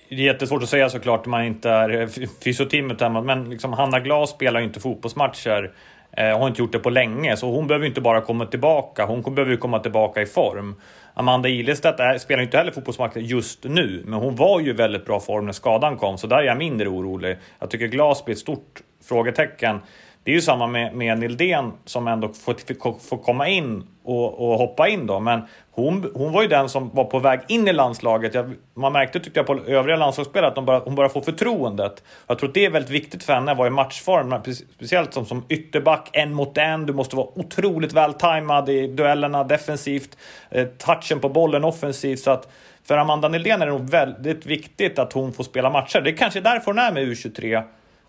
Det 0.08 0.14
är 0.14 0.18
jättesvårt 0.18 0.62
att 0.62 0.68
säga 0.68 0.88
såklart, 0.88 1.26
man 1.26 1.44
inte 1.44 1.70
är 1.70 2.06
fysioteamet 2.44 3.24
men 3.24 3.50
liksom 3.50 3.72
Hanna 3.72 4.00
Glas 4.00 4.30
spelar 4.30 4.60
ju 4.60 4.66
inte 4.66 4.80
fotbollsmatcher. 4.80 5.72
Eh, 6.12 6.38
har 6.38 6.48
inte 6.48 6.62
gjort 6.62 6.72
det 6.72 6.78
på 6.78 6.90
länge, 6.90 7.36
så 7.36 7.50
hon 7.50 7.66
behöver 7.66 7.86
inte 7.86 8.00
bara 8.00 8.20
komma 8.20 8.46
tillbaka, 8.46 9.04
hon 9.04 9.34
behöver 9.34 9.52
ju 9.52 9.56
komma 9.56 9.78
tillbaka 9.78 10.22
i 10.22 10.26
form. 10.26 10.74
Amanda 11.14 11.48
Ilestedt 11.48 12.00
är, 12.00 12.18
spelar 12.18 12.42
inte 12.42 12.56
heller 12.56 12.72
fotbollsmatcher 12.72 13.20
just 13.20 13.64
nu, 13.64 14.02
men 14.06 14.18
hon 14.18 14.36
var 14.36 14.60
ju 14.60 14.70
i 14.70 14.72
väldigt 14.72 15.04
bra 15.04 15.20
form 15.20 15.46
när 15.46 15.52
skadan 15.52 15.96
kom, 15.96 16.18
så 16.18 16.26
där 16.26 16.36
är 16.36 16.42
jag 16.42 16.58
mindre 16.58 16.88
orolig. 16.88 17.36
Jag 17.58 17.70
tycker 17.70 17.86
Glas 17.86 18.24
blir 18.24 18.34
ett 18.34 18.38
stort 18.38 18.82
frågetecken. 19.04 19.80
Det 20.26 20.32
är 20.32 20.34
ju 20.34 20.42
samma 20.42 20.66
med, 20.66 20.94
med 20.94 21.18
Nildén 21.18 21.72
som 21.84 22.08
ändå 22.08 22.28
får, 22.28 22.98
får 23.08 23.18
komma 23.18 23.48
in 23.48 23.86
och, 24.04 24.50
och, 24.52 24.58
hoppa 24.58 24.88
in 24.88 25.06
då. 25.06 25.20
Men 25.20 25.40
hon, 25.70 26.10
hon 26.14 26.32
var 26.32 26.42
ju 26.42 26.48
den 26.48 26.68
som 26.68 26.90
var 26.94 27.04
på 27.04 27.18
väg 27.18 27.40
in 27.48 27.68
i 27.68 27.72
landslaget. 27.72 28.34
Jag, 28.34 28.52
man 28.74 28.92
märkte 28.92 29.20
tyckte 29.20 29.40
jag 29.40 29.46
på 29.46 29.58
övriga 29.66 29.96
landslagsspelare 29.96 30.48
att 30.48 30.54
de 30.54 30.64
bara, 30.64 30.78
hon 30.78 30.94
bara 30.94 31.08
får 31.08 31.20
förtroendet. 31.20 32.02
Jag 32.26 32.38
tror 32.38 32.48
att 32.48 32.54
det 32.54 32.64
är 32.64 32.70
väldigt 32.70 32.90
viktigt 32.90 33.24
för 33.24 33.32
henne 33.32 33.52
att 33.52 33.58
vara 33.58 33.68
i 33.68 33.70
matchform. 33.70 34.54
Speciellt 34.74 35.14
som, 35.14 35.26
som 35.26 35.44
ytterback, 35.48 36.10
en 36.12 36.34
mot 36.34 36.58
en. 36.58 36.86
Du 36.86 36.92
måste 36.92 37.16
vara 37.16 37.28
otroligt 37.38 37.92
vältajmad 37.92 38.68
i 38.68 38.86
duellerna 38.86 39.44
defensivt. 39.44 40.18
Eh, 40.50 40.66
touchen 40.66 41.20
på 41.20 41.28
bollen 41.28 41.64
offensivt. 41.64 42.20
Så 42.20 42.30
att 42.30 42.48
för 42.84 42.98
Amanda 42.98 43.28
Nildén 43.28 43.62
är 43.62 43.66
det 43.66 43.72
nog 43.72 43.90
väldigt 43.90 44.46
viktigt 44.46 44.98
att 44.98 45.12
hon 45.12 45.32
får 45.32 45.44
spela 45.44 45.70
matcher. 45.70 46.00
Det 46.00 46.10
är 46.10 46.16
kanske 46.16 46.40
därför 46.40 46.66
hon 46.66 46.78
är 46.78 46.92
med 46.92 47.02
U23. 47.02 47.62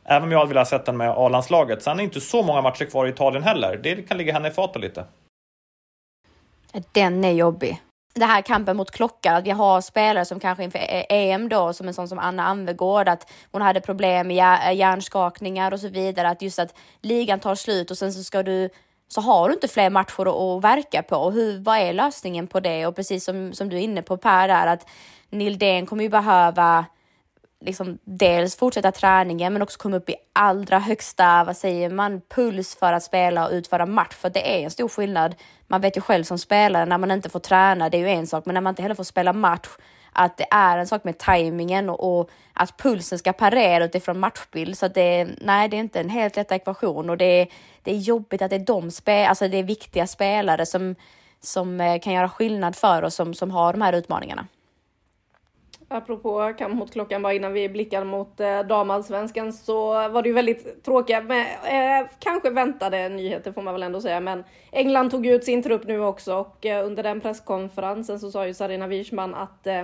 Även 0.10 0.24
om 0.24 0.32
jag 0.32 0.39
hade 0.39 0.50
velat 0.50 0.72
ha 0.72 0.78
sett 0.78 0.86
den 0.86 0.98
med 0.98 1.10
A-landslaget. 1.10 1.84
Sen 1.84 1.93
är 1.93 1.98
det 1.98 2.04
inte 2.04 2.22
så 2.22 2.43
många 2.43 2.62
matcher 2.62 2.86
kvar 2.86 3.06
i 3.06 3.10
Italien 3.10 3.43
heller. 3.43 3.80
Det 3.84 3.96
kan 3.96 4.17
ligga 4.17 4.34
henne 4.34 4.48
i 4.48 4.52
fatet 4.52 4.82
lite. 4.82 5.06
Den 6.91 7.24
är 7.26 7.32
jobbig. 7.32 7.82
Det 8.13 8.26
här 8.26 8.41
kampen 8.41 8.78
mot 8.78 8.91
klockan, 8.91 9.36
att 9.36 9.43
vi 9.43 9.50
har 9.50 9.82
spelare 9.82 10.26
som 10.26 10.39
kanske 10.39 10.63
inför 10.63 10.80
EM 11.10 11.50
då, 11.50 11.74
som 11.74 11.88
en 11.88 11.93
sån 11.93 12.08
som 12.08 12.20
Anna 12.20 12.43
Anvegård, 12.43 13.10
att 13.10 13.32
hon 13.52 13.62
hade 13.62 13.82
problem 13.82 14.28
med 14.28 14.36
hjärnskakningar 14.76 15.74
och 15.74 15.80
så 15.80 15.89
vidare, 15.89 16.30
att 16.30 16.41
just 16.41 16.60
att 16.60 16.76
ligan 17.02 17.39
tar 17.39 17.56
slut 17.56 17.91
och 17.91 17.98
sen 17.98 18.13
så 18.13 18.24
ska 18.24 18.43
du 18.43 18.70
så 19.08 19.22
har 19.22 19.48
du 19.48 19.54
inte 19.54 19.67
fler 19.67 19.89
matcher 19.89 20.56
att, 20.58 20.63
verka 20.63 21.04
på. 21.04 21.32
Hur, 21.32 21.60
vad 21.60 21.78
är 21.78 21.93
lösningen 21.93 22.48
på 22.48 22.60
det? 22.60 22.88
Och 22.88 22.96
precis 22.96 23.26
som, 23.26 23.54
som 23.54 23.70
du 23.70 23.78
är 23.78 23.82
inne 23.82 24.02
på 24.02 24.17
Per 24.17 24.48
där, 24.48 24.67
att 24.67 24.89
Nildén 25.30 25.86
kommer 25.86 26.04
ju 26.04 26.10
behöva 26.10 26.86
liksom 27.60 27.98
dels 28.04 28.56
fortsätta 28.56 28.91
träningen 28.91 29.54
men 29.54 29.62
också 29.62 29.80
komma 29.80 29.98
upp 29.98 30.10
i 30.10 30.15
allra 30.34 30.80
högsta, 30.80 31.43
vad 31.43 31.58
säger 31.58 31.89
man, 31.89 32.22
puls 32.22 32.76
för 32.76 32.93
att 32.93 33.04
spela 33.04 33.48
och 33.48 33.52
utföra 33.52 33.86
match. 33.86 34.15
För 34.15 34.30
det 34.30 34.60
är 34.60 34.63
en 34.63 34.72
stor 34.72 34.89
skillnad. 34.89 35.36
Man 35.67 35.82
vet 35.82 35.98
ju 35.98 36.02
själv 36.02 36.24
som 36.24 36.38
spelare 36.38 36.86
när 36.86 36.98
man 36.98 37.12
inte 37.12 37.30
får 37.30 37.39
träna, 37.39 37.89
det 37.89 37.98
är 37.98 38.00
ju 38.00 38.10
en 38.10 38.28
sak, 38.28 38.46
men 38.46 38.54
när 38.54 38.62
man 38.62 38.72
inte 38.72 38.82
heller 38.82 38.96
får 38.96 39.04
spela 39.04 39.34
match, 39.34 39.67
att 40.12 40.38
det 40.38 40.48
är 40.52 40.78
en 40.78 40.88
sak 40.88 41.04
med 41.04 41.17
tajmingen 41.17 41.89
och, 41.89 42.20
och, 42.20 42.30
att 42.54 42.78
pulsen 42.78 43.20
ska 43.20 43.34
parera 43.34 43.86
utifrån 43.86 44.20
matchbild. 44.20 44.78
Så 44.78 44.88
det, 44.88 45.28
nej, 45.41 45.70
det 45.70 45.78
är 45.78 45.80
inte 45.80 46.00
en 46.00 46.10
helt 46.10 46.36
lätt 46.36 46.52
ekvation 46.52 47.10
och 47.10 47.17
det 47.17 47.41
är, 47.41 47.48
det 47.84 47.91
är 47.91 47.98
jobbigt 47.98 48.41
att 48.41 48.50
det 48.50 48.56
är 48.56 48.65
de 48.65 48.91
spel, 48.91 49.28
alltså 49.28 49.48
det 49.48 49.58
är 49.58 49.63
viktiga 49.63 50.08
spelare 50.08 50.65
som, 50.65 50.96
som 51.41 51.82
eh, 51.82 52.00
kan 52.00 52.13
göra 52.13 52.30
skillnad 52.30 52.76
för 52.76 53.04
oss 53.04 53.15
som, 53.15 53.34
som 53.34 53.52
har 53.52 53.74
de 53.74 53.82
här 53.82 53.93
utmaningarna. 53.93 54.48
Apropå 55.89 56.54
kamp 56.58 56.76
mot 56.76 56.91
klockan 56.91 57.21
bara 57.21 57.34
innan 57.34 57.54
vi 57.54 57.69
blickar 57.69 58.04
mot 58.04 58.39
eh, 58.39 58.60
damallsvenskan 58.60 59.54
så 59.54 59.91
var 60.10 60.21
det 60.21 60.30
ju 60.30 60.36
väldigt 60.36 60.84
tråkiga, 60.84 61.21
men, 61.21 61.41
eh, 61.41 62.08
kanske 62.19 62.50
väntade 62.50 63.10
nyheter 63.10 63.52
får 63.52 63.62
man 63.62 63.73
väl 63.73 63.84
ändå 63.84 64.02
säga. 64.02 64.19
Men 64.19 64.43
England 64.71 65.12
tog 65.12 65.26
ut 65.26 65.43
sin 65.43 65.63
trupp 65.63 65.88
nu 65.88 66.00
också 66.00 66.36
och 66.36 66.65
eh, 66.65 66.86
under 66.86 67.04
den 67.04 67.21
presskonferensen 67.21 68.19
så 68.19 68.32
sa 68.32 68.47
ju 68.47 68.54
Sarina 68.54 68.88
Wirsman 68.88 69.36
att 69.36 69.67
eh, 69.67 69.84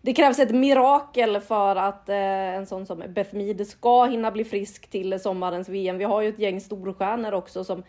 det 0.00 0.14
krävs 0.14 0.38
ett 0.38 0.54
mirakel 0.54 1.40
för 1.40 1.76
att 1.76 2.08
eh, 2.08 2.16
en 2.56 2.66
sån 2.66 2.86
som 2.86 3.02
Beth 3.08 3.34
Mead 3.34 3.66
ska 3.66 4.04
hinna 4.04 4.30
bli 4.30 4.44
frisk 4.44 4.90
till 4.90 5.20
sommarens 5.20 5.68
VM. 5.68 5.98
Vi 5.98 6.04
har 6.04 6.22
ju 6.22 6.28
ett 6.28 6.38
gäng 6.38 6.60
storstjärnor 6.60 7.32
också 7.32 7.64
som 7.64 7.82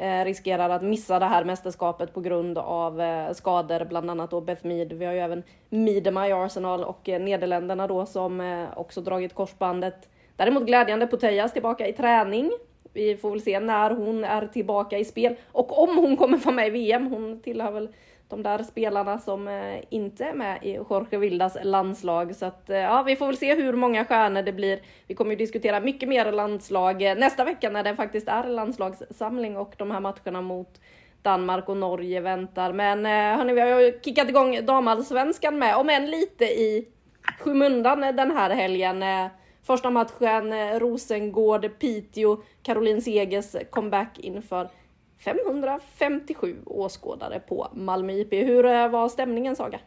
Eh, 0.00 0.24
riskerar 0.24 0.70
att 0.70 0.82
missa 0.82 1.18
det 1.18 1.26
här 1.26 1.44
mästerskapet 1.44 2.14
på 2.14 2.20
grund 2.20 2.58
av 2.58 3.00
eh, 3.00 3.32
skador, 3.32 3.84
bland 3.84 4.10
annat 4.10 4.30
då 4.30 4.40
Beth 4.40 4.66
Mead. 4.66 4.92
Vi 4.92 5.04
har 5.04 5.12
ju 5.12 5.18
även 5.18 5.42
Miedema 5.68 6.28
i 6.28 6.32
Arsenal 6.32 6.84
och 6.84 7.08
eh, 7.08 7.20
Nederländerna 7.20 7.86
då 7.86 8.06
som 8.06 8.66
också 8.76 9.00
dragit 9.00 9.34
korsbandet. 9.34 10.08
Däremot 10.36 10.66
glädjande 10.66 11.06
Putellas 11.06 11.52
tillbaka 11.52 11.86
i 11.86 11.92
träning. 11.92 12.50
Vi 12.92 13.16
får 13.16 13.30
väl 13.30 13.40
se 13.40 13.60
när 13.60 13.90
hon 13.90 14.24
är 14.24 14.46
tillbaka 14.46 14.98
i 14.98 15.04
spel 15.04 15.36
och 15.52 15.82
om 15.82 15.96
hon 15.96 16.16
kommer 16.16 16.38
vara 16.38 16.54
med 16.54 16.66
i 16.66 16.70
VM. 16.70 17.06
Hon 17.06 17.40
tillhör 17.40 17.72
väl 17.72 17.88
de 18.28 18.42
där 18.42 18.62
spelarna 18.62 19.18
som 19.18 19.48
eh, 19.48 19.80
inte 19.90 20.24
är 20.24 20.34
med 20.34 20.58
i 20.62 20.74
Jorge 20.74 21.18
Vildas 21.18 21.56
landslag. 21.62 22.36
Så 22.36 22.46
att, 22.46 22.70
eh, 22.70 22.76
ja, 22.76 23.02
vi 23.02 23.16
får 23.16 23.26
väl 23.26 23.36
se 23.36 23.54
hur 23.54 23.72
många 23.72 24.04
stjärnor 24.04 24.42
det 24.42 24.52
blir. 24.52 24.80
Vi 25.06 25.14
kommer 25.14 25.30
ju 25.30 25.36
diskutera 25.36 25.80
mycket 25.80 26.08
mer 26.08 26.32
landslag 26.32 27.02
eh, 27.02 27.18
nästa 27.18 27.44
vecka 27.44 27.70
när 27.70 27.84
det 27.84 27.96
faktiskt 27.96 28.28
är 28.28 28.44
landslagssamling 28.44 29.56
och 29.56 29.74
de 29.76 29.90
här 29.90 30.00
matcherna 30.00 30.40
mot 30.40 30.80
Danmark 31.22 31.68
och 31.68 31.76
Norge 31.76 32.20
väntar. 32.20 32.72
Men 32.72 33.04
hörni, 33.04 33.52
vi 33.52 33.60
har 33.60 33.80
ju 33.80 34.00
kickat 34.02 34.28
igång 34.28 34.66
damallsvenskan 34.66 35.58
med, 35.58 35.76
om 35.76 35.90
än 35.90 36.10
lite 36.10 36.44
i 36.44 36.88
skymundan 37.38 38.00
den 38.00 38.30
här 38.30 38.50
helgen. 38.50 39.04
Första 39.62 39.90
matchen 39.90 40.52
Rosengård-Piteå, 40.52 42.42
Caroline 42.62 43.00
Segers 43.00 43.56
comeback 43.70 44.18
inför 44.18 44.68
557 45.18 46.56
åskådare 46.66 47.40
på 47.40 47.68
Malmö 47.74 48.12
IP. 48.12 48.32
Hur 48.32 48.66
eh, 48.66 48.88
var 48.88 49.08
stämningen 49.08 49.56
Saga? 49.56 49.80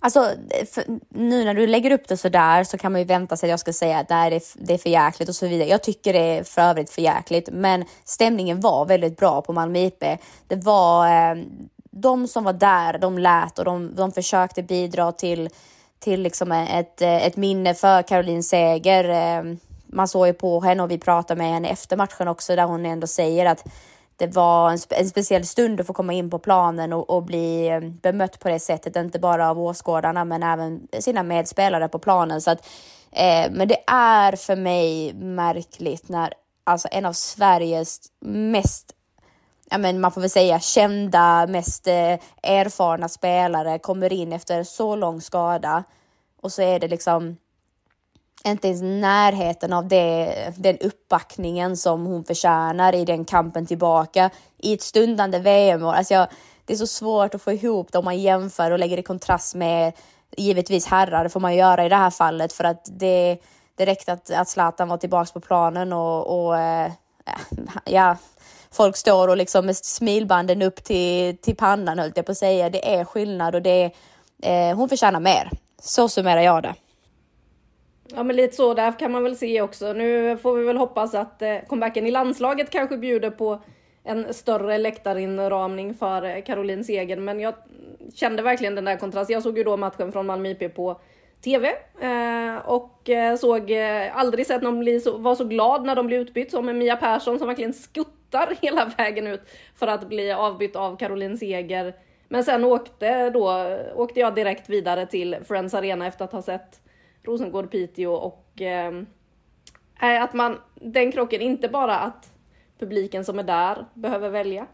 Alltså, 0.00 0.30
för, 0.72 0.84
nu 1.08 1.44
när 1.44 1.54
du 1.54 1.66
lägger 1.66 1.90
upp 1.90 2.08
det 2.08 2.16
så 2.16 2.28
där 2.28 2.64
så 2.64 2.78
kan 2.78 2.92
man 2.92 3.00
ju 3.00 3.04
vänta 3.06 3.36
sig 3.36 3.46
att 3.46 3.50
jag 3.50 3.60
ska 3.60 3.72
säga 3.72 3.98
att 3.98 4.08
det, 4.08 4.14
är, 4.14 4.42
det 4.66 4.74
är 4.74 4.78
för 4.78 4.90
jäkligt 4.90 5.28
och 5.28 5.34
så 5.34 5.46
vidare. 5.46 5.68
Jag 5.68 5.82
tycker 5.82 6.12
det 6.12 6.18
är 6.18 6.44
för 6.44 6.62
övrigt 6.62 6.90
för 6.90 7.02
jäkligt, 7.02 7.48
men 7.52 7.84
stämningen 8.04 8.60
var 8.60 8.86
väldigt 8.86 9.16
bra 9.16 9.42
på 9.42 9.52
Malmö 9.52 9.78
IP. 9.78 10.04
Det 10.48 10.56
var, 10.56 11.06
eh, 11.06 11.42
de 11.90 12.28
som 12.28 12.44
var 12.44 12.52
där, 12.52 12.98
de 12.98 13.18
lät 13.18 13.58
och 13.58 13.64
de, 13.64 13.94
de 13.94 14.12
försökte 14.12 14.62
bidra 14.62 15.12
till, 15.12 15.48
till 15.98 16.22
liksom 16.22 16.52
ett, 16.52 17.02
eh, 17.02 17.26
ett 17.26 17.36
minne 17.36 17.74
för 17.74 18.02
Caroline 18.02 18.42
Seger. 18.42 19.08
Eh, 19.08 19.54
man 19.92 20.08
såg 20.08 20.26
ju 20.26 20.32
på 20.32 20.60
henne 20.60 20.82
och 20.82 20.90
vi 20.90 20.98
pratade 20.98 21.38
med 21.38 21.52
henne 21.52 21.68
efter 21.68 21.96
matchen 21.96 22.28
också 22.28 22.56
där 22.56 22.64
hon 22.64 22.86
ändå 22.86 23.06
säger 23.06 23.46
att 23.46 23.64
det 24.16 24.26
var 24.26 24.70
en, 24.70 24.78
spe 24.78 24.94
en 24.94 25.08
speciell 25.08 25.46
stund 25.46 25.80
att 25.80 25.86
få 25.86 25.92
komma 25.92 26.12
in 26.12 26.30
på 26.30 26.38
planen 26.38 26.92
och, 26.92 27.10
och, 27.10 27.22
bli 27.22 27.68
eh, 27.68 27.80
bemött 27.80 28.40
på 28.40 28.48
det 28.48 28.60
sättet, 28.60 28.96
inte 28.96 29.18
bara 29.18 29.50
av 29.50 29.60
åskådarna 29.60 30.24
men 30.24 30.42
även 30.42 30.88
sina 31.00 31.22
medspelare 31.22 31.88
på 31.88 31.98
planen. 31.98 32.40
Så 32.40 32.50
att, 32.50 32.66
eh, 33.12 33.50
men 33.50 33.68
det 33.68 33.78
är 33.86 34.36
för 34.36 34.56
mig 34.56 35.14
märkligt 35.14 36.08
när 36.08 36.34
alltså 36.64 36.88
en 36.90 37.06
av 37.06 37.12
Sveriges 37.12 38.00
mest 38.20 38.94
ja, 39.70 39.78
men 39.78 40.00
man 40.00 40.12
får 40.12 40.20
väl 40.20 40.30
säga 40.30 40.60
kända, 40.60 41.46
mest 41.46 41.86
eh, 41.86 42.18
erfarna 42.42 43.08
spelare 43.08 43.78
kommer 43.78 44.12
in 44.12 44.32
efter 44.32 44.62
så 44.62 44.96
lång 44.96 45.20
skada 45.20 45.84
och 46.42 46.52
så 46.52 46.62
är 46.62 46.78
det 46.78 46.88
liksom 46.88 47.36
inte 48.44 48.68
ens 48.68 48.82
närheten 48.82 49.72
av 49.72 49.88
det, 49.88 50.34
den 50.56 50.78
uppbackningen 50.78 51.76
som 51.76 52.06
hon 52.06 52.24
förtjänar 52.24 52.94
i 52.94 53.04
den 53.04 53.24
kampen 53.24 53.66
tillbaka 53.66 54.30
i 54.58 54.74
ett 54.74 54.82
stundande 54.82 55.38
VM. 55.38 55.84
Alltså 55.84 56.26
det 56.64 56.72
är 56.72 56.76
så 56.76 56.86
svårt 56.86 57.34
att 57.34 57.42
få 57.42 57.52
ihop 57.52 57.92
det 57.92 57.98
om 57.98 58.04
man 58.04 58.18
jämför 58.18 58.70
och 58.70 58.78
lägger 58.78 58.98
i 58.98 59.02
kontrast 59.02 59.54
med 59.54 59.92
givetvis 60.36 60.86
herrar, 60.86 61.24
det 61.24 61.30
får 61.30 61.40
man 61.40 61.56
göra 61.56 61.86
i 61.86 61.88
det 61.88 61.96
här 61.96 62.10
fallet 62.10 62.52
för 62.52 62.64
att 62.64 62.88
det, 62.92 63.38
det 63.74 63.86
räckte 63.86 64.12
att, 64.12 64.30
att 64.30 64.48
Zlatan 64.48 64.88
var 64.88 64.96
tillbaka 64.96 65.32
på 65.32 65.40
planen 65.40 65.92
och, 65.92 66.46
och 66.46 66.58
äh, 66.58 66.92
ja, 67.84 68.16
folk 68.70 68.96
står 68.96 69.28
och 69.28 69.36
liksom 69.36 69.66
med 69.66 69.76
smilbanden 69.76 70.62
upp 70.62 70.84
till, 70.84 71.38
till 71.38 71.56
pannan 71.56 71.98
höll 71.98 72.12
jag 72.14 72.26
på 72.26 72.32
att 72.32 72.38
säga. 72.38 72.70
Det 72.70 72.94
är 72.94 73.04
skillnad 73.04 73.54
och 73.54 73.62
det, 73.62 73.90
eh, 74.42 74.76
hon 74.76 74.88
förtjänar 74.88 75.20
mer. 75.20 75.50
Så 75.82 76.08
summerar 76.08 76.40
jag 76.40 76.62
det. 76.62 76.74
Ja 78.14 78.22
men 78.22 78.36
lite 78.36 78.56
så 78.56 78.74
där 78.74 78.98
kan 78.98 79.12
man 79.12 79.22
väl 79.22 79.36
se 79.36 79.60
också. 79.60 79.92
Nu 79.92 80.36
får 80.36 80.54
vi 80.56 80.64
väl 80.64 80.76
hoppas 80.76 81.14
att 81.14 81.42
eh, 81.42 81.56
comebacken 81.66 82.06
i 82.06 82.10
landslaget 82.10 82.70
kanske 82.70 82.96
bjuder 82.96 83.30
på 83.30 83.60
en 84.04 84.34
större 84.34 84.78
läktarinramning 84.78 85.94
för 85.94 86.22
eh, 86.22 86.42
Caroline 86.42 86.84
Seger. 86.84 87.16
Men 87.16 87.40
jag 87.40 87.54
kände 88.14 88.42
verkligen 88.42 88.74
den 88.74 88.84
där 88.84 88.96
kontrasten. 88.96 89.34
Jag 89.34 89.42
såg 89.42 89.58
ju 89.58 89.64
då 89.64 89.76
matchen 89.76 90.12
från 90.12 90.26
Malmö 90.26 90.48
IP 90.48 90.74
på 90.74 91.00
TV 91.44 91.68
eh, 92.00 92.56
och 92.56 93.10
såg 93.38 93.72
aldrig 94.12 94.46
sett 94.46 94.62
någon 94.62 94.80
bli 94.80 95.00
så, 95.00 95.18
var 95.18 95.34
så 95.34 95.44
glad 95.44 95.84
när 95.84 95.96
de 95.96 96.06
blev 96.06 96.20
utbytt 96.20 96.50
som 96.50 96.66
med 96.66 96.76
Mia 96.76 96.96
Persson 96.96 97.38
som 97.38 97.48
verkligen 97.48 97.72
skuttar 97.72 98.56
hela 98.60 98.92
vägen 98.96 99.26
ut 99.26 99.40
för 99.74 99.86
att 99.86 100.08
bli 100.08 100.32
avbytt 100.32 100.76
av 100.76 100.96
Caroline 100.96 101.38
Seger. 101.38 101.94
Men 102.28 102.44
sen 102.44 102.64
åkte, 102.64 103.30
då, 103.30 103.78
åkte 103.94 104.20
jag 104.20 104.34
direkt 104.34 104.68
vidare 104.68 105.06
till 105.06 105.36
Friends 105.48 105.74
Arena 105.74 106.06
efter 106.06 106.24
att 106.24 106.32
ha 106.32 106.42
sett 106.42 106.80
Rosengård, 107.28 107.70
Piteå 107.70 108.12
och 108.12 108.62
eh, 108.62 109.02
att 110.22 110.34
man, 110.34 110.58
den 110.74 111.12
krocken, 111.12 111.40
inte 111.40 111.68
bara 111.68 111.98
att 111.98 112.32
publiken 112.78 113.24
som 113.24 113.38
är 113.38 113.42
där 113.42 113.84
behöver 113.94 114.30
välja. 114.30 114.66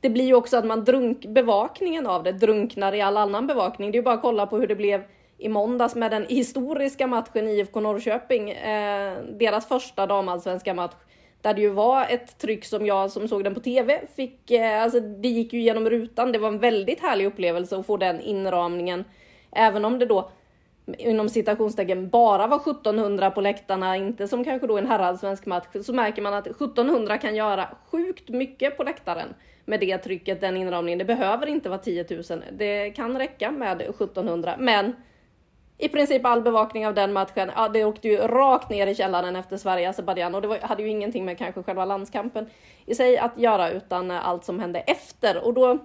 Det 0.00 0.10
blir 0.10 0.24
ju 0.24 0.34
också 0.34 0.56
att 0.56 0.66
man 0.66 0.84
drunk, 0.84 1.26
bevakningen 1.26 2.06
av 2.06 2.22
det 2.22 2.32
drunknar 2.32 2.94
i 2.94 3.00
all 3.00 3.16
annan 3.16 3.46
bevakning. 3.46 3.90
Det 3.90 3.96
är 3.96 4.00
ju 4.00 4.04
bara 4.04 4.14
att 4.14 4.22
kolla 4.22 4.46
på 4.46 4.58
hur 4.58 4.66
det 4.66 4.76
blev 4.76 5.02
i 5.38 5.48
måndags 5.48 5.94
med 5.94 6.10
den 6.10 6.26
historiska 6.28 7.06
matchen 7.06 7.48
IFK 7.48 7.80
Norrköping, 7.80 8.50
eh, 8.50 9.18
deras 9.38 9.68
första 9.68 10.06
damallsvenska 10.06 10.74
match, 10.74 10.94
där 11.42 11.54
det 11.54 11.60
ju 11.60 11.68
var 11.68 12.06
ett 12.10 12.38
tryck 12.38 12.64
som 12.64 12.86
jag 12.86 13.10
som 13.10 13.28
såg 13.28 13.44
den 13.44 13.54
på 13.54 13.60
TV 13.60 14.00
fick, 14.16 14.50
eh, 14.50 14.82
alltså 14.82 15.00
det 15.00 15.28
gick 15.28 15.52
ju 15.52 15.60
genom 15.60 15.90
rutan. 15.90 16.32
Det 16.32 16.38
var 16.38 16.48
en 16.48 16.58
väldigt 16.58 17.00
härlig 17.00 17.26
upplevelse 17.26 17.76
att 17.76 17.86
få 17.86 17.96
den 17.96 18.20
inramningen, 18.20 19.04
även 19.52 19.84
om 19.84 19.98
det 19.98 20.06
då 20.06 20.30
inom 20.98 21.28
citationstecken 21.28 22.08
bara 22.08 22.46
var 22.46 22.56
1700 22.56 23.30
på 23.30 23.40
läktarna, 23.40 23.96
inte 23.96 24.28
som 24.28 24.44
kanske 24.44 24.66
då 24.66 24.78
en 24.78 24.86
herrallsvensk 24.86 25.46
match, 25.46 25.66
så 25.82 25.92
märker 25.92 26.22
man 26.22 26.34
att 26.34 26.46
1700 26.46 27.18
kan 27.18 27.36
göra 27.36 27.68
sjukt 27.90 28.28
mycket 28.28 28.76
på 28.76 28.82
läktaren 28.82 29.28
med 29.64 29.80
det 29.80 29.98
trycket, 29.98 30.40
den 30.40 30.56
inramningen. 30.56 30.98
Det 30.98 31.04
behöver 31.04 31.46
inte 31.46 31.68
vara 31.68 31.78
10 31.78 32.06
000. 32.30 32.42
Det 32.52 32.90
kan 32.90 33.18
räcka 33.18 33.50
med 33.50 33.80
1700, 33.80 34.56
men 34.58 34.92
i 35.78 35.88
princip 35.88 36.24
all 36.24 36.42
bevakning 36.42 36.86
av 36.86 36.94
den 36.94 37.12
matchen, 37.12 37.50
ja, 37.56 37.68
det 37.68 37.84
åkte 37.84 38.08
ju 38.08 38.16
rakt 38.16 38.70
ner 38.70 38.86
i 38.86 38.94
källaren 38.94 39.36
efter 39.36 39.56
Sverige-Azerbajdzjan 39.56 40.34
och 40.34 40.42
det 40.42 40.48
var, 40.48 40.58
hade 40.58 40.82
ju 40.82 40.88
ingenting 40.88 41.24
med 41.24 41.38
kanske 41.38 41.62
själva 41.62 41.84
landskampen 41.84 42.46
i 42.86 42.94
sig 42.94 43.18
att 43.18 43.38
göra 43.38 43.70
utan 43.70 44.10
allt 44.10 44.44
som 44.44 44.60
hände 44.60 44.80
efter 44.80 45.44
och 45.44 45.54
då 45.54 45.78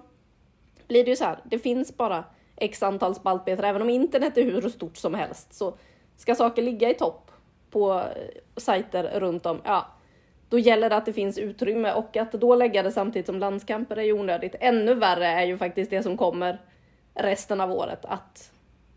blir 0.88 1.04
det 1.04 1.10
ju 1.10 1.16
så 1.16 1.24
här, 1.24 1.38
det 1.44 1.58
finns 1.58 1.96
bara 1.96 2.24
x 2.56 2.82
antal 2.82 3.14
spaltmeter, 3.14 3.62
även 3.62 3.82
om 3.82 3.90
internet 3.90 4.38
är 4.38 4.44
hur 4.44 4.68
stort 4.68 4.96
som 4.96 5.14
helst 5.14 5.54
så 5.54 5.74
ska 6.16 6.34
saker 6.34 6.62
ligga 6.62 6.90
i 6.90 6.94
topp 6.94 7.30
på 7.70 7.92
eh, 7.92 8.06
sajter 8.56 9.20
runt 9.20 9.46
om, 9.46 9.60
ja, 9.64 9.86
då 10.48 10.58
gäller 10.58 10.90
det 10.90 10.96
att 10.96 11.06
det 11.06 11.12
finns 11.12 11.38
utrymme 11.38 11.92
och 11.92 12.16
att 12.16 12.32
då 12.32 12.54
lägga 12.54 12.82
det 12.82 12.92
samtidigt 12.92 13.26
som 13.26 13.38
landskamper 13.38 13.96
är 13.96 14.02
ju 14.02 14.12
onödigt. 14.12 14.54
Ännu 14.60 14.94
värre 14.94 15.26
är 15.26 15.44
ju 15.44 15.58
faktiskt 15.58 15.90
det 15.90 16.02
som 16.02 16.16
kommer 16.16 16.60
resten 17.14 17.60
av 17.60 17.72
året, 17.72 18.04
att 18.04 18.52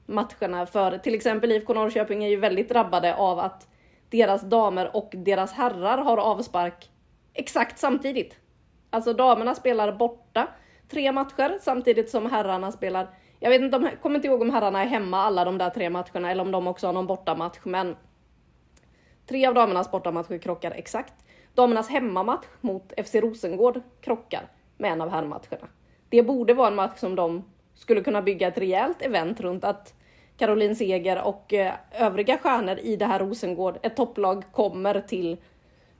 matcherna 0.05 0.65
för 0.65 0.97
till 0.97 1.15
exempel 1.15 1.51
IFK 1.51 1.73
Norrköping 1.73 2.23
är 2.23 2.29
ju 2.29 2.37
väldigt 2.37 2.69
drabbade 2.69 3.15
av 3.15 3.39
att 3.39 3.67
deras 4.09 4.41
damer 4.41 4.95
och 4.95 5.09
deras 5.11 5.53
herrar 5.53 5.97
har 5.97 6.17
avspark 6.17 6.89
exakt 7.33 7.79
samtidigt. 7.79 8.35
Alltså 8.89 9.13
damerna 9.13 9.55
spelar 9.55 9.91
borta 9.91 10.47
tre 10.89 11.11
matcher 11.11 11.57
samtidigt 11.61 12.09
som 12.09 12.31
herrarna 12.31 12.71
spelar. 12.71 13.07
Jag 13.39 13.49
vet 13.49 13.61
inte, 13.61 13.91
kommer 14.01 14.15
inte 14.15 14.27
ihåg 14.27 14.41
om 14.41 14.49
herrarna 14.49 14.83
är 14.83 14.87
hemma 14.87 15.21
alla 15.21 15.45
de 15.45 15.57
där 15.57 15.69
tre 15.69 15.89
matcherna 15.89 16.31
eller 16.31 16.41
om 16.41 16.51
de 16.51 16.67
också 16.67 16.87
har 16.87 16.93
någon 16.93 17.07
bortamatch, 17.07 17.57
men 17.63 17.95
tre 19.27 19.45
av 19.45 19.53
damernas 19.53 19.91
bortamatcher 19.91 20.37
krockar 20.37 20.71
exakt. 20.71 21.13
Damernas 21.53 21.89
hemmamatch 21.89 22.45
mot 22.61 22.93
FC 23.05 23.15
Rosengård 23.15 23.81
krockar 24.01 24.41
med 24.77 24.91
en 24.91 25.01
av 25.01 25.09
herrmatcherna. 25.09 25.67
Det 26.09 26.23
borde 26.23 26.53
vara 26.53 26.67
en 26.67 26.75
match 26.75 26.99
som 26.99 27.15
de 27.15 27.43
skulle 27.75 28.01
kunna 28.01 28.21
bygga 28.21 28.47
ett 28.47 28.57
rejält 28.57 29.01
event 29.01 29.39
runt 29.39 29.63
att 29.63 29.93
Caroline 30.37 30.75
Seger 30.75 31.21
och 31.21 31.53
eh, 31.53 31.73
övriga 31.91 32.37
stjärnor 32.37 32.77
i 32.79 32.95
det 32.95 33.05
här 33.05 33.19
Rosengård, 33.19 33.77
ett 33.81 33.95
topplag, 33.95 34.43
kommer 34.51 35.01
till 35.01 35.37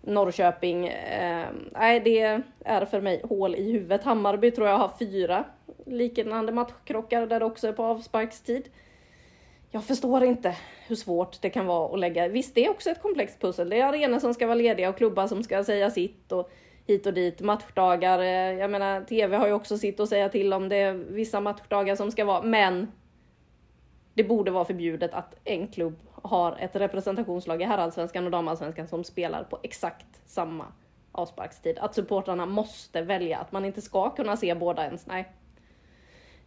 Norrköping. 0.02 0.88
Eh, 0.88 1.48
nej, 1.72 2.00
det 2.00 2.42
är 2.66 2.86
för 2.86 3.02
mig 3.02 3.22
hål 3.30 3.56
i 3.56 3.72
huvudet. 3.72 4.04
Hammarby 4.04 4.52
tror 4.52 4.68
jag 4.68 4.78
har 4.78 4.92
fyra 5.00 5.44
liknande 5.86 6.52
matchkrockar 6.52 7.28
där 7.28 7.40
det 7.40 7.46
också 7.46 7.68
är 7.68 7.74
på 7.74 7.84
avsparkstid. 7.84 8.70
Jag 9.72 9.84
förstår 9.84 10.24
inte 10.24 10.58
hur 10.88 10.96
svårt 10.96 11.42
det 11.42 11.50
kan 11.50 11.66
vara 11.66 11.94
att 11.94 12.00
lägga. 12.00 12.28
Visst, 12.28 12.56
det 12.56 12.66
är 12.66 12.70
också 12.70 12.90
ett 12.90 13.02
komplext 13.02 13.40
pussel. 13.40 13.70
Det 13.70 13.80
är 13.80 13.86
arenor 13.86 14.20
som 14.20 14.34
ska 14.34 14.48
vara 14.48 14.56
lediga 14.56 14.90
och 14.90 14.98
klubbar 14.98 15.28
som 15.28 15.44
ska 15.44 15.64
säga 15.64 15.92
sitt 15.92 16.32
och 16.32 16.52
hit 16.86 17.06
och 17.06 17.14
dit. 17.14 17.42
Matchdagar. 17.42 18.20
Eh, 18.20 18.60
jag 18.60 18.72
menar, 18.72 19.02
tv 19.02 19.38
har 19.38 19.48
ju 19.48 19.54
också 19.54 19.78
sitt 19.78 20.00
att 20.00 20.10
säga 20.10 20.30
till 20.30 20.54
om 20.54 20.70
det 20.70 20.76
är 20.76 20.94
vissa 20.94 21.42
matchdagar 21.42 21.96
som 21.96 22.12
ska 22.12 22.26
vara, 22.26 22.42
men 22.42 22.92
det 24.14 24.24
borde 24.24 24.52
vara 24.52 24.66
förbjudet 24.66 25.14
att 25.14 25.36
en 25.44 25.68
klubb 25.68 26.00
har 26.12 26.58
ett 26.60 26.76
representationslag 26.76 27.62
i 27.62 27.66
herrallsvenskan 27.66 28.26
och 28.26 28.32
damallsvenskan 28.32 28.88
som 28.88 29.04
spelar 29.04 29.44
på 29.44 29.60
exakt 29.64 30.22
samma 30.26 30.66
avsparkstid. 31.12 31.78
Att 31.80 31.96
supportrarna 31.96 32.46
måste 32.46 33.02
välja, 33.02 33.38
att 33.38 33.52
man 33.52 33.66
inte 33.66 33.82
ska 33.82 34.10
kunna 34.10 34.38
se 34.38 34.56
båda 34.56 34.86
ens. 34.86 35.08
Nej. 35.08 35.34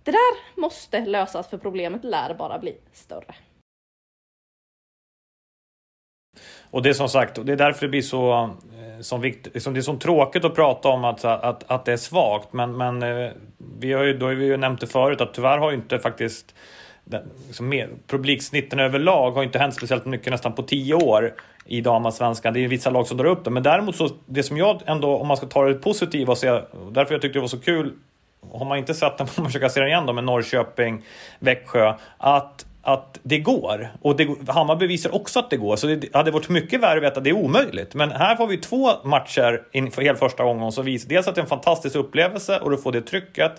Det 0.03 0.11
där 0.11 0.61
måste 0.61 1.01
lösas 1.01 1.49
för 1.49 1.59
problemet 1.59 2.05
lär 2.05 2.35
bara 2.35 2.59
bli 2.59 2.77
större. 2.93 3.35
Och 6.71 6.83
det 6.83 6.89
är 6.89 6.93
som 6.93 7.09
sagt, 7.09 7.47
det 7.47 7.53
är 7.53 7.57
därför 7.57 7.87
det 7.87 7.91
blir 7.91 8.03
så, 8.03 8.33
eh, 8.33 9.01
som 9.01 9.21
vikt, 9.21 9.49
liksom 9.55 9.75
det 9.75 9.81
är 9.81 9.83
så 9.83 9.97
tråkigt 9.97 10.45
att 10.45 10.55
prata 10.55 10.89
om 10.89 11.05
att, 11.05 11.25
att, 11.25 11.71
att 11.71 11.85
det 11.85 11.93
är 11.93 11.97
svagt. 11.97 12.53
Men, 12.53 12.77
men 12.77 13.03
eh, 13.03 13.31
vi 13.81 13.93
har 13.93 14.05
ju, 14.05 14.19
då 14.19 14.27
har 14.27 14.35
vi 14.35 14.45
ju 14.45 14.57
nämnt 14.57 14.81
det 14.81 14.87
förut 14.87 15.21
att 15.21 15.35
tyvärr 15.35 15.59
har 15.59 15.71
ju 15.71 15.77
inte 15.77 15.99
faktiskt 15.99 16.55
liksom 17.47 17.89
publiksnitten 18.07 18.81
överlag 18.81 19.31
har 19.31 19.43
inte 19.43 19.59
hänt 19.59 19.75
speciellt 19.75 20.05
mycket 20.05 20.33
nästan 20.33 20.53
på 20.53 20.63
tio 20.63 20.95
år 20.95 21.35
i 21.67 21.81
damallsvenskan. 21.81 22.55
Det 22.55 22.65
är 22.65 22.69
vissa 22.69 22.91
lag 22.91 23.07
som 23.07 23.17
drar 23.17 23.25
upp 23.25 23.45
det. 23.45 23.51
Men 23.51 23.63
däremot 23.63 23.97
så, 23.97 24.09
det 24.27 24.43
som 24.43 24.57
jag 24.57 24.83
ändå, 24.87 25.17
om 25.17 25.29
man 25.29 25.37
ska 25.37 25.47
ta 25.47 25.65
det 25.65 25.75
positiva 25.75 26.33
och 26.33 26.39
se, 26.39 26.61
därför 26.91 27.15
jag 27.15 27.23
tyckte 27.23 27.39
det 27.39 27.41
var 27.41 27.49
så 27.49 27.61
kul, 27.61 27.93
har 28.53 28.65
man 28.65 28.79
inte 28.79 28.95
sett 28.95 29.19
den 29.19 29.27
får 29.27 29.43
man 29.43 29.51
försöka 29.51 29.69
se 29.69 29.81
den 29.81 29.89
igen 29.89 30.07
då 30.07 30.13
med 30.13 30.25
Norrköping, 30.25 31.05
Växjö, 31.39 31.95
att 32.19 32.67
att 32.83 33.19
det 33.23 33.39
går. 33.39 33.89
Och 34.03 34.17
det, 34.17 34.29
Hammarby 34.49 34.87
visar 34.87 35.15
också 35.15 35.39
att 35.39 35.51
det 35.51 35.57
går. 35.57 35.77
Så 35.77 35.87
det 35.87 36.15
hade 36.15 36.31
varit 36.31 36.49
mycket 36.49 36.81
värre 36.81 36.97
att 36.97 37.03
veta 37.03 37.19
att 37.19 37.25
det 37.25 37.31
är 37.31 37.37
omöjligt. 37.37 37.95
Men 37.95 38.11
här 38.11 38.37
får 38.37 38.47
vi 38.47 38.57
två 38.57 38.91
matcher 39.05 39.63
inför 39.73 40.03
helt 40.03 40.19
första 40.19 40.45
gången 40.45 40.73
som 40.73 40.85
visar 40.85 41.09
dels 41.09 41.29
att 41.29 41.35
det 41.35 41.41
är 41.41 41.43
en 41.43 41.49
fantastisk 41.49 41.97
upplevelse 41.97 42.59
och 42.59 42.71
du 42.71 42.79
får 42.79 42.93
det 42.93 43.01
trycket. 43.01 43.53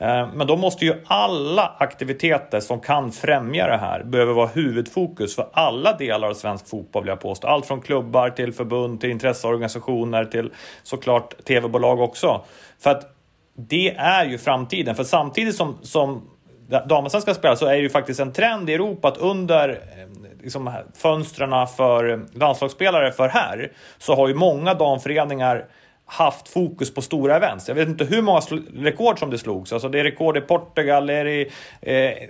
Eh, 0.00 0.28
men 0.34 0.46
då 0.46 0.56
måste 0.56 0.84
ju 0.84 0.94
alla 1.06 1.76
aktiviteter 1.78 2.60
som 2.60 2.80
kan 2.80 3.12
främja 3.12 3.66
det 3.66 3.76
här 3.76 4.02
behöver 4.02 4.32
vara 4.32 4.46
huvudfokus 4.46 5.36
för 5.36 5.48
alla 5.52 5.96
delar 5.96 6.28
av 6.28 6.34
svensk 6.34 6.68
fotboll 6.68 7.02
vill 7.02 7.08
jag 7.08 7.20
påstå. 7.20 7.46
Allt 7.46 7.66
från 7.66 7.80
klubbar 7.80 8.30
till 8.30 8.52
förbund 8.52 9.00
till 9.00 9.10
intresseorganisationer 9.10 10.24
till 10.24 10.50
såklart 10.82 11.44
tv-bolag 11.44 12.00
också. 12.00 12.44
För 12.78 12.90
att 12.90 13.13
det 13.54 13.94
är 13.96 14.24
ju 14.24 14.38
framtiden. 14.38 14.94
För 14.94 15.04
samtidigt 15.04 15.56
som, 15.56 15.78
som 15.82 16.30
damallsvenskan 16.68 17.34
spelar 17.34 17.54
så 17.56 17.66
är 17.66 17.72
det 17.72 17.82
ju 17.82 17.90
faktiskt 17.90 18.20
en 18.20 18.32
trend 18.32 18.70
i 18.70 18.74
Europa 18.74 19.08
att 19.08 19.18
under 19.18 19.68
eh, 19.68 20.32
liksom, 20.42 20.70
fönstren 20.94 21.66
för 21.66 22.10
eh, 22.10 22.18
landslagsspelare 22.32 23.12
för 23.12 23.28
här 23.28 23.72
så 23.98 24.14
har 24.14 24.28
ju 24.28 24.34
många 24.34 24.74
damföreningar 24.74 25.66
haft 26.06 26.48
fokus 26.48 26.94
på 26.94 27.02
stora 27.02 27.36
events. 27.36 27.68
Jag 27.68 27.74
vet 27.74 27.88
inte 27.88 28.04
hur 28.04 28.22
många 28.22 28.40
rekord 28.74 29.18
som 29.18 29.30
det 29.30 29.38
slogs. 29.38 29.72
Alltså 29.72 29.88
det 29.88 30.00
är 30.00 30.04
rekord 30.04 30.36
i 30.36 30.40
Portugal, 30.40 31.06
det 31.06 31.14
är 31.14 31.26
i 31.26 31.50
eh, 31.80 32.28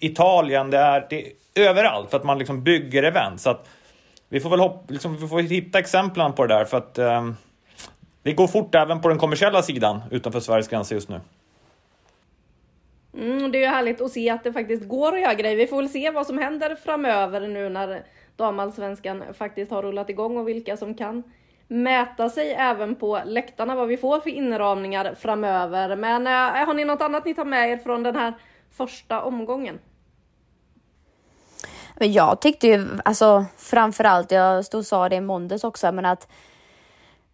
Italien, 0.00 0.70
det 0.70 0.78
är, 0.78 1.06
det 1.10 1.26
är 1.54 1.68
överallt 1.68 2.10
för 2.10 2.16
att 2.16 2.24
man 2.24 2.38
liksom 2.38 2.62
bygger 2.62 3.02
event. 3.02 3.40
Så 3.40 3.50
att 3.50 3.68
vi 4.28 4.40
får 4.40 4.50
väl 4.50 4.60
hopp, 4.60 4.90
liksom, 4.90 5.16
vi 5.16 5.28
får 5.28 5.40
hitta 5.40 5.78
exemplen 5.78 6.32
på 6.32 6.46
det 6.46 6.54
där 6.54 6.64
för 6.64 6.78
att 6.78 6.98
eh, 6.98 7.30
det 8.22 8.32
går 8.32 8.46
fort 8.46 8.74
även 8.74 9.00
på 9.00 9.08
den 9.08 9.18
kommersiella 9.18 9.62
sidan 9.62 10.02
utanför 10.10 10.40
Sveriges 10.40 10.68
gränser 10.68 10.94
just 10.94 11.08
nu. 11.08 11.20
Mm, 13.14 13.52
det 13.52 13.58
är 13.58 13.60
ju 13.60 13.66
härligt 13.66 14.00
att 14.00 14.12
se 14.12 14.30
att 14.30 14.44
det 14.44 14.52
faktiskt 14.52 14.88
går 14.88 15.14
att 15.14 15.20
göra 15.20 15.34
grejer. 15.34 15.56
Vi 15.56 15.66
får 15.66 15.76
väl 15.76 15.88
se 15.88 16.10
vad 16.10 16.26
som 16.26 16.38
händer 16.38 16.74
framöver 16.74 17.40
nu 17.48 17.68
när 17.68 18.02
damallsvenskan 18.36 19.22
faktiskt 19.38 19.70
har 19.70 19.82
rullat 19.82 20.10
igång 20.10 20.36
och 20.36 20.48
vilka 20.48 20.76
som 20.76 20.94
kan 20.94 21.22
mäta 21.68 22.28
sig 22.28 22.52
även 22.52 22.94
på 22.94 23.20
läktarna, 23.24 23.74
vad 23.74 23.88
vi 23.88 23.96
får 23.96 24.20
för 24.20 24.30
inramningar 24.30 25.14
framöver. 25.14 25.96
Men 25.96 26.26
äh, 26.26 26.66
har 26.66 26.74
ni 26.74 26.84
något 26.84 27.02
annat 27.02 27.24
ni 27.24 27.34
tar 27.34 27.44
med 27.44 27.70
er 27.70 27.76
från 27.76 28.02
den 28.02 28.16
här 28.16 28.34
första 28.70 29.22
omgången? 29.22 29.78
Men 31.96 32.12
jag 32.12 32.40
tyckte 32.40 32.66
ju, 32.66 32.86
alltså 33.04 33.44
framförallt, 33.56 34.30
jag 34.30 34.64
stod 34.64 34.78
och 34.78 34.86
sa 34.86 35.08
det 35.08 35.16
i 35.16 35.20
måndags 35.20 35.64
också, 35.64 35.92
men 35.92 36.04
att 36.04 36.28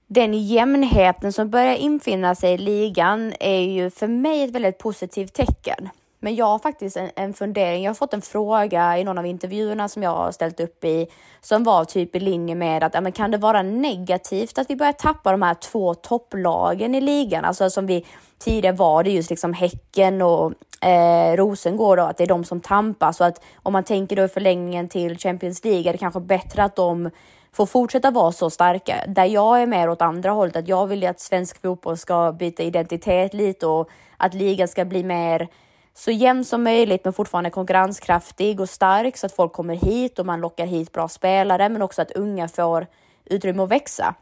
den 0.09 0.35
jämnheten 0.35 1.33
som 1.33 1.51
börjar 1.51 1.75
infinna 1.75 2.35
sig 2.35 2.55
i 2.55 2.59
ligan 2.59 3.33
är 3.41 3.61
ju 3.61 3.91
för 3.91 4.07
mig 4.07 4.43
ett 4.43 4.51
väldigt 4.51 4.79
positivt 4.79 5.35
tecken. 5.35 5.89
Men 6.21 6.35
jag 6.35 6.47
har 6.47 6.59
faktiskt 6.59 6.97
en, 6.97 7.11
en 7.17 7.35
fundering. 7.35 7.83
Jag 7.83 7.91
har 7.91 7.95
fått 7.95 8.15
en 8.15 8.23
fråga 8.23 8.99
i 8.99 9.05
någon 9.05 9.19
av 9.19 9.27
intervjuerna 9.27 9.89
som 9.89 10.03
jag 10.03 10.11
har 10.11 10.33
ställt 10.33 10.61
upp 10.61 10.85
i 10.85 11.07
som 11.41 11.65
var 11.65 11.85
typ 11.85 12.17
i 12.17 12.21
linje 12.21 12.55
med 12.55 12.85
att 12.85 12.95
ja, 12.95 13.01
men 13.01 13.13
kan 13.13 13.31
det 13.31 13.39
vara 13.39 13.63
negativt 13.63 14.59
att 14.59 14.71
vi 14.71 14.77
börjar 14.77 14.93
tappa 14.93 15.33
de 15.33 15.43
här 15.43 15.55
två 15.55 15.95
topplagen 15.95 16.95
i 16.95 17.01
ligan? 17.01 17.45
Alltså 17.45 17.71
som 17.71 17.87
vi 17.87 18.07
tidigare 18.39 18.77
var 18.77 19.05
det 19.05 19.11
just 19.11 19.31
liksom 19.31 19.53
Häcken 19.53 20.23
och 20.23 20.53
eh, 20.85 21.37
Rosengård 21.37 21.99
och 21.99 22.11
att 22.11 22.17
det 22.17 22.25
är 22.25 22.29
de 22.29 22.45
som 22.45 22.61
tampas 22.61 23.21
och 23.21 23.27
att 23.27 23.45
om 23.57 23.73
man 23.73 23.85
tänker 23.85 24.17
då 24.17 24.25
i 24.25 24.29
förlängningen 24.29 24.89
till 24.89 25.19
Champions 25.19 25.65
League 25.65 25.89
är 25.89 25.93
det 25.93 25.99
kanske 25.99 26.21
bättre 26.21 26.65
att 26.65 26.77
de 26.77 27.11
får 27.59 27.67
fortsätta 27.67 28.11
vara 28.11 28.33
så 28.33 28.51
starka. 28.51 29.05
Där 29.09 29.25
jag 29.25 29.63
är 29.63 29.67
mer 29.67 29.91
åt 29.91 30.03
andra 30.03 30.31
hållet, 30.31 30.57
att 30.57 30.69
jag 30.69 30.87
vill 30.87 31.07
att 31.07 31.21
svensk 31.21 31.63
fotboll 31.63 31.97
ska 31.97 32.33
byta 32.33 32.63
identitet 32.63 33.35
lite 33.35 33.67
och 33.67 33.91
att 34.17 34.35
ligan 34.35 34.69
ska 34.69 34.85
bli 34.85 35.05
mer 35.05 35.49
så 35.95 36.11
jämn 36.11 36.45
som 36.45 36.63
möjligt 36.63 37.05
men 37.05 37.13
fortfarande 37.13 37.51
konkurrenskraftig 37.51 38.61
och 38.61 38.69
stark 38.69 39.17
så 39.17 39.27
att 39.27 39.33
folk 39.33 39.53
kommer 39.53 39.75
hit 39.75 40.19
och 40.19 40.27
man 40.27 40.41
lockar 40.41 40.67
hit 40.67 40.93
bra 40.93 41.09
spelare 41.09 41.69
men 41.69 41.83
också 41.83 42.03
att 42.03 42.11
unga 42.11 42.49
får 42.49 42.87
utrymme 43.25 43.63
att 43.63 43.71
växa. 43.71 44.15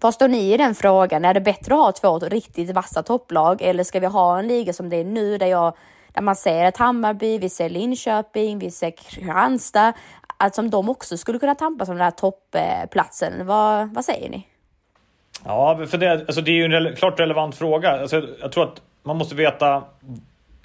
Vad 0.00 0.14
står 0.14 0.28
ni 0.28 0.54
i 0.54 0.56
den 0.56 0.74
frågan? 0.74 1.24
Är 1.24 1.34
det 1.34 1.40
bättre 1.40 1.74
att 1.74 1.80
ha 1.80 1.92
två 1.92 2.18
riktigt 2.18 2.70
vassa 2.70 3.02
topplag 3.02 3.62
eller 3.62 3.84
ska 3.84 4.00
vi 4.00 4.06
ha 4.06 4.38
en 4.38 4.48
liga 4.48 4.72
som 4.72 4.88
det 4.88 4.96
är 4.96 5.04
nu 5.04 5.38
där, 5.38 5.46
jag, 5.46 5.76
där 6.12 6.22
man 6.22 6.36
ser 6.36 6.64
ett 6.64 6.76
Hammarby, 6.76 7.38
vi 7.38 7.48
ser 7.48 7.68
Linköping, 7.68 8.58
vi 8.58 8.70
ser 8.70 8.90
Kristianstad, 8.90 9.92
att 10.40 10.54
som 10.54 10.70
de 10.70 10.88
också 10.88 11.16
skulle 11.16 11.38
kunna 11.38 11.54
tampas 11.54 11.88
om 11.88 11.94
den 11.94 12.04
här 12.04 12.10
toppplatsen. 12.10 13.46
Vad, 13.46 13.94
vad 13.94 14.04
säger 14.04 14.30
ni? 14.30 14.46
Ja, 15.44 15.86
för 15.86 15.98
det, 15.98 16.12
alltså 16.12 16.40
det 16.40 16.50
är 16.50 16.68
ju 16.68 16.76
en 16.76 16.96
klart 16.96 17.20
relevant 17.20 17.56
fråga. 17.56 18.00
Alltså 18.00 18.22
jag 18.40 18.52
tror 18.52 18.64
att 18.64 18.82
man 19.02 19.16
måste 19.16 19.34
veta 19.34 19.82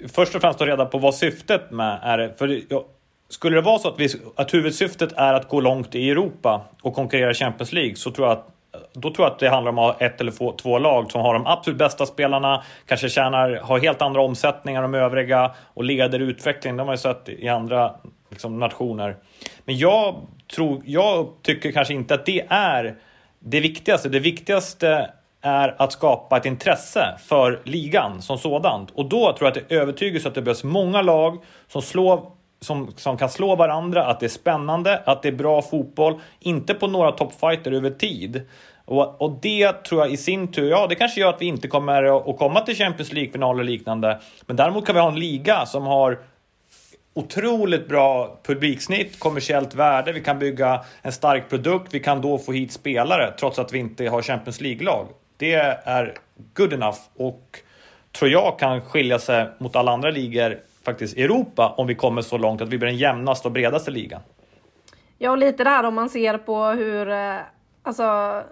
först 0.08 0.34
och 0.34 0.40
främst 0.40 0.58
ta 0.58 0.66
reda 0.66 0.86
på 0.86 0.98
vad 0.98 1.14
syftet 1.14 1.70
med 1.70 1.98
är. 2.02 2.34
För 2.38 2.60
ja, 2.68 2.84
skulle 3.28 3.56
det 3.56 3.62
vara 3.62 3.78
så 3.78 3.88
att, 3.88 4.00
vi, 4.00 4.08
att 4.36 4.54
huvudsyftet 4.54 5.12
är 5.12 5.34
att 5.34 5.48
gå 5.48 5.60
långt 5.60 5.94
i 5.94 6.10
Europa 6.10 6.60
och 6.82 6.94
konkurrera 6.94 7.30
i 7.30 7.34
Champions 7.34 7.72
League 7.72 7.96
så 7.96 8.10
tror 8.10 8.28
jag 8.28 8.38
att 8.38 8.48
då 8.92 9.10
tror 9.10 9.26
jag 9.26 9.32
att 9.32 9.38
det 9.38 9.48
handlar 9.48 9.72
om 9.72 9.78
att 9.78 9.84
ha 9.84 10.06
ett 10.06 10.20
eller 10.20 10.32
två, 10.32 10.52
två 10.52 10.78
lag 10.78 11.10
som 11.10 11.20
har 11.20 11.34
de 11.34 11.46
absolut 11.46 11.78
bästa 11.78 12.06
spelarna, 12.06 12.62
kanske 12.86 13.08
tjänar, 13.08 13.60
har 13.62 13.78
helt 13.78 14.02
andra 14.02 14.22
omsättningar 14.22 14.82
än 14.82 14.92
de 14.92 14.98
övriga 14.98 15.54
och 15.74 15.84
leder 15.84 16.18
utvecklingen. 16.18 16.76
De 16.76 16.86
har 16.86 16.94
ju 16.94 16.98
sett 16.98 17.28
i 17.28 17.48
andra 17.48 17.94
liksom, 18.30 18.58
nationer. 18.58 19.16
Men 19.64 19.78
jag, 19.78 20.26
tror, 20.54 20.82
jag 20.84 21.28
tycker 21.42 21.72
kanske 21.72 21.94
inte 21.94 22.14
att 22.14 22.26
det 22.26 22.46
är 22.48 22.96
det 23.38 23.60
viktigaste. 23.60 24.08
Det 24.08 24.20
viktigaste 24.20 25.10
är 25.40 25.82
att 25.82 25.92
skapa 25.92 26.36
ett 26.36 26.46
intresse 26.46 27.18
för 27.26 27.60
ligan 27.64 28.22
som 28.22 28.38
sådant. 28.38 28.90
Och 28.90 29.08
då 29.08 29.32
tror 29.32 29.36
jag 29.40 29.48
att 29.48 29.68
det 29.68 29.74
är 29.74 29.80
övertygelse 29.80 30.28
att 30.28 30.34
det 30.34 30.42
behövs 30.42 30.64
många 30.64 31.02
lag 31.02 31.38
som 31.68 31.82
slår 31.82 32.36
som, 32.60 32.92
som 32.96 33.16
kan 33.16 33.30
slå 33.30 33.56
varandra, 33.56 34.04
att 34.04 34.20
det 34.20 34.26
är 34.26 34.30
spännande, 34.30 35.02
att 35.06 35.22
det 35.22 35.28
är 35.28 35.32
bra 35.32 35.62
fotboll. 35.62 36.20
Inte 36.40 36.74
på 36.74 36.86
några 36.86 37.12
toppfighter 37.12 37.72
över 37.72 37.90
tid. 37.90 38.42
Och, 38.84 39.22
och 39.22 39.38
det 39.42 39.72
tror 39.72 40.00
jag 40.00 40.12
i 40.12 40.16
sin 40.16 40.52
tur, 40.52 40.70
ja 40.70 40.86
det 40.86 40.94
kanske 40.94 41.20
gör 41.20 41.28
att 41.28 41.42
vi 41.42 41.46
inte 41.46 41.68
kommer 41.68 42.30
att 42.30 42.38
komma 42.38 42.60
till 42.60 42.76
Champions 42.76 43.12
League-final 43.12 43.58
och 43.58 43.64
liknande. 43.64 44.20
Men 44.46 44.56
däremot 44.56 44.86
kan 44.86 44.94
vi 44.94 45.00
ha 45.00 45.08
en 45.08 45.20
liga 45.20 45.66
som 45.66 45.86
har 45.86 46.18
otroligt 47.16 47.88
bra 47.88 48.38
publiksnitt, 48.42 49.18
kommersiellt 49.18 49.74
värde, 49.74 50.12
vi 50.12 50.20
kan 50.20 50.38
bygga 50.38 50.84
en 51.02 51.12
stark 51.12 51.48
produkt, 51.48 51.94
vi 51.94 52.00
kan 52.00 52.20
då 52.20 52.38
få 52.38 52.52
hit 52.52 52.72
spelare 52.72 53.32
trots 53.38 53.58
att 53.58 53.72
vi 53.72 53.78
inte 53.78 54.08
har 54.08 54.22
Champions 54.22 54.60
League-lag. 54.60 55.06
Det 55.36 55.54
är 55.84 56.14
good 56.54 56.72
enough 56.72 56.98
och 57.16 57.60
tror 58.18 58.30
jag 58.30 58.58
kan 58.58 58.80
skilja 58.80 59.18
sig 59.18 59.48
mot 59.58 59.76
alla 59.76 59.92
andra 59.92 60.10
ligor 60.10 60.58
faktiskt 60.84 61.16
i 61.16 61.22
Europa 61.22 61.74
om 61.76 61.86
vi 61.86 61.94
kommer 61.94 62.22
så 62.22 62.38
långt 62.38 62.60
att 62.60 62.68
vi 62.68 62.78
blir 62.78 62.88
den 62.88 62.98
jämnaste 62.98 63.48
och 63.48 63.52
bredaste 63.52 63.90
ligan. 63.90 64.20
Ja, 65.18 65.30
och 65.30 65.38
lite 65.38 65.64
där 65.64 65.84
om 65.84 65.94
man 65.94 66.08
ser 66.08 66.38
på 66.38 66.64
hur 66.64 67.10
eh, 67.10 67.36
alltså 67.82 68.42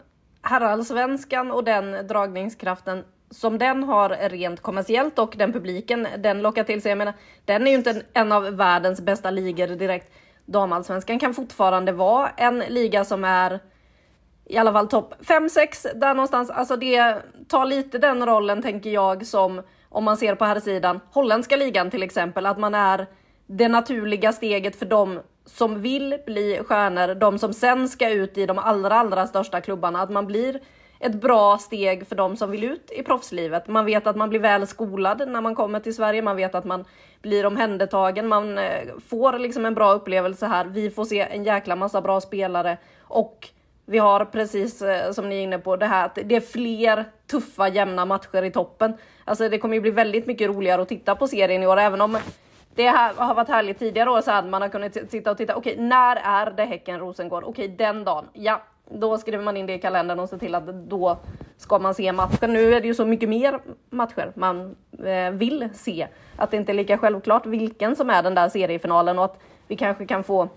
herrallsvenskan 0.42 1.50
och 1.50 1.64
den 1.64 2.06
dragningskraften 2.06 3.04
som 3.34 3.58
den 3.58 3.82
har 3.82 4.08
rent 4.08 4.60
kommersiellt 4.60 5.18
och 5.18 5.34
den 5.38 5.52
publiken 5.52 6.08
den 6.18 6.42
lockar 6.42 6.64
till 6.64 6.82
sig. 6.82 6.90
Jag 6.90 6.98
menar, 6.98 7.14
den 7.44 7.66
är 7.66 7.70
ju 7.70 7.76
inte 7.76 8.02
en 8.12 8.32
av 8.32 8.42
världens 8.42 9.00
bästa 9.00 9.30
ligor 9.30 9.66
direkt. 9.66 10.12
Damallsvenskan 10.46 11.18
kan 11.18 11.34
fortfarande 11.34 11.92
vara 11.92 12.28
en 12.28 12.58
liga 12.58 13.04
som 13.04 13.24
är 13.24 13.60
i 14.44 14.56
alla 14.56 14.72
fall 14.72 14.88
topp 14.88 15.14
5-6 15.20 15.94
där 15.94 16.14
någonstans. 16.14 16.50
Alltså 16.50 16.76
det 16.76 17.16
tar 17.48 17.66
lite 17.66 17.98
den 17.98 18.26
rollen 18.26 18.62
tänker 18.62 18.90
jag 18.90 19.26
som 19.26 19.62
om 19.88 20.04
man 20.04 20.16
ser 20.16 20.34
på 20.34 20.44
här 20.44 20.60
sidan 20.60 21.00
holländska 21.10 21.56
ligan 21.56 21.90
till 21.90 22.02
exempel, 22.02 22.46
att 22.46 22.58
man 22.58 22.74
är 22.74 23.06
det 23.46 23.68
naturliga 23.68 24.32
steget 24.32 24.76
för 24.76 24.86
dem 24.86 25.20
som 25.46 25.82
vill 25.82 26.18
bli 26.26 26.60
stjärnor, 26.66 27.14
de 27.14 27.38
som 27.38 27.52
sen 27.52 27.88
ska 27.88 28.10
ut 28.10 28.38
i 28.38 28.46
de 28.46 28.58
allra, 28.58 28.94
allra 28.94 29.26
största 29.26 29.60
klubbarna, 29.60 30.02
att 30.02 30.10
man 30.10 30.26
blir 30.26 30.60
ett 31.04 31.14
bra 31.14 31.58
steg 31.58 32.06
för 32.06 32.16
de 32.16 32.36
som 32.36 32.50
vill 32.50 32.64
ut 32.64 32.90
i 32.90 33.02
proffslivet. 33.02 33.68
Man 33.68 33.84
vet 33.84 34.06
att 34.06 34.16
man 34.16 34.28
blir 34.28 34.40
väl 34.40 34.66
skolad 34.66 35.28
när 35.28 35.40
man 35.40 35.54
kommer 35.54 35.80
till 35.80 35.94
Sverige. 35.94 36.22
Man 36.22 36.36
vet 36.36 36.54
att 36.54 36.64
man 36.64 36.84
blir 37.22 37.46
omhändertagen. 37.46 38.28
Man 38.28 38.58
eh, 38.58 38.82
får 39.08 39.38
liksom 39.38 39.66
en 39.66 39.74
bra 39.74 39.92
upplevelse 39.92 40.46
här. 40.46 40.64
Vi 40.64 40.90
får 40.90 41.04
se 41.04 41.20
en 41.20 41.44
jäkla 41.44 41.76
massa 41.76 42.00
bra 42.00 42.20
spelare 42.20 42.78
och 43.00 43.48
vi 43.86 43.98
har 43.98 44.24
precis 44.24 44.82
eh, 44.82 45.12
som 45.12 45.28
ni 45.28 45.36
är 45.36 45.40
inne 45.40 45.58
på 45.58 45.76
det 45.76 45.86
här 45.86 46.04
att 46.04 46.18
det 46.24 46.36
är 46.36 46.40
fler 46.40 47.04
tuffa 47.30 47.68
jämna 47.68 48.04
matcher 48.04 48.42
i 48.42 48.50
toppen. 48.50 48.94
Alltså 49.24 49.48
det 49.48 49.58
kommer 49.58 49.74
ju 49.74 49.80
bli 49.80 49.90
väldigt 49.90 50.26
mycket 50.26 50.48
roligare 50.48 50.82
att 50.82 50.88
titta 50.88 51.14
på 51.14 51.26
serien 51.26 51.62
i 51.62 51.66
år, 51.66 51.76
även 51.76 52.00
om 52.00 52.18
det 52.74 52.88
här 52.88 53.14
har 53.14 53.34
varit 53.34 53.48
härligt 53.48 53.78
tidigare 53.78 54.10
år 54.10 54.20
så 54.20 54.30
att 54.30 54.46
man 54.46 54.62
har 54.62 54.68
kunnat 54.68 55.10
sitta 55.10 55.30
och 55.30 55.36
titta. 55.36 55.56
Okej, 55.56 55.76
när 55.78 56.16
är 56.16 56.50
det 56.50 56.64
Häcken 56.64 56.98
Rosengård? 56.98 57.44
Okej, 57.44 57.68
den 57.68 58.04
dagen. 58.04 58.24
Ja, 58.32 58.62
då 58.90 59.18
skriver 59.18 59.44
man 59.44 59.56
in 59.56 59.66
det 59.66 59.74
i 59.74 59.78
kalendern 59.78 60.20
och 60.20 60.28
ser 60.28 60.38
till 60.38 60.54
att 60.54 60.66
då 60.66 61.18
ska 61.56 61.78
man 61.78 61.94
se 61.94 62.12
matchen. 62.12 62.52
Nu 62.52 62.74
är 62.74 62.80
det 62.80 62.86
ju 62.86 62.94
så 62.94 63.04
mycket 63.04 63.28
mer 63.28 63.60
matcher 63.90 64.32
man 64.34 64.76
eh, 65.04 65.30
vill 65.30 65.68
se. 65.74 66.06
Att 66.36 66.50
det 66.50 66.56
inte 66.56 66.72
är 66.72 66.74
lika 66.74 66.98
självklart 66.98 67.46
vilken 67.46 67.96
som 67.96 68.10
är 68.10 68.22
den 68.22 68.34
där 68.34 68.48
seriefinalen 68.48 69.18
och 69.18 69.24
att 69.24 69.38
vi 69.66 69.76
kanske 69.76 70.06
kan 70.06 70.24
få 70.24 70.48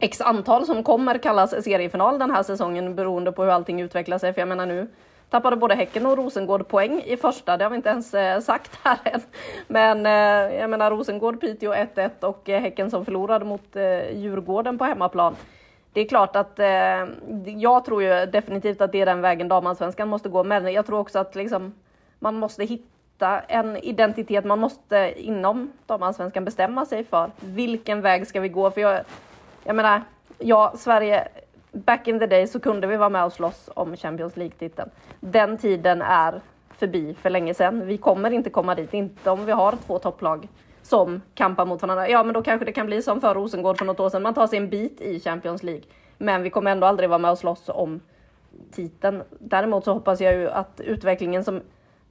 x 0.00 0.20
antal 0.20 0.66
som 0.66 0.82
kommer 0.82 1.18
kallas 1.18 1.64
seriefinal 1.64 2.18
den 2.18 2.30
här 2.30 2.42
säsongen 2.42 2.94
beroende 2.94 3.32
på 3.32 3.42
hur 3.42 3.50
allting 3.50 3.80
utvecklar 3.80 4.18
sig. 4.18 4.32
För 4.32 4.40
jag 4.40 4.48
menar 4.48 4.66
nu 4.66 4.88
tappade 5.30 5.56
både 5.56 5.74
Häcken 5.74 6.06
och 6.06 6.16
Rosengård 6.16 6.68
poäng 6.68 7.02
i 7.06 7.16
första. 7.16 7.56
Det 7.56 7.64
har 7.64 7.70
vi 7.70 7.76
inte 7.76 7.88
ens 7.88 8.14
eh, 8.14 8.40
sagt 8.40 8.78
här 8.82 8.98
än. 9.04 9.20
Men 9.66 10.06
eh, 10.06 10.58
jag 10.60 10.70
menar 10.70 10.90
Rosengård, 10.90 11.40
Piteå 11.40 11.74
1-1 11.74 12.10
och 12.20 12.48
eh, 12.48 12.60
Häcken 12.60 12.90
som 12.90 13.04
förlorade 13.04 13.44
mot 13.44 13.76
eh, 13.76 14.16
Djurgården 14.16 14.78
på 14.78 14.84
hemmaplan. 14.84 15.36
Det 15.92 16.00
är 16.00 16.08
klart 16.08 16.36
att 16.36 16.58
eh, 16.58 17.06
jag 17.46 17.84
tror 17.84 18.02
ju 18.02 18.26
definitivt 18.26 18.80
att 18.80 18.92
det 18.92 19.00
är 19.00 19.06
den 19.06 19.20
vägen 19.20 19.48
damallsvenskan 19.48 20.08
måste 20.08 20.28
gå. 20.28 20.44
Men 20.44 20.72
jag 20.72 20.86
tror 20.86 20.98
också 20.98 21.18
att 21.18 21.34
liksom, 21.34 21.74
man 22.18 22.34
måste 22.34 22.64
hitta 22.64 23.40
en 23.40 23.76
identitet. 23.76 24.44
Man 24.44 24.58
måste 24.58 25.14
inom 25.16 25.72
damallsvenskan 25.86 26.44
bestämma 26.44 26.86
sig 26.86 27.04
för 27.04 27.30
vilken 27.40 28.00
väg 28.00 28.26
ska 28.26 28.40
vi 28.40 28.48
gå? 28.48 28.70
För 28.70 28.80
jag, 28.80 29.00
jag 29.64 29.76
menar, 29.76 30.02
ja, 30.38 30.72
Sverige, 30.76 31.28
back 31.72 32.08
in 32.08 32.18
the 32.18 32.26
day 32.26 32.46
så 32.46 32.60
kunde 32.60 32.86
vi 32.86 32.96
vara 32.96 33.08
med 33.08 33.24
och 33.24 33.32
slåss 33.32 33.70
om 33.74 33.96
Champions 33.96 34.36
League-titeln. 34.36 34.90
Den 35.20 35.58
tiden 35.58 36.02
är 36.02 36.40
förbi 36.78 37.14
för 37.14 37.30
länge 37.30 37.54
sedan. 37.54 37.86
Vi 37.86 37.98
kommer 37.98 38.30
inte 38.30 38.50
komma 38.50 38.74
dit, 38.74 38.94
inte 38.94 39.30
om 39.30 39.46
vi 39.46 39.52
har 39.52 39.74
två 39.86 39.98
topplag 39.98 40.48
som 40.82 41.22
kampar 41.34 41.66
mot 41.66 41.82
varandra. 41.82 42.08
Ja, 42.08 42.24
men 42.24 42.34
då 42.34 42.42
kanske 42.42 42.64
det 42.64 42.72
kan 42.72 42.86
bli 42.86 43.02
som 43.02 43.20
för 43.20 43.34
Rosengård 43.34 43.78
för 43.78 43.84
något 43.84 44.00
år 44.00 44.10
sedan. 44.10 44.22
Man 44.22 44.34
tar 44.34 44.46
sig 44.46 44.58
en 44.58 44.70
bit 44.70 45.00
i 45.00 45.20
Champions 45.20 45.62
League, 45.62 45.82
men 46.18 46.42
vi 46.42 46.50
kommer 46.50 46.70
ändå 46.70 46.86
aldrig 46.86 47.08
vara 47.08 47.18
med 47.18 47.30
och 47.30 47.38
slåss 47.38 47.68
om 47.68 48.00
titeln. 48.72 49.22
Däremot 49.38 49.84
så 49.84 49.92
hoppas 49.92 50.20
jag 50.20 50.34
ju 50.34 50.50
att 50.50 50.80
utvecklingen 50.80 51.44
som 51.44 51.60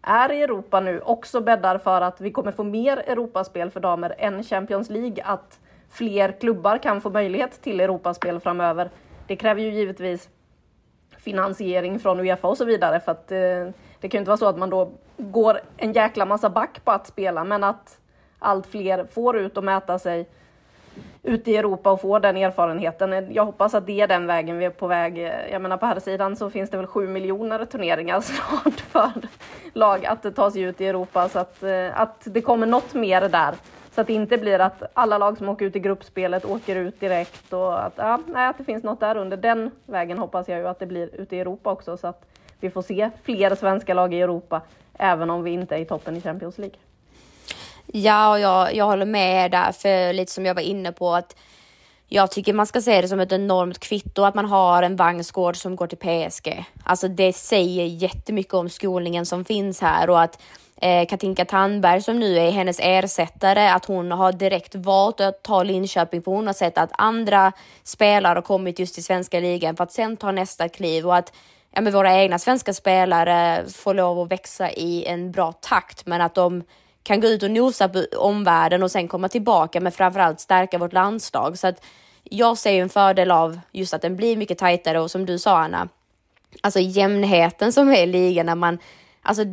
är 0.02 0.32
i 0.32 0.42
Europa 0.42 0.80
nu 0.80 1.00
också 1.00 1.42
bäddar 1.42 1.78
för 1.78 2.02
att 2.02 2.22
vi 2.22 2.32
kommer 2.32 2.52
få 2.52 2.64
mer 2.64 2.98
Europaspel 2.98 3.72
för 3.72 3.80
damer 3.80 4.16
än 4.18 4.44
Champions 4.44 4.90
League. 4.90 5.24
Att 5.24 5.60
fler 5.90 6.32
klubbar 6.32 6.78
kan 6.78 7.02
få 7.02 7.10
möjlighet 7.10 7.62
till 7.62 7.80
Europaspel 7.80 8.40
framöver. 8.40 8.90
Det 9.28 9.36
kräver 9.36 9.62
ju 9.62 9.70
givetvis 9.70 10.30
finansiering 11.18 12.00
från 12.00 12.20
Uefa 12.20 12.48
och 12.48 12.58
så 12.58 12.66
vidare 12.66 13.00
för 13.00 13.12
att 13.12 13.32
eh, 13.32 13.74
det 14.00 14.10
kan 14.10 14.18
ju 14.18 14.20
inte 14.20 14.30
vara 14.30 14.38
så 14.38 14.46
att 14.46 14.58
man 14.58 14.70
då 14.70 14.92
går 15.18 15.60
en 15.78 15.94
jäkla 15.94 16.26
massa 16.26 16.50
back 16.50 16.86
på 16.86 16.92
att 16.92 17.08
spela 17.08 17.44
men 17.44 17.64
att 17.64 18.00
allt 18.40 18.68
fler 18.68 19.06
får 19.06 19.38
ut 19.38 19.58
och 19.58 19.64
mäta 19.64 20.00
sig 20.00 20.28
ute 21.24 21.52
i 21.52 21.58
Europa 21.58 21.92
och 21.92 22.02
får 22.02 22.20
den 22.20 22.38
erfarenheten. 22.38 23.34
Jag 23.34 23.46
hoppas 23.46 23.74
att 23.74 23.86
det 23.86 24.02
är 24.02 24.08
den 24.08 24.28
vägen 24.28 24.58
vi 24.58 24.66
är 24.66 24.70
på 24.70 24.88
väg. 24.88 25.18
Jag 25.52 25.62
menar 25.62 25.78
på 25.78 25.86
här 25.86 26.00
sidan 26.00 26.36
så 26.36 26.50
finns 26.50 26.70
det 26.70 26.78
väl 26.78 26.88
sju 26.88 27.08
miljoner 27.08 27.66
turneringar 27.66 28.22
snart 28.22 28.80
för 28.80 29.12
lag 29.74 30.06
att 30.06 30.36
ta 30.36 30.52
sig 30.52 30.62
ut 30.62 30.82
i 30.82 30.88
Europa 30.88 31.30
så 31.30 31.40
att, 31.40 31.64
eh, 31.64 32.02
att 32.02 32.22
det 32.24 32.42
kommer 32.42 32.68
något 32.68 32.94
mer 32.94 33.22
där. 33.30 33.56
Så 33.92 34.02
att 34.02 34.08
det 34.08 34.14
inte 34.14 34.38
blir 34.38 34.60
att 34.60 34.84
alla 34.94 35.18
lag 35.18 35.38
som 35.38 35.50
åker 35.50 35.66
ut 35.66 35.76
i 35.76 35.80
gruppspelet 35.80 36.46
åker 36.46 36.76
ut 36.76 37.00
direkt 37.00 37.54
och 37.54 37.86
att, 37.86 37.94
ja, 37.96 38.20
nej, 38.26 38.48
att 38.48 38.58
det 38.58 38.64
finns 38.64 38.84
något 38.84 39.00
där 39.00 39.18
under. 39.18 39.38
Den 39.38 39.72
vägen 39.86 40.18
hoppas 40.18 40.48
jag 40.48 40.60
ju 40.60 40.68
att 40.68 40.80
det 40.80 40.86
blir 40.86 41.16
ute 41.16 41.36
i 41.36 41.40
Europa 41.40 41.72
också 41.72 41.98
så 41.98 42.08
att 42.08 42.26
vi 42.60 42.70
får 42.70 42.82
se 42.82 43.10
fler 43.24 43.56
svenska 43.56 43.94
lag 43.94 44.14
i 44.14 44.22
Europa 44.22 44.62
även 44.94 45.30
om 45.30 45.44
vi 45.44 45.52
inte 45.52 45.76
är 45.76 45.80
i 45.80 45.86
toppen 45.86 46.16
i 46.16 46.22
Champions 46.22 46.58
League. 46.58 46.76
Ja, 47.94 48.32
och 48.32 48.40
jag, 48.40 48.76
jag 48.76 48.86
håller 48.86 49.06
med 49.06 49.52
där, 49.52 49.72
för 49.72 50.14
lite 50.14 50.32
som 50.32 50.46
jag 50.46 50.56
var 50.56 50.62
inne 50.62 50.92
på 50.92 51.16
att 51.16 51.36
jag 52.08 52.32
tycker 52.32 52.54
man 52.54 52.66
ska 52.66 52.82
se 52.82 53.02
det 53.02 53.08
som 53.08 53.20
ett 53.20 53.32
enormt 53.32 53.80
kvitto 53.80 54.24
att 54.24 54.36
man 54.36 54.46
har 54.46 54.84
en 54.84 54.96
vagnsgård 54.96 55.56
som 55.56 55.76
går 55.76 55.88
till 55.88 55.98
PSG. 55.98 56.66
Alltså 56.84 57.08
det 57.08 57.34
säger 57.34 57.86
jättemycket 57.86 58.54
om 58.54 58.70
skolningen 58.70 59.26
som 59.26 59.46
finns 59.46 59.82
här 59.82 60.10
och 60.10 60.22
att 60.22 60.42
eh, 60.82 61.08
Katinka 61.08 61.46
Tandberg 61.46 62.02
som 62.02 62.20
nu 62.20 62.38
är 62.38 62.52
hennes 62.52 62.80
ersättare, 62.80 63.70
att 63.70 63.86
hon 63.86 64.12
har 64.12 64.32
direkt 64.32 64.76
valt 64.76 65.22
att 65.22 65.44
ta 65.44 65.64
Linköping 65.64 66.22
för 66.22 66.32
hon 66.32 66.48
har 66.48 66.54
sett 66.54 66.78
att 66.78 66.92
andra 66.94 67.52
spelare 67.84 68.38
har 68.38 68.42
kommit 68.42 68.80
just 68.80 68.94
till 68.94 69.04
svenska 69.04 69.40
ligan 69.40 69.76
för 69.76 69.84
att 69.84 69.92
sen 69.92 70.18
ta 70.18 70.32
nästa 70.32 70.70
kliv 70.70 71.08
och 71.08 71.16
att 71.16 71.34
ja, 71.72 71.82
men 71.82 71.94
våra 71.94 72.16
egna 72.16 72.40
svenska 72.40 72.74
spelare 72.74 73.64
får 73.70 73.94
lov 73.94 74.20
att 74.20 74.32
växa 74.32 74.72
i 74.72 75.06
en 75.06 75.32
bra 75.32 75.52
takt 75.52 76.06
men 76.06 76.22
att 76.22 76.36
de 76.36 76.64
kan 77.04 77.20
gå 77.20 77.28
ut 77.28 77.44
och 77.44 77.52
nosa 77.52 77.90
på 77.90 78.06
omvärlden 78.18 78.84
och 78.84 78.92
sen 78.92 79.08
komma 79.08 79.30
tillbaka 79.30 79.80
men 79.80 79.92
framförallt 79.92 80.40
stärka 80.40 80.78
vårt 80.78 80.94
landslag. 80.94 81.58
Så 81.58 81.68
att 81.68 81.86
jag 82.24 82.58
ser 82.58 82.72
ju 82.72 82.80
en 82.80 82.90
fördel 82.90 83.32
av 83.32 83.60
just 83.72 83.94
att 83.94 84.02
den 84.02 84.16
blir 84.16 84.38
mycket 84.38 84.58
tajtare 84.58 85.00
och 85.00 85.12
som 85.12 85.26
du 85.26 85.40
sa 85.40 85.58
Anna, 85.58 85.90
alltså 86.62 86.80
jämnheten 86.80 87.74
som 87.74 87.90
är 87.90 88.04
i 88.04 88.06
ligan 88.06 88.46
när 88.46 88.56
man 88.56 88.78
alltså, 89.22 89.44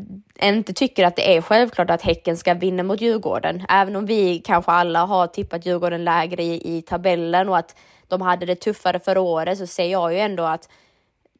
inte 0.42 0.72
tycker 0.72 1.06
att 1.06 1.16
det 1.16 1.36
är 1.36 1.40
självklart 1.40 1.90
att 1.90 2.02
Häcken 2.02 2.36
ska 2.36 2.54
vinna 2.54 2.82
mot 2.82 3.00
Djurgården. 3.00 3.62
Även 3.68 3.96
om 3.96 4.06
vi 4.06 4.38
kanske 4.38 4.72
alla 4.72 5.04
har 5.04 5.26
tippat 5.26 5.66
Djurgården 5.66 6.04
lägre 6.04 6.42
i, 6.42 6.76
i 6.76 6.82
tabellen 6.82 7.48
och 7.48 7.58
att 7.58 7.76
de 8.08 8.22
hade 8.22 8.46
det 8.46 8.54
tuffare 8.54 9.00
förra 9.00 9.20
året 9.20 9.58
så 9.58 9.66
ser 9.66 9.86
jag 9.86 10.12
ju 10.12 10.18
ändå 10.18 10.42
att 10.42 10.68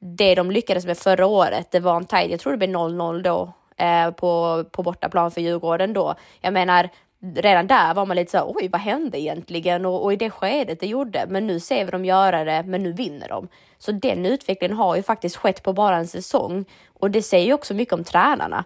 det 0.01 0.35
de 0.35 0.51
lyckades 0.51 0.87
med 0.87 0.99
förra 0.99 1.27
året, 1.27 1.71
det 1.71 1.81
var 1.81 1.97
en 1.97 2.05
tajt, 2.05 2.31
jag 2.31 2.41
tror 2.41 2.53
det 2.53 2.59
blev 2.59 2.71
0-0 2.71 3.23
då 3.23 3.53
eh, 3.77 4.11
på, 4.11 4.65
på 4.73 4.83
bortaplan 4.83 5.31
för 5.31 5.41
Djurgården 5.41 5.93
då. 5.93 6.15
Jag 6.41 6.53
menar, 6.53 6.91
redan 7.35 7.67
där 7.67 7.95
var 7.95 8.07
man 8.07 8.17
lite 8.17 8.31
så 8.31 8.53
oj, 8.57 8.69
vad 8.69 8.81
hände 8.81 9.21
egentligen? 9.21 9.87
Och, 9.87 10.05
och, 10.05 10.13
i 10.13 10.17
det 10.17 10.31
skedet 10.31 10.81
det 10.81 10.87
gjorde, 10.87 11.27
men 11.29 11.47
nu 11.47 11.61
ser 11.61 11.85
vi 11.85 11.91
dem 11.91 12.05
göra 12.05 12.45
det, 12.45 12.63
men 12.67 12.83
nu 12.83 12.93
vinner 12.93 13.29
de. 13.29 13.49
Så 13.79 13.93
den 13.93 14.27
utvecklingen 14.27 14.77
har 14.77 14.97
ju 14.97 15.03
faktiskt 15.03 15.37
skett 15.37 15.63
på 15.63 15.73
bara 15.73 15.97
en 15.97 16.07
säsong 16.07 16.65
och 16.93 17.11
det 17.11 17.23
säger 17.23 17.47
ju 17.47 17.53
också 17.53 17.75
mycket 17.75 17.95
om 17.95 18.05
tränarna. 18.05 18.65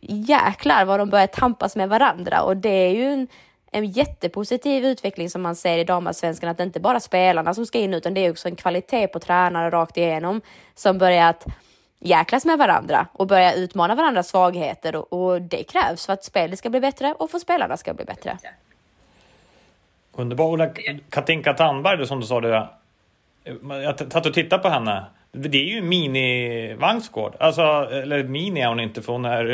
Jäklar 0.00 0.84
vad 0.84 1.00
de 1.00 1.10
börjar 1.10 1.26
tampas 1.26 1.76
med 1.76 1.88
varandra 1.88 2.42
och 2.42 2.56
det 2.56 2.68
är 2.68 2.94
ju 2.94 3.04
en, 3.04 3.28
en 3.70 3.86
jättepositiv 3.86 4.84
utveckling 4.84 5.30
som 5.30 5.42
man 5.42 5.56
ser 5.56 5.78
i 5.78 5.84
damallsvenskan, 5.84 6.50
att 6.50 6.56
det 6.56 6.64
inte 6.64 6.80
bara 6.80 7.00
spelarna 7.00 7.54
som 7.54 7.66
ska 7.66 7.78
in 7.78 7.94
utan 7.94 8.14
det 8.14 8.20
är 8.20 8.30
också 8.30 8.48
en 8.48 8.56
kvalitet 8.56 9.06
på 9.06 9.18
tränare 9.18 9.70
rakt 9.70 9.96
igenom 9.96 10.40
som 10.74 10.98
börjar 10.98 11.30
att 11.30 11.46
jäklas 12.02 12.44
med 12.44 12.58
varandra 12.58 13.06
och 13.12 13.26
börja 13.26 13.54
utmana 13.54 13.94
varandras 13.94 14.28
svagheter 14.28 14.96
och, 14.96 15.12
och 15.12 15.42
det 15.42 15.64
krävs 15.64 16.06
för 16.06 16.12
att 16.12 16.24
spelet 16.24 16.58
ska 16.58 16.70
bli 16.70 16.80
bättre 16.80 17.14
och 17.18 17.30
för 17.30 17.36
att 17.36 17.42
spelarna 17.42 17.76
ska 17.76 17.94
bli 17.94 18.04
bättre. 18.04 18.38
Underbar. 20.12 20.72
Katinka 21.08 21.52
Tandberg, 21.52 22.06
som 22.06 22.20
du 22.20 22.26
sa, 22.26 22.40
det, 22.40 22.68
jag 23.68 24.12
satt 24.12 24.26
och 24.26 24.34
tittade 24.34 24.62
på 24.62 24.68
henne. 24.68 25.04
Det 25.36 25.58
är 25.58 25.64
ju 25.64 25.80
mini-Vangsgård. 25.80 27.32
Alltså, 27.40 27.62
eller 27.92 28.24
mini 28.24 28.60
är 28.60 28.68
hon 28.68 28.80
inte 28.80 29.02
för 29.02 29.12
hon 29.12 29.24
är 29.24 29.44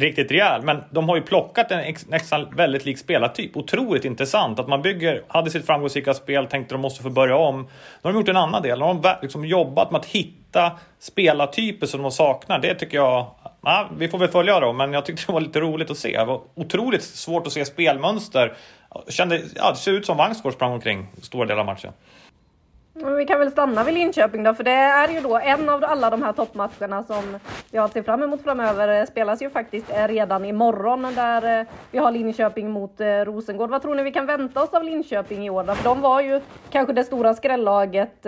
riktigt 0.00 0.30
rejäl. 0.30 0.62
Men 0.62 0.84
de 0.90 1.08
har 1.08 1.16
ju 1.16 1.22
plockat 1.22 1.70
en 1.70 1.94
nästan 2.08 2.46
väldigt 2.56 2.84
lik 2.84 2.98
spelartyp. 2.98 3.56
Otroligt 3.56 4.04
intressant 4.04 4.58
att 4.58 4.68
man 4.68 4.82
bygger, 4.82 5.22
hade 5.28 5.50
sitt 5.50 5.66
framgångsrika 5.66 6.14
spel, 6.14 6.46
tänkte 6.46 6.74
de 6.74 6.80
måste 6.80 7.02
få 7.02 7.10
börja 7.10 7.36
om. 7.36 7.62
Nu 7.62 7.68
har 8.02 8.12
de 8.12 8.18
gjort 8.18 8.28
en 8.28 8.36
annan 8.36 8.62
del. 8.62 8.78
De 8.78 9.04
har 9.04 9.18
liksom 9.22 9.44
jobbat 9.44 9.90
med 9.90 9.98
att 9.98 10.06
hitta 10.06 10.72
spelartyper 10.98 11.86
som 11.86 12.02
de 12.02 12.10
saknar. 12.10 12.58
Det 12.58 12.74
tycker 12.74 12.96
jag, 12.96 13.26
ja, 13.62 13.88
vi 13.98 14.08
får 14.08 14.18
väl 14.18 14.28
följa 14.28 14.60
dem. 14.60 14.76
Men 14.76 14.92
jag 14.92 15.06
tyckte 15.06 15.22
det 15.26 15.32
var 15.32 15.40
lite 15.40 15.60
roligt 15.60 15.90
att 15.90 15.98
se. 15.98 16.18
Det 16.18 16.24
var 16.24 16.40
otroligt 16.54 17.02
svårt 17.02 17.46
att 17.46 17.52
se 17.52 17.64
spelmönster. 17.64 18.52
Kände, 19.08 19.42
ja, 19.56 19.70
det 19.70 19.76
ser 19.76 19.92
ut 19.92 20.06
som 20.06 20.16
Vangsgård 20.16 20.52
sprang 20.52 20.72
omkring 20.72 21.06
stora 21.22 21.46
delar 21.46 21.60
av 21.60 21.66
matchen. 21.66 21.92
Vi 23.04 23.26
kan 23.26 23.38
väl 23.38 23.50
stanna 23.50 23.84
vid 23.84 23.94
Linköping 23.94 24.42
då, 24.42 24.54
för 24.54 24.64
det 24.64 24.70
är 24.70 25.08
ju 25.08 25.20
då 25.20 25.38
en 25.38 25.68
av 25.68 25.84
alla 25.84 26.10
de 26.10 26.22
här 26.22 26.32
toppmatcherna 26.32 27.02
som 27.02 27.38
jag 27.70 27.90
ser 27.90 28.02
fram 28.02 28.22
emot 28.22 28.42
framöver. 28.42 29.00
Eh, 29.00 29.06
spelas 29.06 29.42
ju 29.42 29.50
faktiskt 29.50 29.90
eh, 29.90 30.08
redan 30.08 30.44
imorgon 30.44 31.02
där 31.14 31.60
eh, 31.60 31.66
vi 31.90 31.98
har 31.98 32.12
Linköping 32.12 32.70
mot 32.70 33.00
Rosengård. 33.24 33.70
Vad 33.70 33.82
tror 33.82 33.94
ni 33.94 34.02
vi 34.02 34.12
kan 34.12 34.26
vänta 34.26 34.62
oss 34.62 34.74
av 34.74 34.84
Linköping 34.84 35.46
i 35.46 35.50
år 35.50 35.64
då? 35.64 35.74
För 35.74 35.84
de 35.84 36.00
var 36.00 36.20
ju 36.20 36.40
kanske 36.70 36.92
det 36.92 37.04
stora 37.04 37.34
skrällaget 37.34 38.26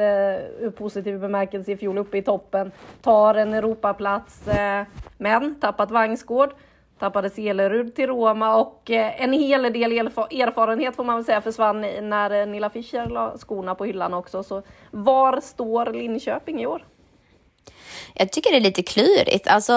ur 0.58 0.70
positiv 0.70 1.20
bemärkelse 1.20 1.72
i 1.72 1.76
fjol 1.76 1.98
uppe 1.98 2.18
i 2.18 2.22
toppen. 2.22 2.72
Tar 3.02 3.34
en 3.34 3.54
Europaplats, 3.54 4.48
men 5.18 5.54
tappat 5.60 5.90
Vangsgård 5.90 6.50
tappade 7.00 7.30
Selerud 7.30 7.94
till 7.94 8.06
Roma 8.06 8.56
och 8.56 8.90
eh, 8.90 9.22
en 9.22 9.32
hel 9.32 9.62
del 9.62 9.92
erfarenhet 9.92 10.96
får 10.96 11.04
man 11.04 11.16
väl 11.16 11.24
säga 11.24 11.40
försvann 11.40 11.80
när 12.02 12.40
eh, 12.40 12.46
Nilla 12.46 12.70
Fischer 12.70 13.06
la 13.06 13.38
skorna 13.38 13.74
på 13.74 13.84
hyllan 13.84 14.14
också. 14.14 14.42
Så 14.42 14.62
var 14.90 15.40
står 15.40 15.86
Linköping 15.92 16.62
i 16.62 16.66
år? 16.66 16.84
Jag 18.14 18.32
tycker 18.32 18.50
det 18.50 18.56
är 18.56 18.60
lite 18.60 18.82
klurigt. 18.82 19.48
Alltså, 19.48 19.72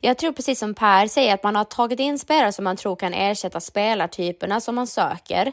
jag 0.00 0.18
tror 0.18 0.32
precis 0.32 0.58
som 0.58 0.74
Per 0.74 1.06
säger 1.06 1.34
att 1.34 1.42
man 1.42 1.56
har 1.56 1.64
tagit 1.64 2.00
in 2.00 2.18
spelare 2.18 2.52
som 2.52 2.64
man 2.64 2.76
tror 2.76 2.96
kan 2.96 3.14
ersätta 3.14 3.60
spelartyperna 3.60 4.60
som 4.60 4.74
man 4.74 4.86
söker 4.86 5.52